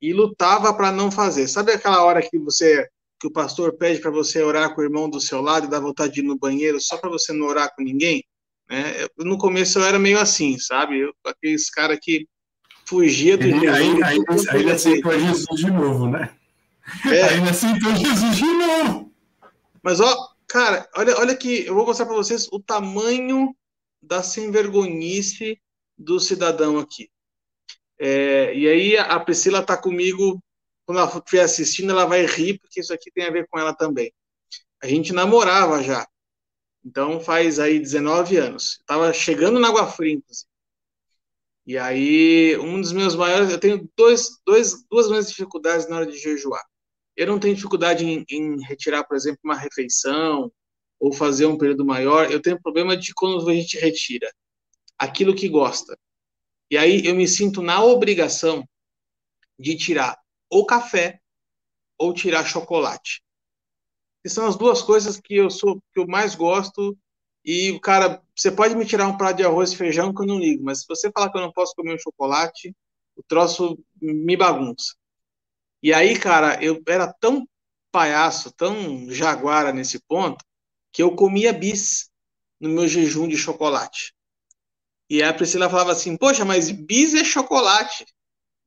e 0.00 0.12
lutava 0.12 0.72
para 0.74 0.92
não 0.92 1.10
fazer. 1.10 1.48
Sabe 1.48 1.72
aquela 1.72 2.04
hora 2.04 2.22
que 2.22 2.38
você 2.38 2.88
que 3.18 3.28
o 3.28 3.32
pastor 3.32 3.76
pede 3.76 4.00
para 4.00 4.10
você 4.10 4.42
orar 4.42 4.74
com 4.74 4.80
o 4.80 4.84
irmão 4.84 5.08
do 5.08 5.20
seu 5.20 5.40
lado 5.40 5.66
e 5.66 5.70
dá 5.70 5.78
vontade 5.78 6.12
de 6.12 6.20
ir 6.20 6.24
no 6.24 6.36
banheiro 6.36 6.80
só 6.80 6.96
para 6.96 7.08
você 7.08 7.32
não 7.32 7.46
orar 7.46 7.72
com 7.72 7.80
ninguém? 7.80 8.24
Né? 8.72 9.06
No 9.18 9.36
começo 9.36 9.78
eu 9.78 9.84
era 9.84 9.98
meio 9.98 10.18
assim, 10.18 10.58
sabe? 10.58 11.00
Eu, 11.00 11.12
aqueles 11.26 11.68
cara 11.68 11.94
que 12.00 12.26
fugia 12.86 13.36
do 13.36 13.44
Jesus. 13.44 13.68
Aí, 13.68 14.02
aí, 14.02 14.18
aí 14.48 14.60
ele 14.60 14.72
aceitou 14.72 15.12
Jesus 15.12 15.60
de 15.60 15.70
novo, 15.70 16.08
né? 16.08 16.34
É. 17.04 17.22
Aí 17.24 17.36
ele 17.36 17.50
aceitou 17.50 17.94
Jesus 17.94 18.34
de 18.34 18.46
novo. 18.46 19.12
Mas, 19.82 20.00
ó, 20.00 20.30
cara, 20.48 20.88
olha, 20.96 21.18
olha 21.18 21.32
aqui, 21.32 21.66
eu 21.66 21.74
vou 21.74 21.84
mostrar 21.84 22.06
para 22.06 22.14
vocês 22.14 22.48
o 22.50 22.58
tamanho 22.58 23.54
da 24.00 24.22
sem 24.22 24.50
vergonhice 24.50 25.60
do 25.98 26.18
cidadão 26.18 26.78
aqui. 26.78 27.10
É, 28.00 28.54
e 28.56 28.66
aí 28.66 28.96
a 28.96 29.20
Priscila 29.20 29.62
tá 29.62 29.76
comigo 29.76 30.42
quando 30.86 30.98
ela 30.98 31.14
estiver 31.14 31.42
assistindo, 31.42 31.90
ela 31.90 32.06
vai 32.06 32.24
rir, 32.24 32.58
porque 32.58 32.80
isso 32.80 32.92
aqui 32.92 33.10
tem 33.12 33.26
a 33.26 33.30
ver 33.30 33.46
com 33.50 33.58
ela 33.58 33.74
também. 33.74 34.10
A 34.82 34.86
gente 34.86 35.12
namorava 35.12 35.82
já. 35.82 36.06
Então 36.84 37.20
faz 37.20 37.58
aí 37.58 37.78
19 37.78 38.36
anos. 38.36 38.78
Estava 38.80 39.12
chegando 39.12 39.60
na 39.60 39.68
Água 39.68 39.86
Fria, 39.86 40.14
inclusive. 40.14 40.52
E 41.64 41.78
aí, 41.78 42.56
um 42.58 42.80
dos 42.80 42.92
meus 42.92 43.14
maiores. 43.14 43.50
Eu 43.50 43.58
tenho 43.60 43.88
dois, 43.96 44.40
dois, 44.44 44.84
duas 44.90 45.08
grandes 45.08 45.30
dificuldades 45.30 45.88
na 45.88 45.96
hora 45.96 46.06
de 46.06 46.18
jejuar. 46.18 46.62
eu 47.16 47.26
não 47.26 47.38
tenho 47.38 47.54
dificuldade 47.54 48.04
em, 48.04 48.24
em, 48.28 48.60
retirar, 48.64 49.04
por 49.04 49.16
exemplo, 49.16 49.40
uma 49.44 49.56
refeição 49.56 50.52
ou 50.98 51.12
fazer 51.12 51.46
um 51.46 51.58
período 51.58 51.84
maior. 51.84 52.30
Eu 52.30 52.42
tenho 52.42 52.60
problema 52.60 52.96
de 52.96 53.12
quando 53.14 53.48
a 53.48 53.54
gente 53.54 53.78
retira 53.78 54.32
aquilo 54.98 55.34
que 55.34 55.48
gosta. 55.48 55.96
E 56.70 56.76
aí 56.78 57.06
eu 57.06 57.14
me 57.14 57.28
sinto 57.28 57.62
na 57.62 57.82
obrigação 57.84 58.66
de 59.58 59.76
tirar 59.76 60.18
ou 60.50 60.66
café 60.66 61.20
ou 61.98 62.12
tirar 62.12 62.44
chocolate. 62.44 63.22
Que 64.22 64.28
são 64.28 64.46
as 64.46 64.56
duas 64.56 64.82
coisas 64.82 65.20
que 65.20 65.34
eu 65.34 65.50
sou 65.50 65.82
que 65.92 66.00
eu 66.00 66.06
mais 66.06 66.34
gosto. 66.34 66.96
E, 67.44 67.78
cara, 67.80 68.22
você 68.34 68.50
pode 68.50 68.74
me 68.76 68.86
tirar 68.86 69.08
um 69.08 69.16
prato 69.16 69.38
de 69.38 69.44
arroz 69.44 69.72
e 69.72 69.76
feijão 69.76 70.14
que 70.14 70.22
eu 70.22 70.26
não 70.26 70.38
ligo, 70.38 70.64
mas 70.64 70.80
se 70.80 70.86
você 70.88 71.10
falar 71.10 71.30
que 71.30 71.36
eu 71.36 71.42
não 71.42 71.52
posso 71.52 71.74
comer 71.74 71.94
um 71.94 71.98
chocolate, 71.98 72.74
o 73.16 73.22
troço 73.22 73.76
me 74.00 74.36
bagunça. 74.36 74.94
E 75.82 75.92
aí, 75.92 76.16
cara, 76.18 76.62
eu 76.62 76.80
era 76.86 77.12
tão 77.12 77.46
palhaço, 77.90 78.52
tão 78.52 79.10
jaguara 79.10 79.72
nesse 79.72 80.00
ponto, 80.00 80.44
que 80.92 81.02
eu 81.02 81.16
comia 81.16 81.52
bis 81.52 82.10
no 82.60 82.68
meu 82.68 82.86
jejum 82.86 83.26
de 83.26 83.36
chocolate. 83.36 84.14
E 85.10 85.22
a 85.22 85.34
Priscila 85.34 85.68
falava 85.68 85.92
assim: 85.92 86.16
Poxa, 86.16 86.44
mas 86.44 86.70
bis 86.70 87.14
é 87.14 87.24
chocolate. 87.24 88.06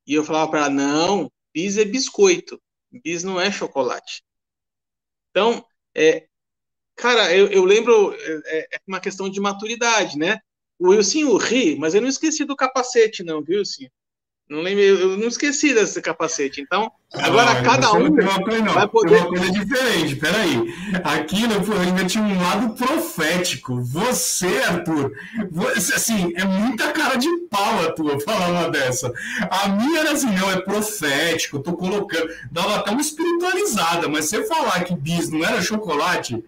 E 0.06 0.14
eu 0.14 0.24
falava 0.24 0.52
para 0.52 0.60
ela: 0.62 0.70
Não, 0.70 1.32
bis 1.54 1.78
é 1.78 1.86
biscoito. 1.86 2.62
Bis 2.92 3.24
não 3.24 3.40
é 3.40 3.52
chocolate. 3.52 4.24
Então, 5.36 5.66
é, 5.94 6.28
cara, 6.96 7.36
eu, 7.36 7.48
eu 7.50 7.66
lembro, 7.66 8.14
é, 8.46 8.76
é, 8.76 8.80
uma 8.88 9.02
questão 9.02 9.30
de 9.30 9.42
maturidade, 9.42 10.18
né? 10.18 10.40
O 10.80 10.92
Wilson 10.92 11.38
ri, 11.38 11.78
mas 11.78 11.94
eu 11.94 12.02
não 12.02 12.08
esqueci 12.08 12.46
do 12.46 12.56
capacete, 12.56 13.24
não, 13.24 13.44
viu, 13.44 13.60
Wilson? 13.60 13.90
Não 14.48 14.62
lembro, 14.62 14.84
eu 14.84 15.18
não 15.18 15.28
esqueci 15.28 15.74
desse 15.74 16.00
capacete. 16.04 16.62
Então, 16.62 16.92
agora 17.14 17.56
não, 17.56 17.64
cada 17.64 17.94
um 17.94 18.16
coisa, 18.44 18.62
vai 18.62 18.88
poder. 18.88 19.10
Tem 19.10 19.22
uma 19.22 19.30
coisa 19.30 19.52
diferente, 19.52 20.16
peraí. 20.18 20.74
Aqui 21.04 21.48
no 21.48 21.82
ainda 21.82 22.06
tinha 22.06 22.24
um 22.24 22.40
lado 22.40 22.76
profético. 22.76 23.82
Você, 23.82 24.62
Arthur, 24.68 25.12
você, 25.50 25.96
assim, 25.96 26.32
é 26.36 26.46
muita 26.46 26.92
cara 26.92 27.16
de 27.16 27.28
pau 27.50 27.88
a 27.88 27.92
tua 27.94 28.20
falar 28.22 28.50
uma 28.50 28.70
dessa. 28.70 29.12
A 29.50 29.68
minha 29.68 30.02
era 30.02 30.12
assim, 30.12 30.30
não, 30.32 30.52
é 30.52 30.62
profético, 30.62 31.58
eu 31.58 31.64
tô 31.64 31.74
colocando. 31.74 32.30
Dava 32.52 32.76
até 32.76 32.92
uma 32.92 33.02
espiritualizada, 33.02 34.08
mas 34.08 34.26
você 34.26 34.46
falar 34.46 34.84
que 34.84 34.96
bis 34.96 35.32
não 35.32 35.44
era 35.44 35.60
chocolate, 35.60 36.46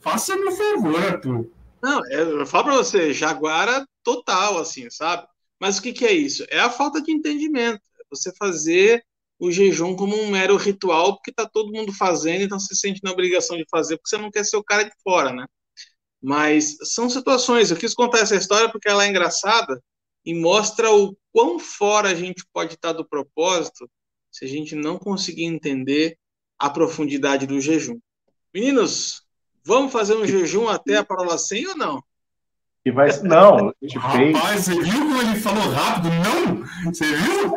faça-me 0.00 0.48
um 0.48 0.52
favor, 0.52 1.04
Arthur. 1.04 1.46
Não, 1.82 2.00
é, 2.06 2.22
eu 2.22 2.46
falo 2.46 2.64
pra 2.64 2.76
você, 2.76 3.12
jaguara 3.12 3.86
total, 4.02 4.58
assim, 4.58 4.88
sabe? 4.88 5.26
Mas 5.60 5.78
o 5.78 5.82
que, 5.82 5.92
que 5.92 6.04
é 6.04 6.12
isso? 6.12 6.44
É 6.50 6.60
a 6.60 6.70
falta 6.70 7.00
de 7.00 7.10
entendimento. 7.12 7.80
É 7.98 8.04
você 8.10 8.32
fazer 8.36 9.04
o 9.38 9.50
jejum 9.50 9.94
como 9.94 10.16
um 10.16 10.30
mero 10.30 10.56
ritual, 10.56 11.14
porque 11.14 11.30
está 11.30 11.46
todo 11.46 11.72
mundo 11.72 11.92
fazendo, 11.92 12.42
então 12.42 12.58
você 12.58 12.74
se 12.74 12.80
sente 12.80 13.00
na 13.02 13.12
obrigação 13.12 13.56
de 13.56 13.66
fazer, 13.70 13.96
porque 13.96 14.08
você 14.08 14.18
não 14.18 14.30
quer 14.30 14.44
ser 14.44 14.56
o 14.56 14.64
cara 14.64 14.82
de 14.84 14.92
fora, 15.02 15.32
né? 15.32 15.46
Mas 16.22 16.76
são 16.82 17.10
situações. 17.10 17.70
Eu 17.70 17.76
quis 17.76 17.94
contar 17.94 18.20
essa 18.20 18.36
história 18.36 18.70
porque 18.70 18.88
ela 18.88 19.04
é 19.04 19.08
engraçada 19.08 19.82
e 20.24 20.34
mostra 20.34 20.90
o 20.90 21.16
quão 21.32 21.58
fora 21.58 22.10
a 22.10 22.14
gente 22.14 22.44
pode 22.52 22.74
estar 22.74 22.92
do 22.92 23.06
propósito 23.06 23.88
se 24.32 24.44
a 24.44 24.48
gente 24.48 24.74
não 24.74 24.98
conseguir 24.98 25.44
entender 25.44 26.18
a 26.58 26.70
profundidade 26.70 27.46
do 27.46 27.60
jejum. 27.60 27.98
Meninos, 28.52 29.22
vamos 29.64 29.92
fazer 29.92 30.16
um 30.16 30.26
jejum 30.26 30.68
até 30.68 30.96
a 30.96 31.04
parola 31.04 31.38
100 31.38 31.68
ou 31.68 31.76
não? 31.76 32.02
E 32.86 32.90
vai. 32.92 33.08
Não, 33.24 33.74
Rapaz, 33.96 34.64
você 34.64 34.80
viu 34.80 35.00
como 35.00 35.20
ele 35.20 35.34
falou 35.40 35.68
rápido? 35.70 36.08
Não? 36.08 36.92
Você 36.92 37.04
viu? 37.16 37.50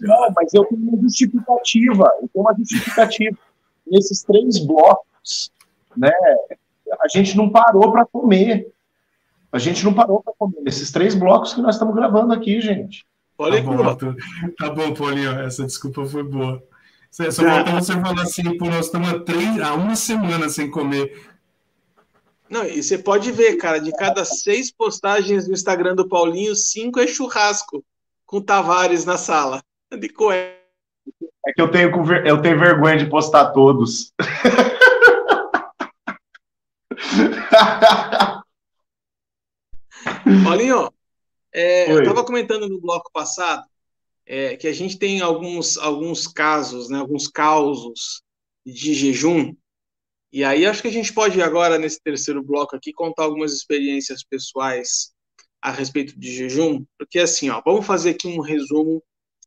Não, 0.00 0.32
mas 0.34 0.52
eu 0.52 0.64
tenho 0.64 0.82
uma 0.82 1.00
justificativa. 1.00 2.10
Eu 2.20 2.28
tenho 2.28 2.44
uma 2.44 2.54
justificativa. 2.58 3.38
Nesses 3.86 4.24
três 4.24 4.58
blocos, 4.58 5.52
né? 5.96 6.10
A 7.00 7.06
gente 7.06 7.36
não 7.36 7.50
parou 7.50 7.92
para 7.92 8.04
comer. 8.04 8.72
A 9.52 9.60
gente 9.60 9.84
não 9.84 9.94
parou 9.94 10.20
para 10.20 10.32
comer. 10.36 10.60
Nesses 10.62 10.90
três 10.90 11.14
blocos 11.14 11.54
que 11.54 11.60
nós 11.60 11.76
estamos 11.76 11.94
gravando 11.94 12.34
aqui, 12.34 12.60
gente. 12.60 13.06
Olha 13.38 13.62
tá 13.62 13.70
bom, 13.70 14.14
tá 14.58 14.70
bom, 14.70 14.92
Paulinho. 14.92 15.38
Essa 15.38 15.64
desculpa 15.64 16.04
foi 16.04 16.24
boa. 16.24 16.60
Só 17.12 17.30
falta 17.30 17.70
você 17.70 17.92
falar 17.92 18.22
assim, 18.22 18.58
pô, 18.58 18.64
nós 18.64 18.86
estamos 18.86 19.08
há, 19.08 19.20
três, 19.20 19.60
há 19.60 19.74
uma 19.74 19.94
semana 19.94 20.48
sem 20.48 20.68
comer. 20.68 21.16
Não, 22.48 22.64
e 22.64 22.82
você 22.82 22.98
pode 22.98 23.32
ver, 23.32 23.56
cara, 23.56 23.78
de 23.78 23.90
cada 23.92 24.24
seis 24.24 24.70
postagens 24.70 25.48
no 25.48 25.54
Instagram 25.54 25.94
do 25.94 26.08
Paulinho, 26.08 26.54
cinco 26.54 27.00
é 27.00 27.06
churrasco 27.06 27.84
com 28.26 28.40
Tavares 28.40 29.04
na 29.04 29.16
sala. 29.16 29.62
De 29.98 30.08
coé. 30.08 30.60
É 31.46 31.52
que 31.52 31.60
eu 31.60 31.70
tenho, 31.70 31.90
eu 32.26 32.40
tenho 32.40 32.58
vergonha 32.58 32.96
de 32.96 33.04
postar 33.06 33.52
todos. 33.52 34.12
Paulinho, 40.42 40.90
é, 41.52 41.92
eu 41.92 42.00
estava 42.00 42.24
comentando 42.24 42.66
no 42.68 42.80
bloco 42.80 43.10
passado 43.12 43.62
é, 44.26 44.56
que 44.56 44.66
a 44.66 44.72
gente 44.72 44.98
tem 44.98 45.20
alguns, 45.20 45.76
alguns 45.78 46.26
casos, 46.26 46.88
né, 46.88 46.98
alguns 46.98 47.28
causos 47.28 48.22
de 48.64 48.94
jejum 48.94 49.54
e 50.34 50.42
aí 50.42 50.66
acho 50.66 50.82
que 50.82 50.88
a 50.88 50.92
gente 50.92 51.12
pode 51.12 51.40
agora, 51.40 51.78
nesse 51.78 52.02
terceiro 52.02 52.42
bloco 52.42 52.74
aqui, 52.74 52.92
contar 52.92 53.22
algumas 53.22 53.52
experiências 53.52 54.24
pessoais 54.24 55.14
a 55.62 55.70
respeito 55.70 56.18
de 56.18 56.28
jejum, 56.34 56.84
porque 56.98 57.20
assim, 57.20 57.50
ó, 57.50 57.62
vamos 57.64 57.86
fazer 57.86 58.10
aqui 58.10 58.26
um 58.26 58.40
resumo, 58.40 59.00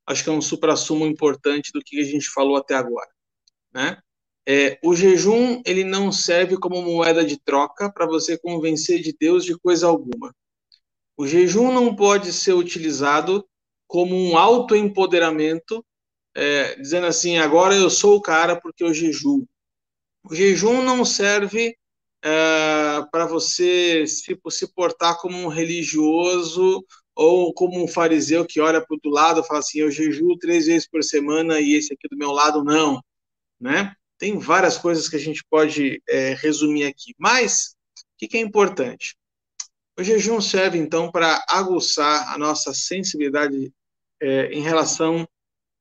acho 0.05 0.23
que 0.23 0.29
é 0.29 0.31
um 0.31 0.41
supra-sumo 0.41 1.05
importante 1.05 1.73
do 1.73 1.81
que 1.81 1.99
a 1.99 2.05
gente 2.05 2.29
falou 2.29 2.55
até 2.55 2.73
agora, 2.73 3.09
né? 3.73 4.01
É, 4.47 4.79
o 4.81 4.95
jejum, 4.95 5.61
ele 5.65 5.83
não 5.83 6.09
serve 6.09 6.57
como 6.57 6.81
moeda 6.81 7.25
de 7.25 7.37
troca 7.37 7.91
para 7.91 8.05
você 8.05 8.37
convencer 8.37 9.01
de 9.01 9.13
Deus 9.19 9.43
de 9.43 9.59
coisa 9.59 9.87
alguma. 9.87 10.33
O 11.17 11.27
jejum 11.27 11.69
não 11.69 11.93
pode 11.93 12.31
ser 12.31 12.53
utilizado 12.53 13.45
como 13.85 14.15
um 14.15 14.37
autoempoderamento, 14.37 15.85
é, 16.33 16.75
dizendo 16.75 17.07
assim, 17.07 17.37
agora 17.37 17.75
eu 17.75 17.89
sou 17.89 18.15
o 18.15 18.21
cara 18.21 18.55
porque 18.55 18.85
eu 18.85 18.93
jejuo. 18.93 19.45
O 20.29 20.35
jejum 20.35 20.81
não 20.81 21.05
serve 21.05 21.77
é, 22.21 23.01
para 23.09 23.25
você 23.25 24.05
se, 24.05 24.37
se 24.49 24.73
portar 24.73 25.17
como 25.21 25.37
um 25.37 25.47
religioso 25.47 26.85
ou 27.15 27.53
como 27.53 27.81
um 27.81 27.87
fariseu 27.87 28.45
que 28.45 28.59
olha 28.59 28.85
para 28.85 28.97
o 29.05 29.09
lado 29.09 29.39
e 29.39 29.47
fala 29.47 29.59
assim, 29.59 29.79
eu 29.79 29.89
jejuo 29.89 30.37
três 30.37 30.65
vezes 30.65 30.85
por 30.85 31.01
semana 31.01 31.61
e 31.61 31.75
esse 31.75 31.93
aqui 31.93 32.09
do 32.09 32.17
meu 32.17 32.31
lado 32.31 32.61
não, 32.61 33.01
né? 33.57 33.95
Tem 34.17 34.37
várias 34.37 34.77
coisas 34.77 35.07
que 35.07 35.15
a 35.15 35.19
gente 35.19 35.45
pode 35.49 36.01
é, 36.09 36.33
resumir 36.33 36.85
aqui, 36.85 37.15
mas 37.17 37.75
o 37.95 38.17
que, 38.17 38.27
que 38.27 38.37
é 38.37 38.41
importante? 38.41 39.15
O 39.97 40.03
jejum 40.03 40.41
serve, 40.41 40.77
então, 40.77 41.09
para 41.09 41.41
aguçar 41.47 42.33
a 42.33 42.37
nossa 42.37 42.73
sensibilidade 42.73 43.71
é, 44.21 44.51
em 44.51 44.61
relação 44.61 45.25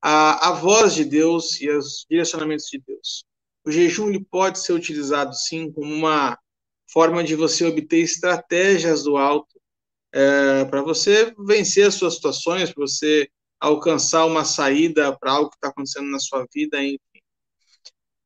à 0.00 0.52
voz 0.52 0.94
de 0.94 1.04
Deus 1.04 1.60
e 1.60 1.68
aos 1.68 2.06
direcionamentos 2.08 2.66
de 2.66 2.80
Deus. 2.86 3.24
O 3.66 3.70
jejum 3.70 4.08
ele 4.08 4.24
pode 4.24 4.60
ser 4.60 4.72
utilizado, 4.72 5.34
sim, 5.34 5.72
como 5.72 5.92
uma 5.92 6.38
forma 6.90 7.24
de 7.24 7.34
você 7.34 7.64
obter 7.64 7.98
estratégias 7.98 9.02
do 9.02 9.16
alto 9.16 9.60
é, 10.12 10.64
para 10.66 10.82
você 10.82 11.34
vencer 11.46 11.86
as 11.86 11.94
suas 11.94 12.14
situações, 12.14 12.72
para 12.72 12.86
você 12.86 13.28
alcançar 13.60 14.24
uma 14.24 14.44
saída 14.44 15.16
para 15.18 15.32
algo 15.32 15.50
que 15.50 15.56
está 15.56 15.68
acontecendo 15.68 16.08
na 16.08 16.18
sua 16.20 16.46
vida, 16.54 16.82
enfim. 16.82 17.00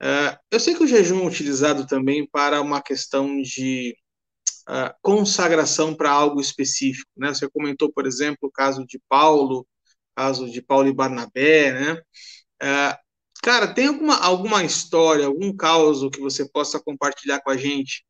É, 0.03 0.39
eu 0.51 0.61
sei 0.61 0.75
que 0.75 0.85
o 0.85 0.87
jejum 0.87 1.23
é 1.23 1.27
utilizado 1.27 1.87
também 1.87 2.27
para 2.27 2.61
uma 2.61 2.83
questão 2.83 3.41
de 3.41 3.97
uh, 4.69 4.95
consagração 5.03 5.95
para 5.95 6.11
algo 6.11 6.41
específico. 6.41 7.11
Né? 7.17 7.29
Você 7.29 7.49
comentou, 7.51 7.93
por 7.93 8.07
exemplo, 8.07 8.39
o 8.43 8.53
caso 8.53 8.85
de 8.87 9.01
Paulo, 9.09 9.67
caso 10.15 10.51
de 10.51 10.63
Paulo 10.63 10.89
e 10.89 10.93
Barnabé, 10.93 11.73
né? 11.73 12.03
Cara, 13.43 13.73
tem 13.73 13.87
alguma, 13.87 14.19
alguma 14.21 14.63
história, 14.65 15.27
algum 15.27 15.55
caos 15.55 16.01
que 16.13 16.21
você 16.21 16.49
possa 16.49 16.79
compartilhar 16.79 17.41
com 17.41 17.51
a 17.51 17.57
gente 17.57 18.05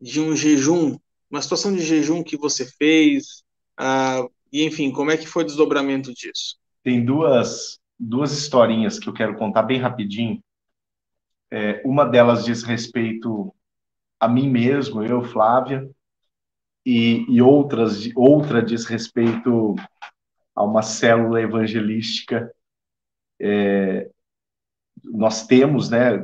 de 0.00 0.20
um 0.20 0.34
jejum, 0.34 0.98
uma 1.30 1.42
situação 1.42 1.74
de 1.74 1.82
jejum 1.82 2.22
que 2.22 2.36
você 2.36 2.66
fez, 2.66 3.42
uh, 3.78 4.30
e 4.52 4.64
enfim, 4.64 4.90
como 4.90 5.10
é 5.10 5.16
que 5.16 5.26
foi 5.26 5.42
o 5.42 5.46
desdobramento 5.46 6.12
disso? 6.12 6.56
Tem 6.82 7.04
duas, 7.04 7.78
duas 7.98 8.32
historinhas 8.32 8.98
que 8.98 9.08
eu 9.08 9.12
quero 9.12 9.36
contar 9.36 9.62
bem 9.62 9.78
rapidinho. 9.78 10.42
É, 11.50 11.82
uma 11.84 12.04
delas 12.04 12.44
diz 12.44 12.62
respeito 12.62 13.54
a 14.18 14.26
mim 14.26 14.48
mesmo, 14.48 15.02
eu, 15.02 15.22
Flávia, 15.22 15.88
e, 16.84 17.24
e 17.28 17.40
outras, 17.42 18.08
outra 18.16 18.62
diz 18.62 18.86
respeito 18.86 19.74
a 20.54 20.64
uma 20.64 20.82
célula 20.82 21.40
evangelística 21.40 22.52
é, 23.40 24.10
nós 25.04 25.46
temos, 25.46 25.90
né, 25.90 26.16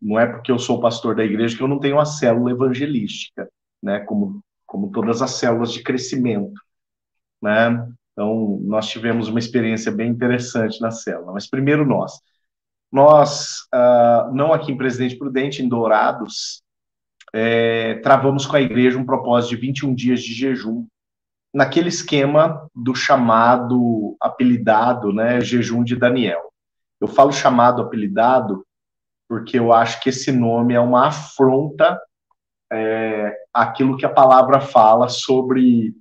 não 0.00 0.18
é 0.18 0.26
porque 0.26 0.50
eu 0.50 0.58
sou 0.58 0.80
pastor 0.80 1.14
da 1.14 1.24
igreja 1.24 1.56
que 1.56 1.62
eu 1.62 1.68
não 1.68 1.78
tenho 1.78 1.96
uma 1.96 2.04
célula 2.04 2.50
evangelística, 2.50 3.48
né, 3.82 4.00
como, 4.00 4.40
como 4.66 4.90
todas 4.90 5.20
as 5.22 5.32
células 5.32 5.72
de 5.72 5.82
crescimento, 5.82 6.60
né, 7.42 7.86
então 8.12 8.60
nós 8.62 8.88
tivemos 8.88 9.28
uma 9.28 9.38
experiência 9.38 9.92
bem 9.92 10.10
interessante 10.10 10.80
na 10.80 10.90
célula, 10.90 11.32
mas 11.32 11.48
primeiro 11.48 11.84
nós. 11.86 12.12
nós, 12.90 13.66
uh, 13.74 14.32
não 14.32 14.52
aqui 14.52 14.70
em 14.72 14.76
Presidente 14.76 15.16
Prudente, 15.16 15.62
em 15.62 15.68
Dourados, 15.68 16.62
é, 17.32 17.94
travamos 17.94 18.46
com 18.46 18.54
a 18.54 18.60
igreja 18.60 18.96
um 18.96 19.04
propósito 19.04 19.50
de 19.50 19.56
21 19.56 19.92
dias 19.92 20.22
de 20.22 20.32
jejum, 20.32 20.86
naquele 21.52 21.88
esquema 21.88 22.68
do 22.74 22.94
chamado 22.94 24.16
apelidado, 24.20 25.12
né, 25.12 25.40
jejum 25.40 25.82
de 25.82 25.96
Daniel. 25.96 26.53
Eu 27.04 27.08
falo 27.08 27.30
chamado 27.30 27.82
apelidado 27.82 28.64
porque 29.28 29.58
eu 29.58 29.74
acho 29.74 30.00
que 30.00 30.08
esse 30.08 30.32
nome 30.32 30.72
é 30.72 30.80
uma 30.80 31.08
afronta 31.08 32.00
é, 32.72 33.36
aquilo 33.52 33.98
que 33.98 34.06
a 34.06 34.12
palavra 34.12 34.58
fala 34.58 35.06
sobre 35.10 35.94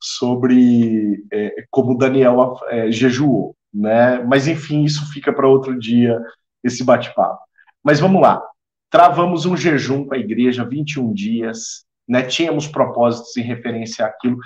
sobre 0.00 1.26
é, 1.30 1.66
como 1.70 1.98
Daniel 1.98 2.58
é, 2.68 2.90
jejuou, 2.90 3.54
né? 3.72 4.22
Mas 4.24 4.48
enfim, 4.48 4.82
isso 4.84 5.12
fica 5.12 5.30
para 5.30 5.46
outro 5.46 5.78
dia 5.78 6.18
esse 6.64 6.82
bate-papo. 6.82 7.42
Mas 7.84 8.00
vamos 8.00 8.22
lá. 8.22 8.42
Travamos 8.90 9.44
um 9.44 9.56
jejum 9.58 10.06
com 10.06 10.14
a 10.14 10.18
igreja 10.18 10.64
21 10.64 11.12
dias, 11.12 11.84
né? 12.08 12.22
Tínhamos 12.22 12.66
propósitos 12.66 13.36
em 13.36 13.42
referência 13.42 14.06
àquilo. 14.06 14.38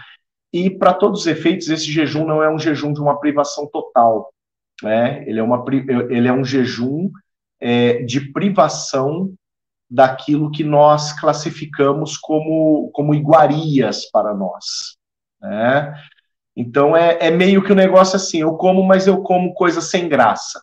E 0.53 0.71
para 0.71 0.93
todos 0.93 1.21
os 1.21 1.27
efeitos, 1.29 1.69
esse 1.69 1.87
jejum 1.87 2.27
não 2.27 2.43
é 2.43 2.53
um 2.53 2.59
jejum 2.59 2.93
de 2.93 3.01
uma 3.01 3.21
privação 3.21 3.69
total, 3.69 4.33
né? 4.83 5.23
Ele 5.29 5.39
é 5.39 5.43
uma 5.43 5.65
ele 6.11 6.29
é 6.29 6.33
um 6.33 6.45
jejum 6.45 7.11
é, 7.61 8.03
de 8.03 8.33
privação 8.33 9.35
daquilo 9.91 10.51
que 10.51 10.63
nós 10.63 11.13
classificamos 11.13 12.17
como, 12.17 12.91
como 12.95 13.15
iguarias 13.15 14.09
para 14.11 14.33
nós. 14.33 14.97
Né? 15.41 15.95
Então 16.57 16.97
é, 16.97 17.19
é 17.21 17.31
meio 17.31 17.63
que 17.63 17.71
o 17.71 17.73
um 17.73 17.77
negócio 17.77 18.15
assim, 18.15 18.39
eu 18.39 18.55
como, 18.55 18.83
mas 18.85 19.07
eu 19.07 19.23
como 19.23 19.53
coisa 19.53 19.81
sem 19.81 20.09
graça. 20.09 20.63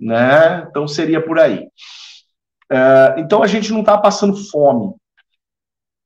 Né? 0.00 0.66
Então 0.68 0.88
seria 0.88 1.22
por 1.22 1.38
aí. 1.38 1.68
Uh, 2.72 3.18
então 3.18 3.42
a 3.42 3.46
gente 3.46 3.70
não 3.70 3.80
está 3.80 3.98
passando 3.98 4.36
fome. 4.50 4.94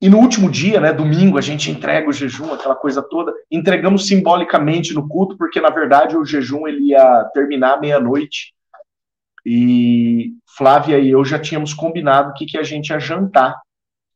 E 0.01 0.09
no 0.09 0.19
último 0.19 0.49
dia, 0.49 0.81
né, 0.81 0.93
domingo, 0.93 1.39
a 1.39 1.41
gente 1.41 1.71
entrega 1.71 2.09
o 2.09 2.13
jejum, 2.13 2.55
aquela 2.55 2.77
coisa 2.77 3.03
toda. 3.03 3.35
Entregamos 3.51 4.07
simbolicamente 4.07 4.95
no 4.95 5.09
culto, 5.09 5.37
porque 5.37 5.61
na 5.61 5.71
verdade 5.71 6.17
o 6.17 6.25
jejum 6.25 6.69
ele 6.69 6.91
ia 6.91 7.25
terminar 7.35 7.81
meia-noite. 7.81 8.55
E 9.45 10.35
Flávia 10.57 10.99
e 10.99 11.11
eu 11.11 11.25
já 11.25 11.39
tínhamos 11.39 11.75
combinado 11.75 12.31
o 12.31 12.35
que, 12.35 12.47
que 12.47 12.59
a 12.59 12.63
gente 12.63 12.91
ia 12.91 13.01
jantar, 13.01 13.61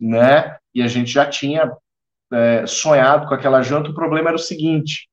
né? 0.01 0.57
E 0.73 0.83
a 0.83 0.87
gente 0.87 1.11
já 1.11 1.27
tinha 1.27 1.73
é, 2.33 2.65
sonhado 2.67 3.27
com 3.27 3.35
aquela 3.35 3.61
janta. 3.63 3.91
O 3.91 3.95
problema 3.95 4.29
era 4.29 4.37
o 4.37 4.41
seguinte: 4.41 5.09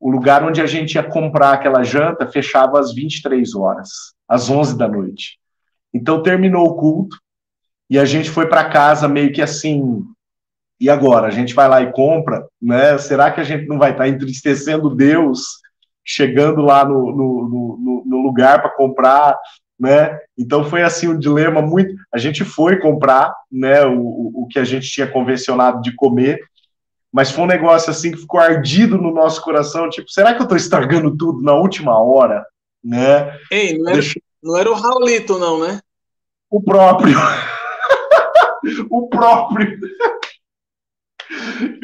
o 0.00 0.10
lugar 0.10 0.42
onde 0.42 0.60
a 0.60 0.66
gente 0.66 0.94
ia 0.94 1.02
comprar 1.04 1.52
aquela 1.52 1.84
janta 1.84 2.26
fechava 2.26 2.80
às 2.80 2.92
23 2.92 3.54
horas, 3.54 3.88
às 4.28 4.50
11 4.50 4.76
da 4.76 4.88
noite. 4.88 5.38
Então 5.94 6.22
terminou 6.22 6.66
o 6.66 6.74
culto 6.74 7.16
e 7.92 7.98
a 7.98 8.06
gente 8.06 8.30
foi 8.30 8.46
para 8.46 8.70
casa 8.70 9.06
meio 9.06 9.30
que 9.30 9.42
assim. 9.42 10.02
E 10.80 10.88
agora? 10.88 11.26
A 11.26 11.30
gente 11.30 11.52
vai 11.52 11.68
lá 11.68 11.82
e 11.82 11.92
compra, 11.92 12.48
né? 12.60 12.96
Será 12.96 13.30
que 13.30 13.38
a 13.38 13.44
gente 13.44 13.68
não 13.68 13.78
vai 13.78 13.90
estar 13.90 14.04
tá 14.04 14.08
entristecendo 14.08 14.96
Deus 14.96 15.60
chegando 16.02 16.62
lá 16.62 16.86
no, 16.86 17.14
no, 17.14 17.78
no, 17.78 18.02
no 18.06 18.22
lugar 18.22 18.62
para 18.62 18.70
comprar, 18.70 19.38
né? 19.78 20.18
Então 20.38 20.64
foi 20.64 20.82
assim 20.82 21.06
um 21.06 21.18
dilema 21.18 21.60
muito. 21.60 21.94
A 22.10 22.16
gente 22.16 22.46
foi 22.46 22.78
comprar, 22.78 23.30
né? 23.52 23.84
O, 23.84 24.32
o 24.36 24.46
que 24.50 24.58
a 24.58 24.64
gente 24.64 24.88
tinha 24.88 25.06
convencionado 25.06 25.82
de 25.82 25.94
comer, 25.94 26.40
mas 27.12 27.30
foi 27.30 27.44
um 27.44 27.48
negócio 27.48 27.90
assim 27.90 28.10
que 28.10 28.22
ficou 28.22 28.40
ardido 28.40 28.96
no 28.96 29.12
nosso 29.12 29.42
coração, 29.42 29.90
tipo, 29.90 30.10
será 30.10 30.32
que 30.32 30.40
eu 30.40 30.44
estou 30.44 30.56
estragando 30.56 31.14
tudo 31.14 31.42
na 31.42 31.52
última 31.52 32.00
hora, 32.00 32.42
né? 32.82 33.38
Ei, 33.50 33.76
não 33.76 33.90
era, 33.90 34.00
Deixa... 34.00 34.18
não 34.42 34.56
era 34.56 34.70
o 34.70 34.74
Raulito, 34.74 35.38
não, 35.38 35.60
né? 35.60 35.78
O 36.50 36.58
próprio. 36.58 37.18
O 38.90 39.08
próprio. 39.08 39.78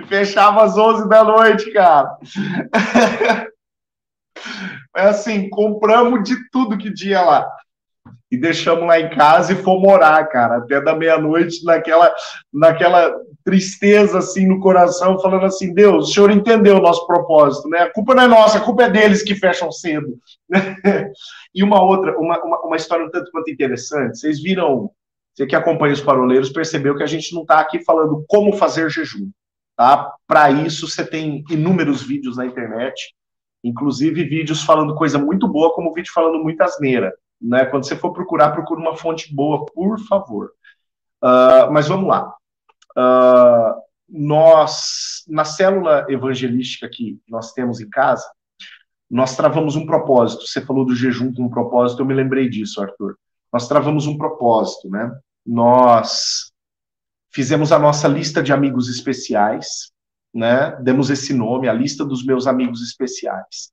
Fechava 0.09 0.65
às 0.65 0.77
11 0.77 1.09
da 1.09 1.25
noite, 1.25 1.71
cara. 1.73 2.19
É 4.97 5.03
assim, 5.03 5.49
compramos 5.49 6.23
de 6.25 6.37
tudo 6.51 6.79
que 6.79 6.93
tinha 6.93 7.21
lá. 7.23 7.49
E 8.31 8.37
deixamos 8.37 8.87
lá 8.87 9.01
em 9.01 9.09
casa 9.11 9.53
e 9.53 9.57
fomos 9.57 9.83
morar, 9.83 10.27
cara, 10.29 10.59
até 10.59 10.81
da 10.81 10.95
meia-noite, 10.95 11.65
naquela, 11.65 12.15
naquela 12.53 13.15
tristeza 13.43 14.19
assim 14.19 14.47
no 14.47 14.61
coração, 14.61 15.19
falando 15.19 15.47
assim: 15.47 15.73
Deus, 15.73 16.09
o 16.09 16.13
senhor 16.13 16.31
entendeu 16.31 16.77
o 16.77 16.83
nosso 16.83 17.07
propósito, 17.07 17.69
né? 17.69 17.81
A 17.81 17.93
culpa 17.93 18.15
não 18.15 18.25
é 18.25 18.27
nossa, 18.27 18.59
a 18.59 18.61
culpa 18.61 18.85
é 18.85 18.91
deles 18.91 19.23
que 19.23 19.35
fecham 19.35 19.73
cedo. 19.73 20.19
e 21.55 21.63
uma 21.63 21.83
outra, 21.83 22.19
uma, 22.19 22.39
uma, 22.45 22.61
uma 22.61 22.77
história 22.77 23.07
um 23.07 23.11
tanto 23.11 23.31
quanto 23.31 23.51
interessante. 23.51 24.19
Vocês 24.19 24.43
viram, 24.43 24.91
você 25.39 25.47
que 25.47 25.57
acompanha 25.57 25.95
os 25.95 26.01
paroleiros, 26.01 26.51
percebeu 26.51 26.97
que 26.97 27.03
a 27.03 27.07
gente 27.07 27.35
não 27.35 27.43
está 27.43 27.61
aqui 27.61 27.83
falando 27.85 28.25
como 28.29 28.53
fazer 28.53 28.91
jejum. 28.91 29.31
Tá? 29.77 30.13
Para 30.27 30.51
isso, 30.51 30.89
você 30.89 31.07
tem 31.07 31.45
inúmeros 31.49 32.03
vídeos 32.03 32.37
na 32.37 32.45
internet 32.45 33.15
Inclusive 33.63 34.25
vídeos 34.25 34.63
falando 34.63 34.95
coisa 34.95 35.19
muito 35.19 35.49
boa, 35.49 35.75
como 35.75 35.93
vídeo 35.93 36.13
falando 36.13 36.43
muita 36.43 36.65
asneira. 36.65 37.13
Né? 37.41 37.65
Quando 37.67 37.87
você 37.87 37.97
for 37.97 38.13
procurar, 38.13 38.53
procure 38.53 38.81
uma 38.81 38.97
fonte 38.97 39.35
boa, 39.35 39.67
por 39.67 39.99
favor. 40.07 40.53
Uh, 41.23 41.71
mas 41.73 41.89
vamos 41.89 42.09
lá. 42.09 42.35
Uh, 42.97 43.83
nós, 44.09 45.25
na 45.29 45.45
célula 45.45 46.07
evangelística 46.09 46.89
que 46.89 47.21
nós 47.29 47.53
temos 47.53 47.81
em 47.81 47.91
casa, 47.91 48.25
nós 49.11 49.37
travamos 49.37 49.75
um 49.75 49.87
propósito. 49.87 50.47
Você 50.47 50.61
falou 50.61 50.85
do 50.85 50.95
jejum 50.95 51.33
com 51.33 51.45
um 51.45 51.51
propósito, 51.51 52.03
eu 52.03 52.07
me 52.07 52.15
lembrei 52.15 52.49
disso, 52.49 52.81
Arthur. 52.81 53.17
Nós 53.53 53.67
travamos 53.67 54.07
um 54.07 54.17
propósito, 54.17 54.89
né? 54.89 55.11
Nós 55.47 56.53
fizemos 57.31 57.73
a 57.73 57.79
nossa 57.79 58.09
lista 58.09 58.43
de 58.43 58.53
amigos 58.53 58.89
especiais, 58.89 59.93
né, 60.35 60.77
demos 60.83 61.11
esse 61.11 61.33
nome, 61.33 61.69
a 61.69 61.73
lista 61.73 62.05
dos 62.05 62.25
meus 62.25 62.47
amigos 62.47 62.83
especiais. 62.83 63.71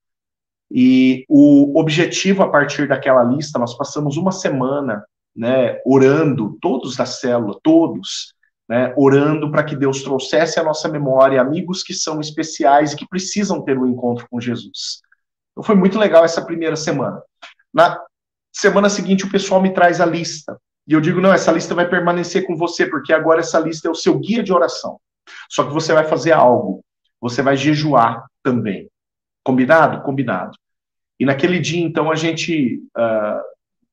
E 0.72 1.26
o 1.30 1.80
objetivo 1.80 2.44
a 2.44 2.50
partir 2.50 2.88
daquela 2.88 3.24
lista, 3.24 3.60
nós 3.60 3.78
passamos 3.78 4.18
uma 4.18 4.32
semana, 4.32 5.06
né, 5.36 5.80
orando, 5.86 6.58
todos 6.62 6.96
da 6.96 7.06
célula, 7.06 7.60
todos, 7.62 8.34
né, 8.68 8.94
orando 8.98 9.52
para 9.52 9.64
que 9.64 9.76
Deus 9.76 10.02
trouxesse 10.02 10.60
à 10.60 10.64
nossa 10.64 10.90
memória 10.90 11.42
amigos 11.42 11.84
que 11.84 11.94
são 11.94 12.20
especiais 12.20 12.94
e 12.94 12.96
que 12.96 13.08
precisam 13.08 13.62
ter 13.62 13.78
um 13.78 13.86
encontro 13.86 14.28
com 14.30 14.40
Jesus. 14.40 15.02
Então 15.52 15.64
foi 15.64 15.76
muito 15.76 16.00
legal 16.00 16.26
essa 16.26 16.44
primeira 16.44 16.76
semana. 16.76 17.22
Na 17.74 18.02
semana 18.52 18.90
seguinte, 18.90 19.26
o 19.26 19.32
pessoal 19.32 19.62
me 19.62 19.74
traz 19.74 20.02
a 20.02 20.06
lista. 20.06 20.60
E 20.88 20.94
eu 20.94 21.02
digo, 21.02 21.20
não, 21.20 21.34
essa 21.34 21.52
lista 21.52 21.74
vai 21.74 21.90
permanecer 21.90 22.46
com 22.46 22.56
você, 22.56 22.86
porque 22.86 23.12
agora 23.12 23.40
essa 23.40 23.60
lista 23.60 23.88
é 23.88 23.92
o 23.92 23.96
seu 23.96 24.20
guia 24.20 24.44
de 24.44 24.54
oração. 24.54 25.00
Só 25.50 25.64
que 25.64 25.74
você 25.74 25.94
vai 25.94 26.06
fazer 26.06 26.32
algo. 26.32 26.84
Você 27.20 27.42
vai 27.42 27.58
jejuar 27.58 28.26
também. 28.44 28.90
Combinado? 29.44 30.02
Combinado. 30.04 30.58
E 31.20 31.26
naquele 31.26 31.60
dia, 31.60 31.84
então, 31.84 32.12
a 32.12 32.16
gente 32.16 32.84
uh, 32.96 33.42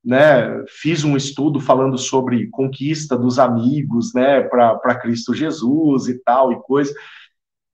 né, 0.04 0.64
fiz 0.68 1.04
um 1.04 1.16
estudo 1.16 1.60
falando 1.60 1.96
sobre 1.96 2.48
conquista 2.48 3.16
dos 3.16 3.38
amigos 3.38 4.12
né, 4.12 4.42
para 4.42 4.94
Cristo 4.96 5.34
Jesus 5.34 6.08
e 6.08 6.18
tal 6.22 6.52
e 6.52 6.60
coisa. 6.62 6.92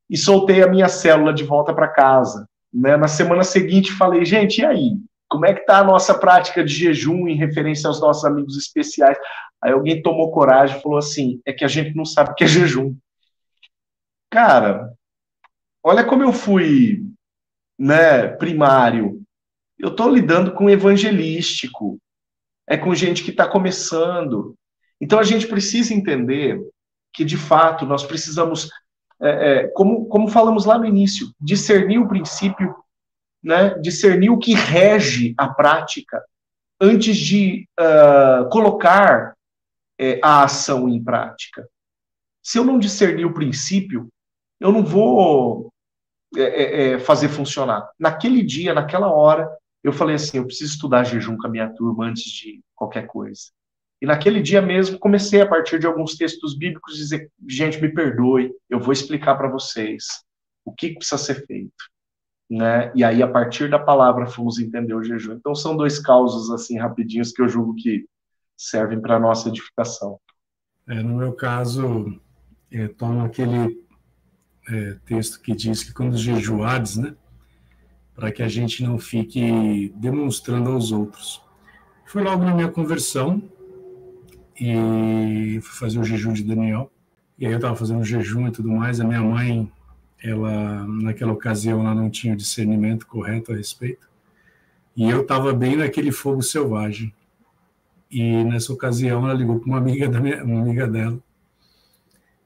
E 0.09 0.16
soltei 0.16 0.62
a 0.62 0.69
minha 0.69 0.89
célula 0.89 1.33
de 1.33 1.45
volta 1.45 1.75
para 1.75 1.89
casa. 1.89 2.49
Né? 2.73 2.97
Na 2.97 3.09
semana 3.09 3.43
seguinte, 3.43 3.93
falei, 3.93 4.25
gente, 4.25 4.61
e 4.61 4.64
aí? 4.64 4.97
Como 5.29 5.45
é 5.45 5.55
que 5.55 5.61
está 5.61 5.79
a 5.79 5.85
nossa 5.85 6.18
prática 6.18 6.64
de 6.64 6.72
jejum 6.72 7.29
em 7.29 7.37
referência 7.37 7.89
aos 7.89 8.01
nossos 8.01 8.24
amigos 8.24 8.57
especiais? 8.57 9.18
Aí 9.62 9.72
alguém 9.72 10.03
tomou 10.03 10.31
coragem 10.31 10.79
e 10.79 10.83
falou 10.83 10.99
assim: 10.99 11.41
é 11.45 11.53
que 11.53 11.64
a 11.64 11.68
gente 11.68 11.95
não 11.95 12.05
sabe 12.05 12.31
o 12.31 12.35
que 12.35 12.45
é 12.45 12.47
jejum. 12.47 12.97
Cara, 14.31 14.93
olha 15.83 16.05
como 16.05 16.22
eu 16.22 16.33
fui, 16.33 17.03
né, 17.79 18.29
primário. 18.29 19.22
Eu 19.79 19.91
estou 19.91 20.09
lidando 20.09 20.53
com 20.53 20.68
evangelístico. 20.68 21.99
É 22.66 22.76
com 22.76 22.95
gente 22.95 23.24
que 23.24 23.31
está 23.31 23.49
começando. 23.49 24.55
Então 25.01 25.18
a 25.18 25.22
gente 25.22 25.47
precisa 25.47 25.95
entender 25.95 26.61
que, 27.14 27.24
de 27.24 27.37
fato, 27.37 27.87
nós 27.87 28.05
precisamos, 28.05 28.68
é, 29.20 29.31
é, 29.31 29.68
como, 29.68 30.07
como 30.07 30.29
falamos 30.29 30.64
lá 30.64 30.79
no 30.79 30.85
início, 30.85 31.33
discernir 31.41 31.99
o 31.99 32.09
princípio, 32.09 32.74
né, 33.43 33.78
discernir 33.78 34.30
o 34.30 34.39
que 34.39 34.55
rege 34.55 35.34
a 35.36 35.49
prática 35.49 36.22
antes 36.80 37.16
de 37.16 37.68
uh, 37.78 38.49
colocar 38.51 39.34
é, 39.99 40.20
a 40.22 40.45
ação 40.45 40.89
em 40.89 41.03
prática. 41.03 41.68
Se 42.43 42.59
eu 42.59 42.64
não 42.64 42.78
discernir 42.78 43.24
o 43.24 43.34
princípio, 43.34 44.09
eu 44.61 44.72
não 44.72 44.84
vou 44.84 45.72
é, 46.36 46.93
é, 46.93 46.99
fazer 46.99 47.28
funcionar. 47.28 47.89
Naquele 47.99 48.43
dia, 48.43 48.74
naquela 48.74 49.11
hora, 49.11 49.49
eu 49.82 49.93
falei 49.93 50.16
assim: 50.16 50.39
eu 50.39 50.47
preciso 50.47 50.72
estudar 50.74 51.05
jejum 51.05 51.36
com 51.36 51.47
a 51.47 51.51
minha 51.51 51.72
turma 51.74 52.07
antes 52.07 52.24
de 52.24 52.61
qualquer 52.74 53.07
coisa. 53.07 53.51
E 54.01 54.07
naquele 54.07 54.41
dia 54.41 54.62
mesmo, 54.62 54.99
comecei 54.99 55.41
a 55.41 55.49
partir 55.49 55.78
de 55.80 55.86
alguns 55.86 56.16
textos 56.16 56.57
bíblicos 56.57 56.97
dizer: 56.97 57.30
gente, 57.49 57.80
me 57.80 57.93
perdoe, 57.93 58.53
eu 58.70 58.78
vou 58.78 58.93
explicar 58.93 59.36
para 59.36 59.51
vocês 59.51 60.07
o 60.64 60.72
que 60.72 60.95
precisa 60.95 61.18
ser 61.18 61.47
feito. 61.47 61.72
Né? 62.51 62.91
E 62.95 63.05
aí 63.05 63.23
a 63.23 63.29
partir 63.29 63.69
da 63.69 63.79
palavra 63.79 64.27
fomos 64.27 64.59
entender 64.59 64.95
o 64.95 65.03
jejum. 65.03 65.35
Então 65.35 65.55
são 65.55 65.77
dois 65.77 65.99
causos 65.99 66.51
assim 66.51 66.79
rapidinhos 66.79 67.33
que 67.33 67.43
eu 67.43 67.49
julgo 67.49 67.75
que 67.75 68.07
servem 68.57 69.01
para 69.01 69.21
nossa 69.21 69.49
edificação. 69.49 70.19
É, 70.87 71.03
no 71.03 71.17
meu 71.17 71.33
caso, 71.35 72.19
é, 72.73 72.89
toma 72.89 73.27
aquele 73.27 73.85
é, 74.69 74.97
texto 75.05 75.41
que 75.41 75.55
diz 75.55 75.83
que 75.85 75.93
quando 75.93 76.17
jejuares, 76.17 76.97
né, 76.97 77.15
para 78.15 78.33
que 78.33 78.43
a 78.43 78.49
gente 78.49 78.83
não 78.83 78.99
fique 78.99 79.93
demonstrando 79.97 80.71
aos 80.71 80.91
outros. 80.91 81.43
Foi 82.05 82.23
logo 82.23 82.43
na 82.43 82.55
minha 82.55 82.69
conversão 82.69 83.43
e 84.61 85.61
fui 85.63 85.79
fazer 85.79 86.01
o 86.01 86.05
jejum 86.05 86.33
de 86.33 86.43
Daniel. 86.43 86.91
E 87.39 87.47
aí 87.47 87.53
eu 87.53 87.59
estava 87.59 87.77
fazendo 87.77 88.03
jejum 88.03 88.49
e 88.49 88.51
tudo 88.51 88.71
mais. 88.71 88.99
A 88.99 89.05
minha 89.05 89.23
mãe, 89.23 89.71
ela 90.23 90.87
naquela 90.87 91.33
ocasião, 91.33 91.81
ela 91.81 91.95
não 91.95 92.11
tinha 92.11 92.35
o 92.35 92.37
discernimento 92.37 93.07
correto 93.07 93.53
a 93.53 93.57
respeito. 93.57 94.09
E 94.97 95.09
eu 95.09 95.23
estava 95.23 95.53
bem 95.53 95.77
naquele 95.77 96.11
fogo 96.11 96.43
selvagem. 96.43 97.14
E 98.11 98.45
nessa 98.45 98.73
ocasião 98.73 99.25
ela 99.25 99.35
ligou 99.35 99.61
para 99.61 99.66
uma 99.66 99.79
amiga 99.79 100.09
da 100.09 100.21
minha, 100.21 100.43
uma 100.43 100.61
amiga 100.61 100.87
dela. 100.87 101.19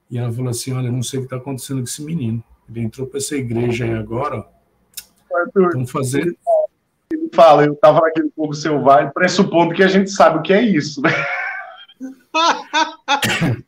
E 0.09 0.17
ela 0.17 0.31
falou 0.31 0.49
assim: 0.49 0.73
"Olha, 0.73 0.91
não 0.91 1.01
sei 1.01 1.19
o 1.19 1.21
que 1.23 1.27
está 1.27 1.37
acontecendo 1.37 1.77
com 1.77 1.85
esse 1.85 2.03
menino. 2.03 2.43
Ele 2.69 2.81
entrou 2.81 3.07
para 3.07 3.17
essa 3.17 3.35
igreja 3.35 3.85
aí 3.85 3.93
agora. 3.93 4.45
Vamos 5.55 5.89
fazer 5.89 6.37
ele 7.13 7.29
fala, 7.33 7.63
eu 7.63 7.73
estava 7.73 8.01
naquele 8.01 8.29
fogo 8.35 8.53
selvagem, 8.53 9.11
pressupondo 9.13 9.73
que 9.73 9.83
a 9.83 9.87
gente 9.87 10.09
sabe 10.09 10.39
o 10.39 10.41
que 10.41 10.51
é 10.51 10.61
isso, 10.61 11.01
né? 11.01 11.09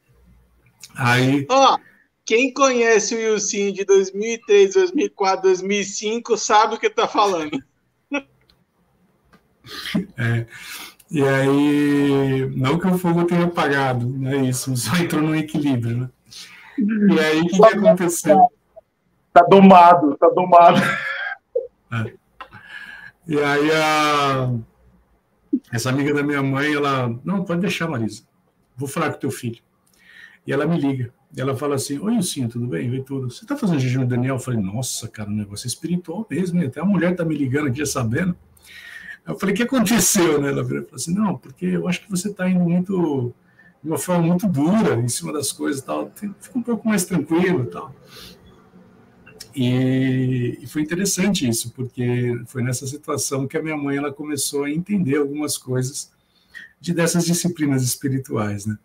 Aí. 0.97 1.45
Ó, 1.49 1.77
quem 2.25 2.51
conhece 2.51 3.15
o 3.15 3.33
Wilson 3.33 3.71
de 3.71 3.85
2003, 3.85 4.73
2004, 4.73 5.43
2005 5.43 6.37
sabe 6.37 6.75
o 6.75 6.79
que 6.79 6.89
tá 6.89 7.07
falando. 7.07 7.57
É, 10.15 10.45
e 11.09 11.23
aí, 11.23 12.51
não 12.55 12.77
que 12.77 12.85
o 12.85 12.99
fogo 12.99 13.25
tenha 13.25 13.45
apagado, 13.45 14.07
não 14.07 14.29
é 14.29 14.37
isso, 14.45 14.77
só 14.77 14.95
entrou 14.97 15.23
no 15.23 15.35
equilíbrio, 15.35 15.97
né? 15.97 16.09
E 16.77 17.19
aí, 17.19 17.41
o 17.41 17.47
que, 17.47 17.57
que 17.57 17.65
aconteceu? 17.65 18.47
Tá 19.33 19.41
domado, 19.49 20.15
tá 20.17 20.29
domado. 20.29 20.79
É. 21.91 22.13
E 23.27 23.39
aí, 23.39 23.71
a... 23.71 24.53
essa 25.71 25.89
amiga 25.89 26.13
da 26.13 26.21
minha 26.21 26.43
mãe, 26.43 26.73
ela, 26.75 27.07
não, 27.23 27.43
pode 27.43 27.61
deixar, 27.61 27.87
Marisa, 27.87 28.23
vou 28.77 28.87
falar 28.87 29.11
com 29.11 29.19
teu 29.19 29.31
filho. 29.31 29.63
E 30.45 30.53
ela 30.53 30.67
me 30.67 30.79
liga. 30.79 31.11
Ela 31.37 31.55
fala 31.55 31.75
assim: 31.75 31.99
Oi, 31.99 32.21
sim, 32.21 32.47
tudo 32.47 32.65
bem? 32.65 32.89
Vem 32.89 33.03
tudo. 33.03 33.29
Você 33.29 33.45
tá 33.45 33.57
fazendo 33.57 33.79
jejum 33.79 34.01
de 34.01 34.07
Daniel? 34.07 34.35
Eu 34.35 34.39
falei: 34.39 34.59
Nossa, 34.59 35.07
cara, 35.07 35.29
um 35.29 35.35
negócio 35.35 35.67
espiritual 35.67 36.25
mesmo. 36.29 36.63
Até 36.63 36.79
a 36.79 36.85
mulher 36.85 37.15
tá 37.15 37.25
me 37.25 37.35
ligando 37.35 37.67
aqui 37.67 37.79
já 37.79 37.85
sabendo. 37.85 38.35
Eu 39.27 39.37
falei: 39.37 39.53
O 39.53 39.57
que 39.57 39.63
aconteceu? 39.63 40.41
Né? 40.41 40.49
Ela 40.49 40.63
falou 40.63 40.87
assim: 40.93 41.13
Não, 41.13 41.37
porque 41.37 41.65
eu 41.65 41.87
acho 41.87 42.01
que 42.01 42.09
você 42.09 42.33
tá 42.33 42.49
indo 42.49 42.61
muito. 42.61 43.33
de 43.83 43.89
uma 43.89 43.97
forma 43.97 44.25
muito 44.25 44.47
dura 44.47 44.95
em 44.95 45.09
cima 45.09 45.33
das 45.33 45.51
coisas 45.51 45.81
e 45.81 45.85
tal. 45.85 46.09
Fica 46.15 46.57
um 46.57 46.63
pouco 46.63 46.87
mais 46.87 47.03
tranquilo 47.05 47.63
e 47.63 47.67
tal. 47.67 47.93
E, 49.55 50.59
e, 50.61 50.67
foi 50.67 50.81
interessante 50.81 51.47
isso, 51.47 51.71
porque 51.71 52.37
foi 52.45 52.61
nessa 52.61 52.85
situação 52.85 53.47
que 53.47 53.57
a 53.57 53.63
minha 53.63 53.77
mãe 53.77 53.95
ela 53.95 54.11
começou 54.11 54.65
a 54.65 54.69
entender 54.69 55.15
algumas 55.15 55.57
coisas 55.57 56.11
de 56.79 56.93
dessas 56.93 57.25
disciplinas 57.25 57.81
espirituais, 57.81 58.65
né? 58.65 58.77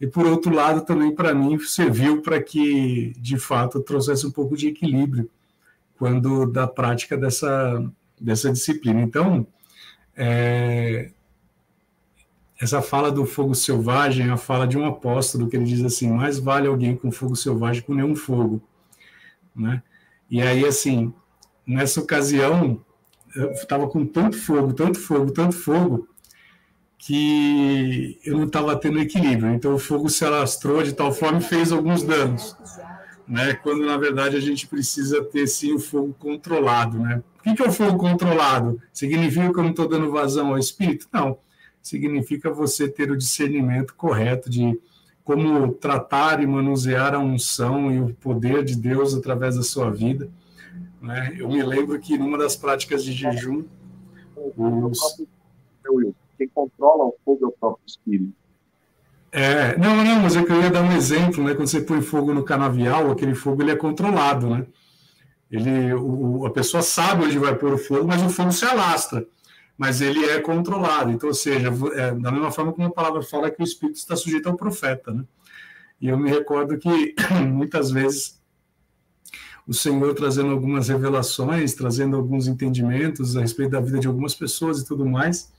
E 0.00 0.06
por 0.06 0.26
outro 0.26 0.54
lado, 0.54 0.84
também 0.84 1.14
para 1.14 1.34
mim 1.34 1.58
serviu 1.58 2.22
para 2.22 2.42
que, 2.42 3.12
de 3.18 3.38
fato, 3.38 3.82
trouxesse 3.82 4.26
um 4.26 4.30
pouco 4.30 4.56
de 4.56 4.68
equilíbrio 4.68 5.28
quando 5.98 6.46
da 6.46 6.66
prática 6.66 7.16
dessa, 7.16 7.84
dessa 8.18 8.50
disciplina. 8.50 9.02
Então, 9.02 9.46
é, 10.16 11.10
essa 12.60 12.80
fala 12.80 13.12
do 13.12 13.26
fogo 13.26 13.54
selvagem 13.54 14.28
é 14.28 14.30
a 14.30 14.36
fala 14.36 14.66
de 14.66 14.78
um 14.78 14.86
apóstolo 14.86 15.48
que 15.48 15.56
ele 15.56 15.64
diz 15.64 15.82
assim: 15.84 16.10
mais 16.10 16.38
vale 16.38 16.66
alguém 16.66 16.96
com 16.96 17.12
fogo 17.12 17.36
selvagem 17.36 17.82
com 17.82 17.94
nenhum 17.94 18.16
fogo, 18.16 18.62
né? 19.54 19.82
E 20.30 20.40
aí, 20.40 20.64
assim, 20.64 21.12
nessa 21.66 22.00
ocasião, 22.00 22.80
eu 23.34 23.50
estava 23.52 23.88
com 23.88 24.06
tanto 24.06 24.38
fogo, 24.38 24.72
tanto 24.72 24.98
fogo, 24.98 25.30
tanto 25.30 25.56
fogo, 25.56 26.08
que 27.00 28.20
eu 28.22 28.36
não 28.36 28.44
estava 28.44 28.76
tendo 28.76 29.00
equilíbrio. 29.00 29.54
Então 29.54 29.74
o 29.74 29.78
fogo 29.78 30.10
se 30.10 30.22
alastrou 30.22 30.82
de 30.82 30.92
tal 30.92 31.10
forma 31.12 31.38
e 31.38 31.42
fez 31.42 31.72
alguns 31.72 32.02
danos. 32.02 32.54
Né? 33.26 33.54
Quando 33.54 33.86
na 33.86 33.96
verdade 33.96 34.36
a 34.36 34.40
gente 34.40 34.66
precisa 34.66 35.24
ter 35.24 35.46
sim 35.46 35.72
o 35.72 35.78
fogo 35.78 36.14
controlado. 36.18 36.98
Né? 36.98 37.22
O 37.38 37.54
que 37.54 37.62
é 37.62 37.66
o 37.66 37.72
fogo 37.72 37.96
controlado? 37.96 38.80
Significa 38.92 39.50
que 39.50 39.58
eu 39.58 39.62
não 39.62 39.70
estou 39.70 39.88
dando 39.88 40.10
vazão 40.10 40.48
ao 40.48 40.58
espírito? 40.58 41.08
Não. 41.10 41.38
Significa 41.82 42.50
você 42.50 42.86
ter 42.86 43.10
o 43.10 43.16
discernimento 43.16 43.94
correto 43.94 44.50
de 44.50 44.78
como 45.24 45.72
tratar 45.72 46.42
e 46.42 46.46
manusear 46.46 47.14
a 47.14 47.18
unção 47.18 47.90
e 47.90 47.98
o 47.98 48.14
poder 48.14 48.62
de 48.62 48.76
Deus 48.76 49.14
através 49.14 49.56
da 49.56 49.62
sua 49.62 49.90
vida. 49.90 50.28
Né? 51.00 51.34
Eu 51.38 51.48
me 51.48 51.62
lembro 51.62 51.98
que 51.98 52.18
numa 52.18 52.36
das 52.36 52.56
práticas 52.56 53.02
de 53.02 53.12
jejum, 53.12 53.64
os 54.34 54.98
quem 56.40 56.48
controla 56.48 57.04
o 57.04 57.14
fogo 57.22 57.44
é 57.44 57.48
o 57.48 57.52
próprio 57.52 57.84
espírito. 57.86 58.32
É, 59.30 59.76
não, 59.78 60.02
não, 60.02 60.22
mas 60.22 60.34
é 60.34 60.40
eu 60.40 60.62
ia 60.62 60.70
dar 60.70 60.82
um 60.82 60.92
exemplo, 60.92 61.44
né? 61.44 61.54
Quando 61.54 61.68
você 61.68 61.82
põe 61.82 62.00
fogo 62.00 62.32
no 62.32 62.42
canavial, 62.42 63.10
aquele 63.10 63.34
fogo 63.34 63.62
ele 63.62 63.70
é 63.70 63.76
controlado, 63.76 64.48
né? 64.48 64.66
Ele, 65.50 65.92
o, 65.94 66.46
a 66.46 66.50
pessoa 66.50 66.82
sabe 66.82 67.24
onde 67.24 67.38
vai 67.38 67.54
pôr 67.54 67.74
o 67.74 67.78
fogo, 67.78 68.06
mas 68.06 68.22
o 68.22 68.30
fogo 68.30 68.52
se 68.52 68.64
alastra. 68.64 69.26
Mas 69.76 70.00
ele 70.00 70.24
é 70.24 70.40
controlado. 70.40 71.10
Então, 71.10 71.28
ou 71.28 71.34
seja, 71.34 71.68
é, 71.94 72.12
da 72.12 72.32
mesma 72.32 72.50
forma 72.50 72.72
como 72.72 72.88
a 72.88 72.92
palavra 72.92 73.22
fala 73.22 73.50
que 73.50 73.62
o 73.62 73.64
espírito 73.64 73.96
está 73.96 74.16
sujeito 74.16 74.48
ao 74.48 74.56
profeta, 74.56 75.12
né? 75.12 75.24
E 76.00 76.08
eu 76.08 76.18
me 76.18 76.30
recordo 76.30 76.78
que 76.78 77.14
muitas 77.46 77.90
vezes 77.90 78.40
o 79.66 79.74
Senhor 79.74 80.14
trazendo 80.14 80.50
algumas 80.50 80.88
revelações, 80.88 81.74
trazendo 81.74 82.16
alguns 82.16 82.48
entendimentos 82.48 83.36
a 83.36 83.42
respeito 83.42 83.72
da 83.72 83.80
vida 83.80 84.00
de 84.00 84.08
algumas 84.08 84.34
pessoas 84.34 84.80
e 84.80 84.86
tudo 84.86 85.06
mais, 85.06 85.52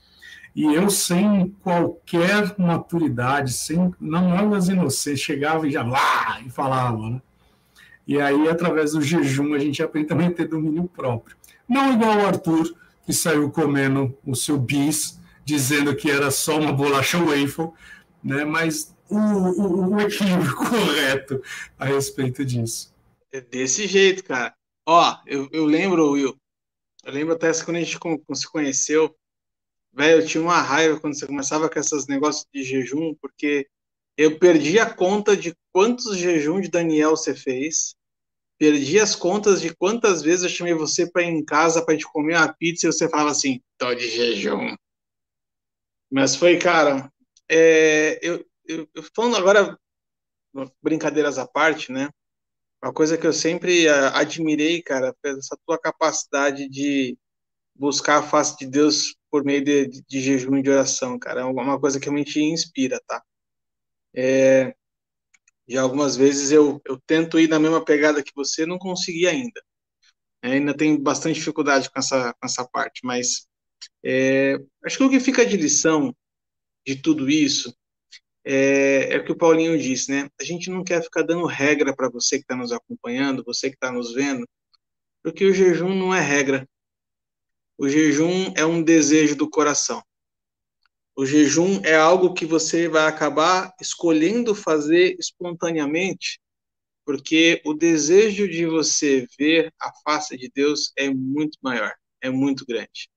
e 0.54 0.64
eu, 0.64 0.90
sem 0.90 1.48
qualquer 1.62 2.54
maturidade, 2.58 3.52
sem 3.52 3.92
não 3.98 4.36
aulas 4.36 4.68
inocentes, 4.68 5.20
chegava 5.20 5.66
e 5.66 5.70
já 5.70 5.82
lá 5.82 6.40
e 6.44 6.50
falava, 6.50 7.08
né? 7.08 7.22
E 8.06 8.20
aí, 8.20 8.48
através 8.48 8.92
do 8.92 9.00
jejum, 9.00 9.54
a 9.54 9.58
gente 9.58 9.82
aprende 9.82 10.08
também 10.08 10.26
a 10.26 10.32
ter 10.32 10.48
domínio 10.48 10.88
próprio. 10.88 11.36
Não 11.68 11.92
igual 11.92 12.18
o 12.18 12.26
Arthur, 12.26 12.74
que 13.06 13.12
saiu 13.12 13.50
comendo 13.50 14.16
o 14.26 14.34
seu 14.34 14.58
bis, 14.58 15.18
dizendo 15.44 15.96
que 15.96 16.10
era 16.10 16.30
só 16.30 16.58
uma 16.58 16.72
bolacha 16.72 17.18
waffle, 17.18 17.70
né? 18.22 18.44
mas 18.44 18.94
o, 19.08 19.16
o, 19.16 19.94
o 19.94 20.00
equilíbrio 20.00 20.54
correto 20.56 21.42
a 21.78 21.86
respeito 21.86 22.44
disso. 22.44 22.92
É 23.32 23.40
desse 23.40 23.86
jeito, 23.86 24.24
cara. 24.24 24.54
Ó, 24.86 25.16
eu, 25.26 25.48
eu 25.52 25.64
lembro, 25.64 26.10
Will, 26.10 26.36
eu 27.04 27.12
lembro 27.12 27.34
até 27.34 27.50
quando 27.64 27.76
a 27.76 27.80
gente 27.80 27.98
se 28.34 28.48
conheceu, 28.50 29.14
Velho, 29.94 30.22
eu 30.22 30.26
tinha 30.26 30.42
uma 30.42 30.60
raiva 30.60 30.98
quando 30.98 31.14
você 31.14 31.26
começava 31.26 31.68
com 31.68 31.78
esses 31.78 32.06
negócios 32.06 32.46
de 32.52 32.62
jejum, 32.62 33.14
porque 33.20 33.68
eu 34.16 34.38
perdi 34.38 34.78
a 34.78 34.92
conta 34.92 35.36
de 35.36 35.54
quantos 35.70 36.16
jejum 36.16 36.60
de 36.60 36.68
Daniel 36.68 37.10
você 37.10 37.34
fez, 37.34 37.94
perdi 38.58 38.98
as 38.98 39.14
contas 39.14 39.60
de 39.60 39.74
quantas 39.74 40.22
vezes 40.22 40.44
eu 40.44 40.48
chamei 40.48 40.72
você 40.72 41.10
para 41.10 41.22
ir 41.22 41.28
em 41.28 41.44
casa 41.44 41.84
para 41.84 41.94
gente 41.94 42.10
comer 42.10 42.36
uma 42.36 42.52
pizza 42.52 42.86
e 42.86 42.92
você 42.92 43.08
falava 43.08 43.30
assim, 43.30 43.60
tô 43.76 43.94
de 43.94 44.08
jejum. 44.08 44.74
Mas 46.10 46.36
foi, 46.36 46.58
cara, 46.58 47.10
é, 47.48 48.18
eu, 48.22 48.46
eu, 48.66 48.88
falando 49.14 49.36
agora, 49.36 49.78
brincadeiras 50.82 51.38
à 51.38 51.46
parte, 51.46 51.90
né? 51.90 52.08
Uma 52.82 52.92
coisa 52.92 53.16
que 53.16 53.26
eu 53.26 53.32
sempre 53.32 53.88
admirei, 53.88 54.82
cara, 54.82 55.14
essa 55.22 55.56
tua 55.66 55.78
capacidade 55.78 56.68
de 56.68 57.16
buscar 57.74 58.18
a 58.18 58.22
face 58.22 58.58
de 58.58 58.66
Deus 58.66 59.16
por 59.32 59.44
meio 59.44 59.64
de, 59.64 59.86
de, 59.88 60.02
de 60.02 60.20
jejum 60.20 60.58
e 60.58 60.62
de 60.62 60.70
oração, 60.70 61.18
cara. 61.18 61.40
É 61.40 61.44
uma 61.44 61.80
coisa 61.80 61.98
que 61.98 62.04
realmente 62.06 62.38
inspira, 62.40 63.00
tá? 63.06 63.22
É, 64.14 64.74
já 65.66 65.82
algumas 65.82 66.16
vezes 66.16 66.52
eu, 66.52 66.80
eu 66.86 67.00
tento 67.06 67.40
ir 67.40 67.48
na 67.48 67.58
mesma 67.58 67.84
pegada 67.84 68.22
que 68.22 68.32
você, 68.34 68.66
não 68.66 68.78
consegui 68.78 69.26
ainda. 69.26 69.62
É, 70.42 70.52
ainda 70.52 70.76
tenho 70.76 70.98
bastante 70.98 71.36
dificuldade 71.36 71.90
com 71.90 71.98
essa, 71.98 72.34
com 72.34 72.46
essa 72.46 72.68
parte, 72.68 73.00
mas 73.04 73.46
é, 74.04 74.58
acho 74.84 74.98
que 74.98 75.04
o 75.04 75.10
que 75.10 75.20
fica 75.20 75.46
de 75.46 75.56
lição 75.56 76.14
de 76.86 76.96
tudo 76.96 77.30
isso 77.30 77.74
é, 78.44 79.14
é, 79.14 79.18
o 79.18 79.24
que 79.24 79.32
o 79.32 79.36
Paulinho 79.38 79.78
disse, 79.78 80.10
né? 80.10 80.28
A 80.40 80.44
gente 80.44 80.68
não 80.70 80.84
quer 80.84 81.02
ficar 81.02 81.22
dando 81.22 81.46
regra 81.46 81.94
para 81.94 82.10
você 82.10 82.38
que 82.38 82.44
está 82.44 82.56
nos 82.56 82.72
acompanhando, 82.72 83.44
você 83.44 83.70
que 83.70 83.76
está 83.76 83.90
nos 83.92 84.12
vendo, 84.14 84.46
porque 85.22 85.44
o 85.44 85.54
jejum 85.54 85.94
não 85.94 86.14
é 86.14 86.20
regra. 86.20 86.68
O 87.82 87.88
jejum 87.88 88.52
é 88.56 88.64
um 88.64 88.80
desejo 88.80 89.34
do 89.34 89.50
coração. 89.50 90.00
O 91.16 91.26
jejum 91.26 91.80
é 91.84 91.96
algo 91.96 92.32
que 92.32 92.46
você 92.46 92.88
vai 92.88 93.08
acabar 93.08 93.74
escolhendo 93.80 94.54
fazer 94.54 95.16
espontaneamente 95.18 96.40
porque 97.04 97.60
o 97.64 97.74
desejo 97.74 98.48
de 98.48 98.66
você 98.66 99.26
ver 99.36 99.74
a 99.80 99.92
face 100.04 100.36
de 100.36 100.48
Deus 100.54 100.92
é 100.96 101.10
muito 101.10 101.58
maior, 101.60 101.92
é 102.20 102.30
muito 102.30 102.64
grande. 102.64 103.10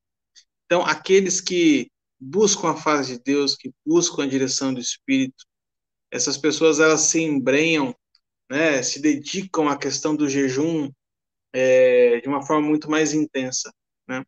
Então, 0.65 0.81
aqueles 0.83 1.39
que 1.39 1.91
buscam 2.19 2.71
a 2.71 2.75
face 2.75 3.19
de 3.19 3.23
Deus, 3.23 3.55
que 3.55 3.71
buscam 3.85 4.23
a 4.23 4.27
direção 4.27 4.73
do 4.73 4.79
Espírito, 4.79 5.45
essas 6.09 6.39
pessoas 6.39 6.79
elas 6.79 7.01
se 7.01 7.21
embrenham, 7.21 7.95
né, 8.49 8.81
se 8.81 8.99
dedicam 8.99 9.69
à 9.69 9.77
questão 9.77 10.15
do 10.15 10.27
jejum 10.27 10.89
é, 11.53 12.19
de 12.19 12.27
uma 12.27 12.43
forma 12.43 12.67
muito 12.67 12.89
mais 12.89 13.13
intensa. 13.13 13.71
Né? 14.07 14.23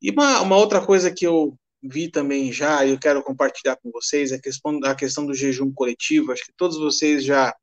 E 0.00 0.10
uma, 0.10 0.40
uma 0.40 0.56
outra 0.56 0.84
coisa 0.84 1.10
que 1.10 1.26
eu 1.26 1.56
vi 1.82 2.08
também 2.08 2.52
já, 2.52 2.84
e 2.84 2.90
eu 2.90 2.98
quero 2.98 3.22
compartilhar 3.22 3.76
com 3.76 3.90
vocês, 3.90 4.32
é 4.32 4.36
a 4.36 4.40
questão, 4.40 4.80
a 4.84 4.94
questão 4.94 5.26
do 5.26 5.34
jejum 5.34 5.72
coletivo. 5.72 6.32
Acho 6.32 6.44
que 6.44 6.52
todos 6.56 6.78
vocês 6.78 7.24
já, 7.24 7.54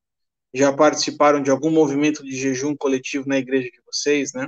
já 0.53 0.73
participaram 0.73 1.41
de 1.41 1.49
algum 1.49 1.71
movimento 1.71 2.23
de 2.23 2.35
jejum 2.35 2.75
coletivo 2.75 3.27
na 3.27 3.37
igreja 3.37 3.69
de 3.69 3.81
vocês, 3.85 4.33
né? 4.33 4.47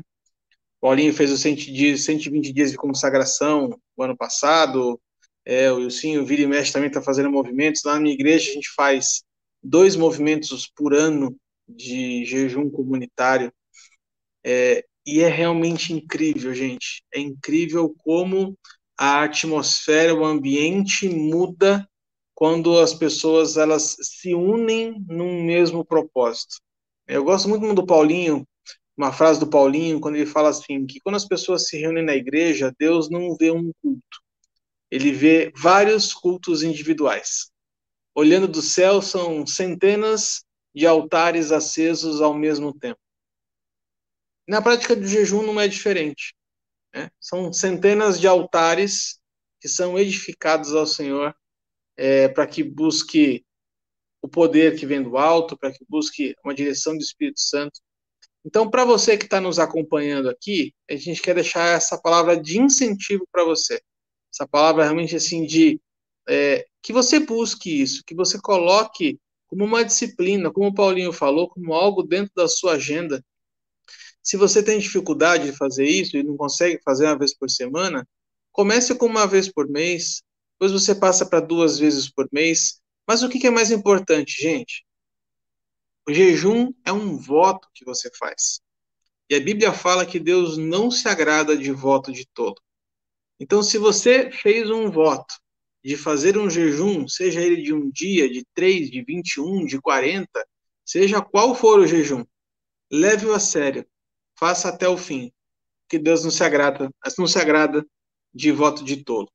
Paulinho 0.82 1.14
fez 1.14 1.32
os 1.32 1.42
120 1.42 2.52
dias 2.52 2.72
de 2.72 2.78
consagração 2.78 3.80
no 3.96 4.04
ano 4.04 4.18
passado, 4.18 5.00
é, 5.46 5.72
o 5.72 5.78
Wilson, 5.78 6.20
o 6.20 6.26
Vira 6.26 6.42
e 6.42 6.48
Mexe 6.48 6.74
também 6.74 6.88
está 6.88 7.02
fazendo 7.02 7.30
movimentos. 7.32 7.84
Lá 7.84 7.96
na 7.96 8.02
minha 8.02 8.14
igreja 8.14 8.50
a 8.50 8.54
gente 8.54 8.70
faz 8.76 9.24
dois 9.62 9.96
movimentos 9.96 10.68
por 10.68 10.94
ano 10.94 11.36
de 11.68 12.26
jejum 12.26 12.70
comunitário. 12.70 13.54
É, 14.44 14.84
e 15.06 15.22
é 15.22 15.28
realmente 15.28 15.94
incrível, 15.94 16.54
gente. 16.54 17.04
É 17.14 17.20
incrível 17.20 17.94
como 18.00 18.58
a 18.98 19.24
atmosfera, 19.24 20.14
o 20.14 20.26
ambiente 20.26 21.10
muda 21.10 21.88
quando 22.36 22.80
as 22.80 22.94
pessoas 22.94 23.58
elas 23.58 23.96
se 24.02 24.34
unem 24.34 25.04
num 25.08 25.44
mesmo 25.44 25.86
propósito. 25.86 26.56
Eu 27.08 27.24
gosto 27.24 27.50
muito 27.50 27.74
do 27.74 27.86
Paulinho, 27.86 28.48
uma 28.98 29.12
frase 29.12 29.40
do 29.40 29.48
Paulinho, 29.48 30.00
quando 30.00 30.16
ele 30.16 30.26
fala 30.26 30.50
assim, 30.50 30.86
que 30.86 31.00
quando 31.00 31.16
as 31.16 31.28
pessoas 31.28 31.68
se 31.68 31.78
reúnem 31.78 32.04
na 32.04 32.16
igreja, 32.16 32.74
Deus 32.78 33.10
não 33.10 33.36
vê 33.36 33.52
um 33.52 33.72
culto, 33.82 34.22
ele 34.90 35.12
vê 35.12 35.52
vários 35.56 36.14
cultos 36.14 36.64
individuais. 36.64 37.52
Olhando 38.14 38.48
do 38.48 38.62
céu, 38.62 39.02
são 39.02 39.46
centenas 39.48 40.44
de 40.76 40.86
altares 40.86 41.52
acesos 41.52 42.22
ao 42.22 42.34
mesmo 42.34 42.74
tempo. 42.74 43.00
Na 44.48 44.62
prática 44.62 44.96
do 44.96 45.08
jejum 45.08 45.44
não 45.44 45.60
é 45.60 45.68
diferente. 45.68 46.34
Né? 46.94 47.10
São 47.20 47.52
centenas 47.54 48.20
de 48.20 48.28
altares 48.28 49.20
que 49.60 49.70
são 49.70 49.98
edificados 49.98 50.74
ao 50.74 50.86
Senhor 50.86 51.36
é, 51.96 52.28
para 52.28 52.48
que 52.48 52.64
busque 52.64 53.46
o 54.22 54.28
poder 54.28 54.78
que 54.78 54.86
vem 54.86 55.02
do 55.02 55.18
alto, 55.18 55.58
para 55.58 55.72
que 55.72 55.86
busque 55.88 56.36
uma 56.44 56.54
direção 56.54 56.96
do 56.96 57.02
Espírito 57.02 57.40
Santo. 57.40 57.80
Então, 58.46 58.70
para 58.70 58.86
você 58.86 59.18
que 59.18 59.26
está 59.26 59.40
nos 59.40 59.60
acompanhando 59.60 60.30
aqui, 60.30 60.74
a 60.90 60.96
gente 60.96 61.22
quer 61.22 61.36
deixar 61.36 61.76
essa 61.76 62.00
palavra 62.00 62.40
de 62.40 62.60
incentivo 62.60 63.28
para 63.32 63.44
você. 63.44 63.80
Essa 64.34 64.48
palavra 64.48 64.84
realmente 64.84 65.16
assim 65.16 65.46
de 65.46 65.80
é, 66.28 66.66
que 66.82 66.94
você 66.94 67.20
busque 67.20 67.82
isso, 67.82 68.04
que 68.06 68.16
você 68.16 68.40
coloque 68.42 69.20
como 69.48 69.66
uma 69.66 69.84
disciplina, 69.84 70.52
como 70.52 70.68
o 70.68 70.74
Paulinho 70.74 71.12
falou, 71.12 71.50
como 71.50 71.74
algo 71.74 72.02
dentro 72.02 72.32
da 72.36 72.48
sua 72.48 72.74
agenda. 72.74 73.24
Se 74.24 74.38
você 74.38 74.64
tem 74.64 74.80
dificuldade 74.80 75.52
de 75.52 75.58
fazer 75.58 75.86
isso 75.86 76.16
e 76.16 76.24
não 76.24 76.38
consegue 76.38 76.80
fazer 76.84 77.06
uma 77.06 77.18
vez 77.18 77.34
por 77.36 77.50
semana, 77.50 78.08
comece 78.52 78.96
com 78.96 79.08
uma 79.08 79.26
vez 79.26 79.52
por 79.52 79.68
mês, 79.68 80.22
depois 80.54 80.72
você 80.72 80.94
passa 80.94 81.26
para 81.26 81.40
duas 81.40 81.80
vezes 81.80 82.10
por 82.10 82.28
mês. 82.32 82.80
Mas 83.08 83.24
o 83.24 83.30
que 83.30 83.48
é 83.48 83.50
mais 83.50 83.72
importante, 83.72 84.42
gente? 84.42 84.86
O 86.08 86.14
jejum 86.14 86.72
é 86.86 86.92
um 86.92 87.18
voto 87.18 87.68
que 87.74 87.84
você 87.84 88.10
faz. 88.18 88.62
E 89.30 89.36
a 89.36 89.40
Bíblia 89.40 89.72
fala 89.72 90.06
que 90.06 90.20
Deus 90.20 90.58
não 90.58 90.92
se 90.92 91.08
agrada 91.08 91.58
de 91.58 91.72
voto 91.72 92.12
de 92.12 92.28
todo. 92.34 92.62
Então, 93.40 93.64
se 93.64 93.78
você 93.78 94.30
fez 94.32 94.70
um 94.70 94.92
voto 94.92 95.34
de 95.84 95.98
fazer 95.98 96.38
um 96.38 96.50
jejum, 96.50 97.08
seja 97.08 97.42
ele 97.42 97.62
de 97.62 97.74
um 97.74 97.90
dia, 97.90 98.30
de 98.30 98.46
três, 98.54 98.92
de 98.92 99.04
21, 99.04 99.66
de 99.66 99.82
40, 99.82 100.28
seja 100.86 101.22
qual 101.22 101.56
for 101.56 101.80
o 101.80 101.88
jejum, 101.88 102.24
leve-o 102.92 103.34
a 103.34 103.40
sério, 103.40 103.84
faça 104.42 104.70
até 104.70 104.90
o 104.90 104.98
fim, 104.98 105.32
que 105.88 106.00
Deus 106.00 106.24
não 106.24 106.32
se 106.32 106.44
agrada, 106.44 106.90
não 107.16 107.28
se 107.28 107.38
agrada 107.38 107.86
de 108.34 108.52
voto 108.52 108.84
de 108.84 109.04
tolo. 109.04 109.30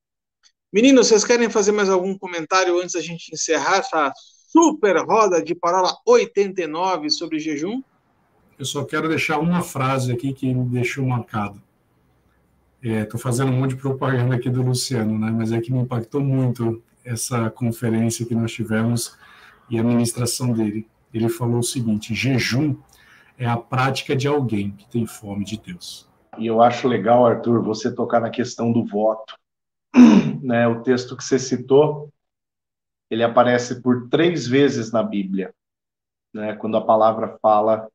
Meninos, 0.72 1.07
vocês 1.07 1.24
querem 1.24 1.48
fazer 1.48 1.70
mais 1.70 1.88
algum 1.88 2.18
comentário 2.18 2.76
antes 2.80 2.94
da 2.94 3.00
gente 3.00 3.32
encerrar 3.32 3.76
essa 3.76 4.12
super 4.48 4.96
roda 5.07 5.40
de 5.40 5.54
parola 5.54 5.96
89 6.04 7.09
sobre 7.11 7.38
jejum? 7.38 7.80
Eu 8.59 8.64
só 8.64 8.84
quero 8.84 9.09
deixar 9.09 9.38
uma 9.38 9.62
frase 9.62 10.11
aqui 10.11 10.32
que 10.32 10.52
me 10.52 10.64
deixou 10.64 11.07
marcado. 11.07 11.62
Estou 12.82 13.20
é, 13.20 13.22
fazendo 13.22 13.52
um 13.52 13.61
monte 13.61 13.70
de 13.70 13.80
propaganda 13.80 14.34
aqui 14.34 14.50
do 14.50 14.62
Luciano, 14.62 15.16
né? 15.18 15.30
mas 15.30 15.52
é 15.52 15.61
que 15.61 15.72
me 15.72 15.78
impactou 15.78 16.20
muito 16.20 16.82
essa 17.04 17.48
conferência 17.48 18.26
que 18.26 18.34
nós 18.34 18.50
tivemos 18.50 19.16
e 19.70 19.78
a 19.78 19.84
ministração 19.84 20.52
dele. 20.52 20.88
Ele 21.14 21.28
falou 21.28 21.61
o 21.61 21.64
seguinte: 21.64 22.12
jejum 22.14 22.76
é 23.39 23.47
a 23.47 23.57
prática 23.57 24.16
de 24.16 24.26
alguém 24.26 24.70
que 24.72 24.89
tem 24.89 25.07
fome 25.07 25.45
de 25.45 25.59
Deus. 25.59 26.09
E 26.39 26.47
eu 26.47 26.61
acho 26.61 26.89
legal, 26.89 27.26
Arthur, 27.26 27.62
você 27.62 27.95
tocar 27.95 28.20
na 28.20 28.30
questão 28.30 28.72
do 28.72 28.84
voto. 28.84 29.37
Né, 30.43 30.68
o 30.68 30.80
texto 30.82 31.16
que 31.16 31.24
você 31.24 31.41
citou, 31.41 32.12
ele 33.11 33.24
aparece 33.24 33.82
por 33.82 34.09
três 34.09 34.47
vezes 34.47 34.93
na 34.93 35.03
Bíblia, 35.03 35.53
né, 36.32 36.55
quando 36.55 36.76
a 36.76 36.84
palavra 36.84 37.37
fala 37.43 37.89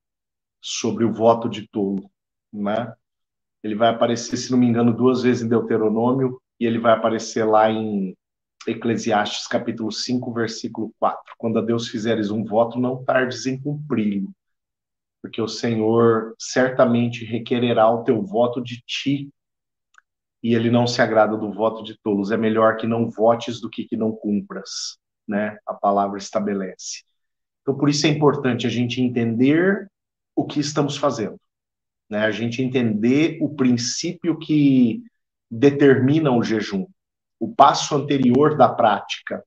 sobre 0.60 1.06
o 1.06 1.14
voto 1.14 1.48
de 1.48 1.66
tolo. 1.70 2.12
Né? 2.52 2.94
Ele 3.64 3.76
vai 3.76 3.90
aparecer, 3.90 4.36
se 4.36 4.52
não 4.52 4.58
me 4.58 4.66
engano, 4.66 4.94
duas 4.94 5.22
vezes 5.22 5.44
em 5.44 5.48
Deuteronômio 5.48 6.42
e 6.60 6.66
ele 6.66 6.80
vai 6.80 6.94
aparecer 6.94 7.46
lá 7.46 7.70
em 7.70 8.18
Eclesiastes 8.68 9.48
capítulo 9.48 9.92
5, 9.92 10.34
versículo 10.34 10.92
4. 11.00 11.36
Quando 11.38 11.60
a 11.60 11.62
Deus 11.62 11.88
fizeres 11.88 12.32
um 12.32 12.44
voto, 12.44 12.80
não 12.80 13.02
tardes 13.04 13.46
em 13.46 13.58
cumpri-lo, 13.58 14.34
porque 15.22 15.42
o 15.42 15.48
Senhor 15.48 16.36
certamente 16.40 17.24
requererá 17.26 17.90
o 17.90 18.04
teu 18.04 18.22
voto 18.22 18.62
de 18.62 18.82
ti, 18.86 19.30
e 20.44 20.56
ele 20.56 20.72
não 20.72 20.88
se 20.88 21.02
agrada 21.02 21.38
do 21.38 21.54
voto 21.54 21.84
de 21.84 21.96
tolos. 22.02 22.32
É 22.32 22.38
melhor 22.38 22.78
que 22.78 22.88
não 22.88 23.10
votes 23.10 23.62
do 23.62 23.70
que 23.70 23.86
que 23.86 23.96
não 23.96 24.12
cumpras, 24.12 24.98
né? 25.28 25.58
A 25.68 25.74
palavra 25.74 26.18
estabelece. 26.18 27.04
Então, 27.62 27.78
por 27.78 27.88
isso 27.90 28.08
é 28.08 28.10
importante 28.10 28.66
a 28.66 28.70
gente 28.70 29.00
entender 29.00 29.88
o 30.36 30.44
que 30.46 30.60
estamos 30.60 30.98
fazendo 30.98 31.40
né? 32.12 32.26
A 32.26 32.32
gente 32.32 32.62
entender 32.62 33.38
o 33.42 33.56
princípio 33.56 34.38
que 34.38 35.02
determina 35.50 36.30
o 36.30 36.44
jejum, 36.44 36.86
o 37.40 37.56
passo 37.56 37.96
anterior 37.96 38.58
da 38.58 38.68
prática, 38.68 39.42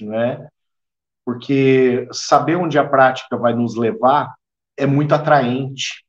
né? 0.00 0.46
Porque 1.24 2.06
saber 2.12 2.56
onde 2.56 2.78
a 2.78 2.86
prática 2.86 3.38
vai 3.38 3.54
nos 3.54 3.74
levar 3.74 4.34
é 4.80 4.86
muito 4.86 5.14
atraente. 5.14 6.04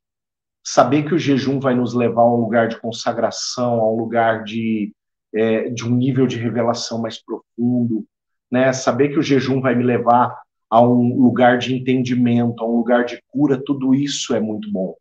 Saber 0.63 1.03
que 1.03 1.13
o 1.13 1.19
jejum 1.19 1.59
vai 1.59 1.75
nos 1.75 1.93
levar 1.93 2.21
a 2.21 2.33
um 2.33 2.37
lugar 2.37 2.67
de 2.67 2.79
consagração, 2.79 3.79
a 3.79 3.91
um 3.91 3.95
lugar 3.95 4.43
de, 4.43 4.93
é, 5.33 5.69
de 5.69 5.85
um 5.85 5.95
nível 5.95 6.27
de 6.27 6.37
revelação 6.37 7.01
mais 7.01 7.21
profundo, 7.23 8.05
né? 8.51 8.71
Saber 8.71 9.09
que 9.09 9.19
o 9.19 9.23
jejum 9.23 9.59
vai 9.59 9.75
me 9.75 9.83
levar 9.83 10.39
a 10.69 10.81
um 10.81 11.17
lugar 11.21 11.57
de 11.57 11.75
entendimento, 11.75 12.63
a 12.63 12.67
um 12.67 12.77
lugar 12.77 13.05
de 13.05 13.21
cura, 13.27 13.61
tudo 13.61 13.93
isso 13.93 14.33
é 14.33 14.39
muito 14.39 14.71
bom. 14.71 14.95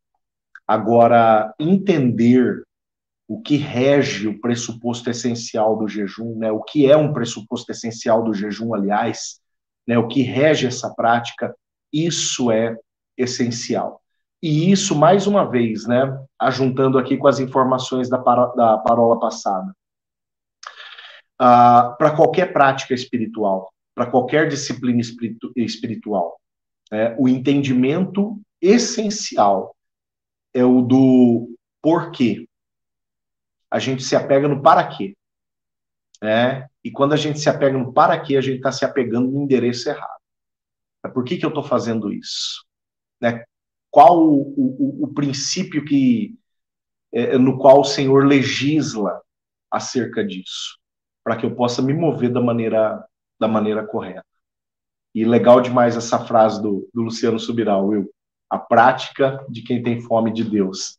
Agora, 0.66 1.54
entender 1.60 2.64
o 3.28 3.40
que 3.40 3.56
rege 3.56 4.26
o 4.26 4.40
pressuposto 4.40 5.08
essencial 5.08 5.76
do 5.78 5.86
jejum, 5.86 6.36
né? 6.36 6.50
o 6.50 6.60
que 6.60 6.90
é 6.90 6.96
um 6.96 7.12
pressuposto 7.12 7.70
essencial 7.70 8.24
do 8.24 8.34
jejum, 8.34 8.74
aliás, 8.74 9.40
né? 9.86 9.96
o 9.96 10.08
que 10.08 10.22
rege 10.22 10.66
essa 10.66 10.92
prática, 10.92 11.54
isso 11.92 12.50
é 12.50 12.76
essencial. 13.20 14.00
E 14.42 14.70
isso, 14.70 14.96
mais 14.96 15.26
uma 15.26 15.48
vez, 15.48 15.86
né, 15.86 16.18
ajuntando 16.38 16.98
aqui 16.98 17.16
com 17.16 17.28
as 17.28 17.38
informações 17.38 18.08
da, 18.08 18.18
para, 18.18 18.46
da 18.46 18.78
parola 18.78 19.20
passada, 19.20 19.70
uh, 21.40 21.96
para 21.98 22.16
qualquer 22.16 22.52
prática 22.52 22.94
espiritual, 22.94 23.70
para 23.94 24.06
qualquer 24.06 24.48
disciplina 24.48 25.00
espiritu 25.00 25.52
espiritual, 25.54 26.40
é, 26.90 27.14
o 27.18 27.28
entendimento 27.28 28.40
essencial 28.60 29.76
é 30.54 30.64
o 30.64 30.80
do 30.82 31.54
porquê. 31.82 32.48
A 33.70 33.78
gente 33.78 34.02
se 34.02 34.16
apega 34.16 34.48
no 34.48 34.62
para 34.62 34.86
quê. 34.88 35.14
Né? 36.22 36.66
E 36.82 36.90
quando 36.90 37.12
a 37.12 37.16
gente 37.16 37.38
se 37.38 37.48
apega 37.48 37.78
no 37.78 37.92
para 37.92 38.18
quê, 38.20 38.36
a 38.36 38.40
gente 38.40 38.56
está 38.56 38.72
se 38.72 38.84
apegando 38.84 39.30
no 39.30 39.42
endereço 39.42 39.88
errado. 39.88 40.20
É 41.04 41.08
por 41.08 41.24
que, 41.24 41.36
que 41.36 41.44
eu 41.44 41.50
estou 41.50 41.62
fazendo 41.62 42.12
isso? 42.12 42.64
Né? 43.20 43.44
Qual 43.90 44.18
o, 44.22 44.40
o, 44.56 45.04
o 45.04 45.14
princípio 45.14 45.84
que 45.84 46.34
é, 47.12 47.36
no 47.36 47.58
qual 47.58 47.80
o 47.80 47.84
Senhor 47.84 48.24
legisla 48.24 49.20
acerca 49.70 50.24
disso, 50.24 50.78
para 51.24 51.36
que 51.36 51.44
eu 51.44 51.54
possa 51.54 51.82
me 51.82 51.92
mover 51.92 52.32
da 52.32 52.40
maneira 52.40 53.04
da 53.38 53.48
maneira 53.48 53.86
correta. 53.86 54.24
E 55.14 55.24
legal 55.24 55.62
demais 55.62 55.96
essa 55.96 56.18
frase 56.18 56.60
do, 56.60 56.88
do 56.92 57.02
Luciano 57.02 57.40
Subirá, 57.40 57.78
Will 57.78 58.10
a 58.50 58.58
prática 58.58 59.44
de 59.48 59.62
quem 59.62 59.82
tem 59.82 60.00
fome 60.00 60.32
de 60.32 60.44
Deus. 60.44 60.98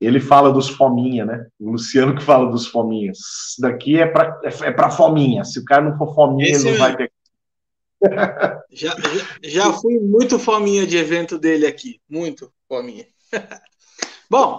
Ele 0.00 0.20
fala 0.20 0.52
dos 0.52 0.68
fominha, 0.68 1.26
né? 1.26 1.46
O 1.58 1.72
Luciano 1.72 2.14
que 2.14 2.22
fala 2.22 2.50
dos 2.50 2.66
fominhas. 2.66 3.18
Isso 3.18 3.60
daqui 3.60 3.98
é 3.98 4.06
para 4.06 4.40
é 4.44 4.70
para 4.70 4.90
fominha. 4.90 5.44
Se 5.44 5.58
o 5.58 5.64
cara 5.64 5.82
não 5.82 5.98
for 5.98 6.14
fominha, 6.14 6.50
Esse 6.50 6.66
ele 6.66 6.78
não 6.78 6.84
vai 6.84 6.96
pegar. 6.96 7.13
Já, 8.70 8.96
já, 9.42 9.72
fui 9.72 10.00
muito 10.00 10.38
fominha 10.38 10.86
de 10.86 10.96
evento 10.96 11.38
dele 11.38 11.66
aqui. 11.66 12.00
Muito 12.08 12.52
fominha. 12.68 13.06
Bom, 14.28 14.58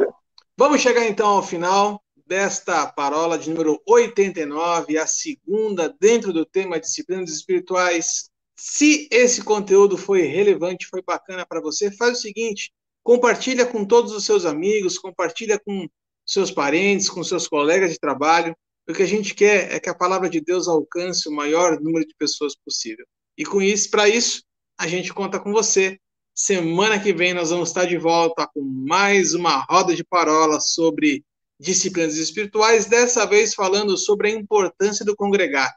vamos 0.57 0.79
chegar 0.79 1.05
então 1.05 1.27
ao 1.27 1.43
final 1.43 2.01
desta 2.25 2.87
parola 2.87 3.37
de 3.37 3.49
número 3.49 3.81
89, 3.85 4.97
a 4.97 5.05
segunda 5.05 5.93
dentro 5.99 6.33
do 6.33 6.45
tema 6.45 6.79
disciplinas 6.79 7.29
espirituais. 7.29 8.29
Se 8.55 9.07
esse 9.11 9.43
conteúdo 9.43 9.97
foi 9.97 10.21
relevante, 10.21 10.87
foi 10.87 11.01
bacana 11.01 11.45
para 11.45 11.61
você, 11.61 11.91
faz 11.91 12.17
o 12.17 12.21
seguinte, 12.21 12.71
compartilha 13.03 13.65
com 13.65 13.85
todos 13.85 14.11
os 14.13 14.25
seus 14.25 14.45
amigos, 14.45 14.97
compartilha 14.97 15.59
com 15.59 15.87
seus 16.25 16.49
parentes, 16.49 17.09
com 17.09 17.23
seus 17.23 17.47
colegas 17.47 17.91
de 17.91 17.99
trabalho. 17.99 18.55
O 18.89 18.93
que 18.93 19.03
a 19.03 19.07
gente 19.07 19.35
quer 19.35 19.71
é 19.73 19.79
que 19.79 19.89
a 19.89 19.95
palavra 19.95 20.29
de 20.29 20.41
Deus 20.41 20.67
alcance 20.67 21.27
o 21.27 21.31
maior 21.31 21.79
número 21.79 22.05
de 22.05 22.15
pessoas 22.17 22.55
possível. 22.55 23.05
E 23.37 23.45
com 23.45 23.61
isso, 23.61 23.89
para 23.89 24.07
isso, 24.07 24.43
a 24.77 24.87
gente 24.87 25.13
conta 25.13 25.39
com 25.39 25.51
você. 25.51 25.99
Semana 26.33 26.99
que 26.99 27.13
vem 27.13 27.33
nós 27.33 27.49
vamos 27.49 27.69
estar 27.69 27.85
de 27.85 27.97
volta 27.97 28.47
com 28.53 28.61
mais 28.61 29.33
uma 29.33 29.65
roda 29.69 29.95
de 29.95 30.03
parola 30.03 30.59
sobre 30.59 31.23
disciplinas 31.59 32.17
espirituais, 32.17 32.85
dessa 32.85 33.25
vez 33.25 33.53
falando 33.53 33.97
sobre 33.97 34.29
a 34.29 34.31
importância 34.31 35.05
do 35.05 35.15
congregar. 35.15 35.73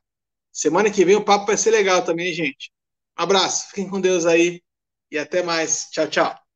Semana 0.52 0.90
que 0.90 1.04
vem 1.04 1.14
o 1.14 1.24
papo 1.24 1.46
vai 1.46 1.56
ser 1.56 1.70
legal 1.70 2.04
também, 2.04 2.32
gente. 2.32 2.72
Um 3.18 3.22
abraço, 3.22 3.68
fiquem 3.68 3.88
com 3.88 4.00
Deus 4.00 4.26
aí 4.26 4.60
e 5.10 5.18
até 5.18 5.42
mais. 5.42 5.86
Tchau, 5.90 6.08
tchau. 6.08 6.47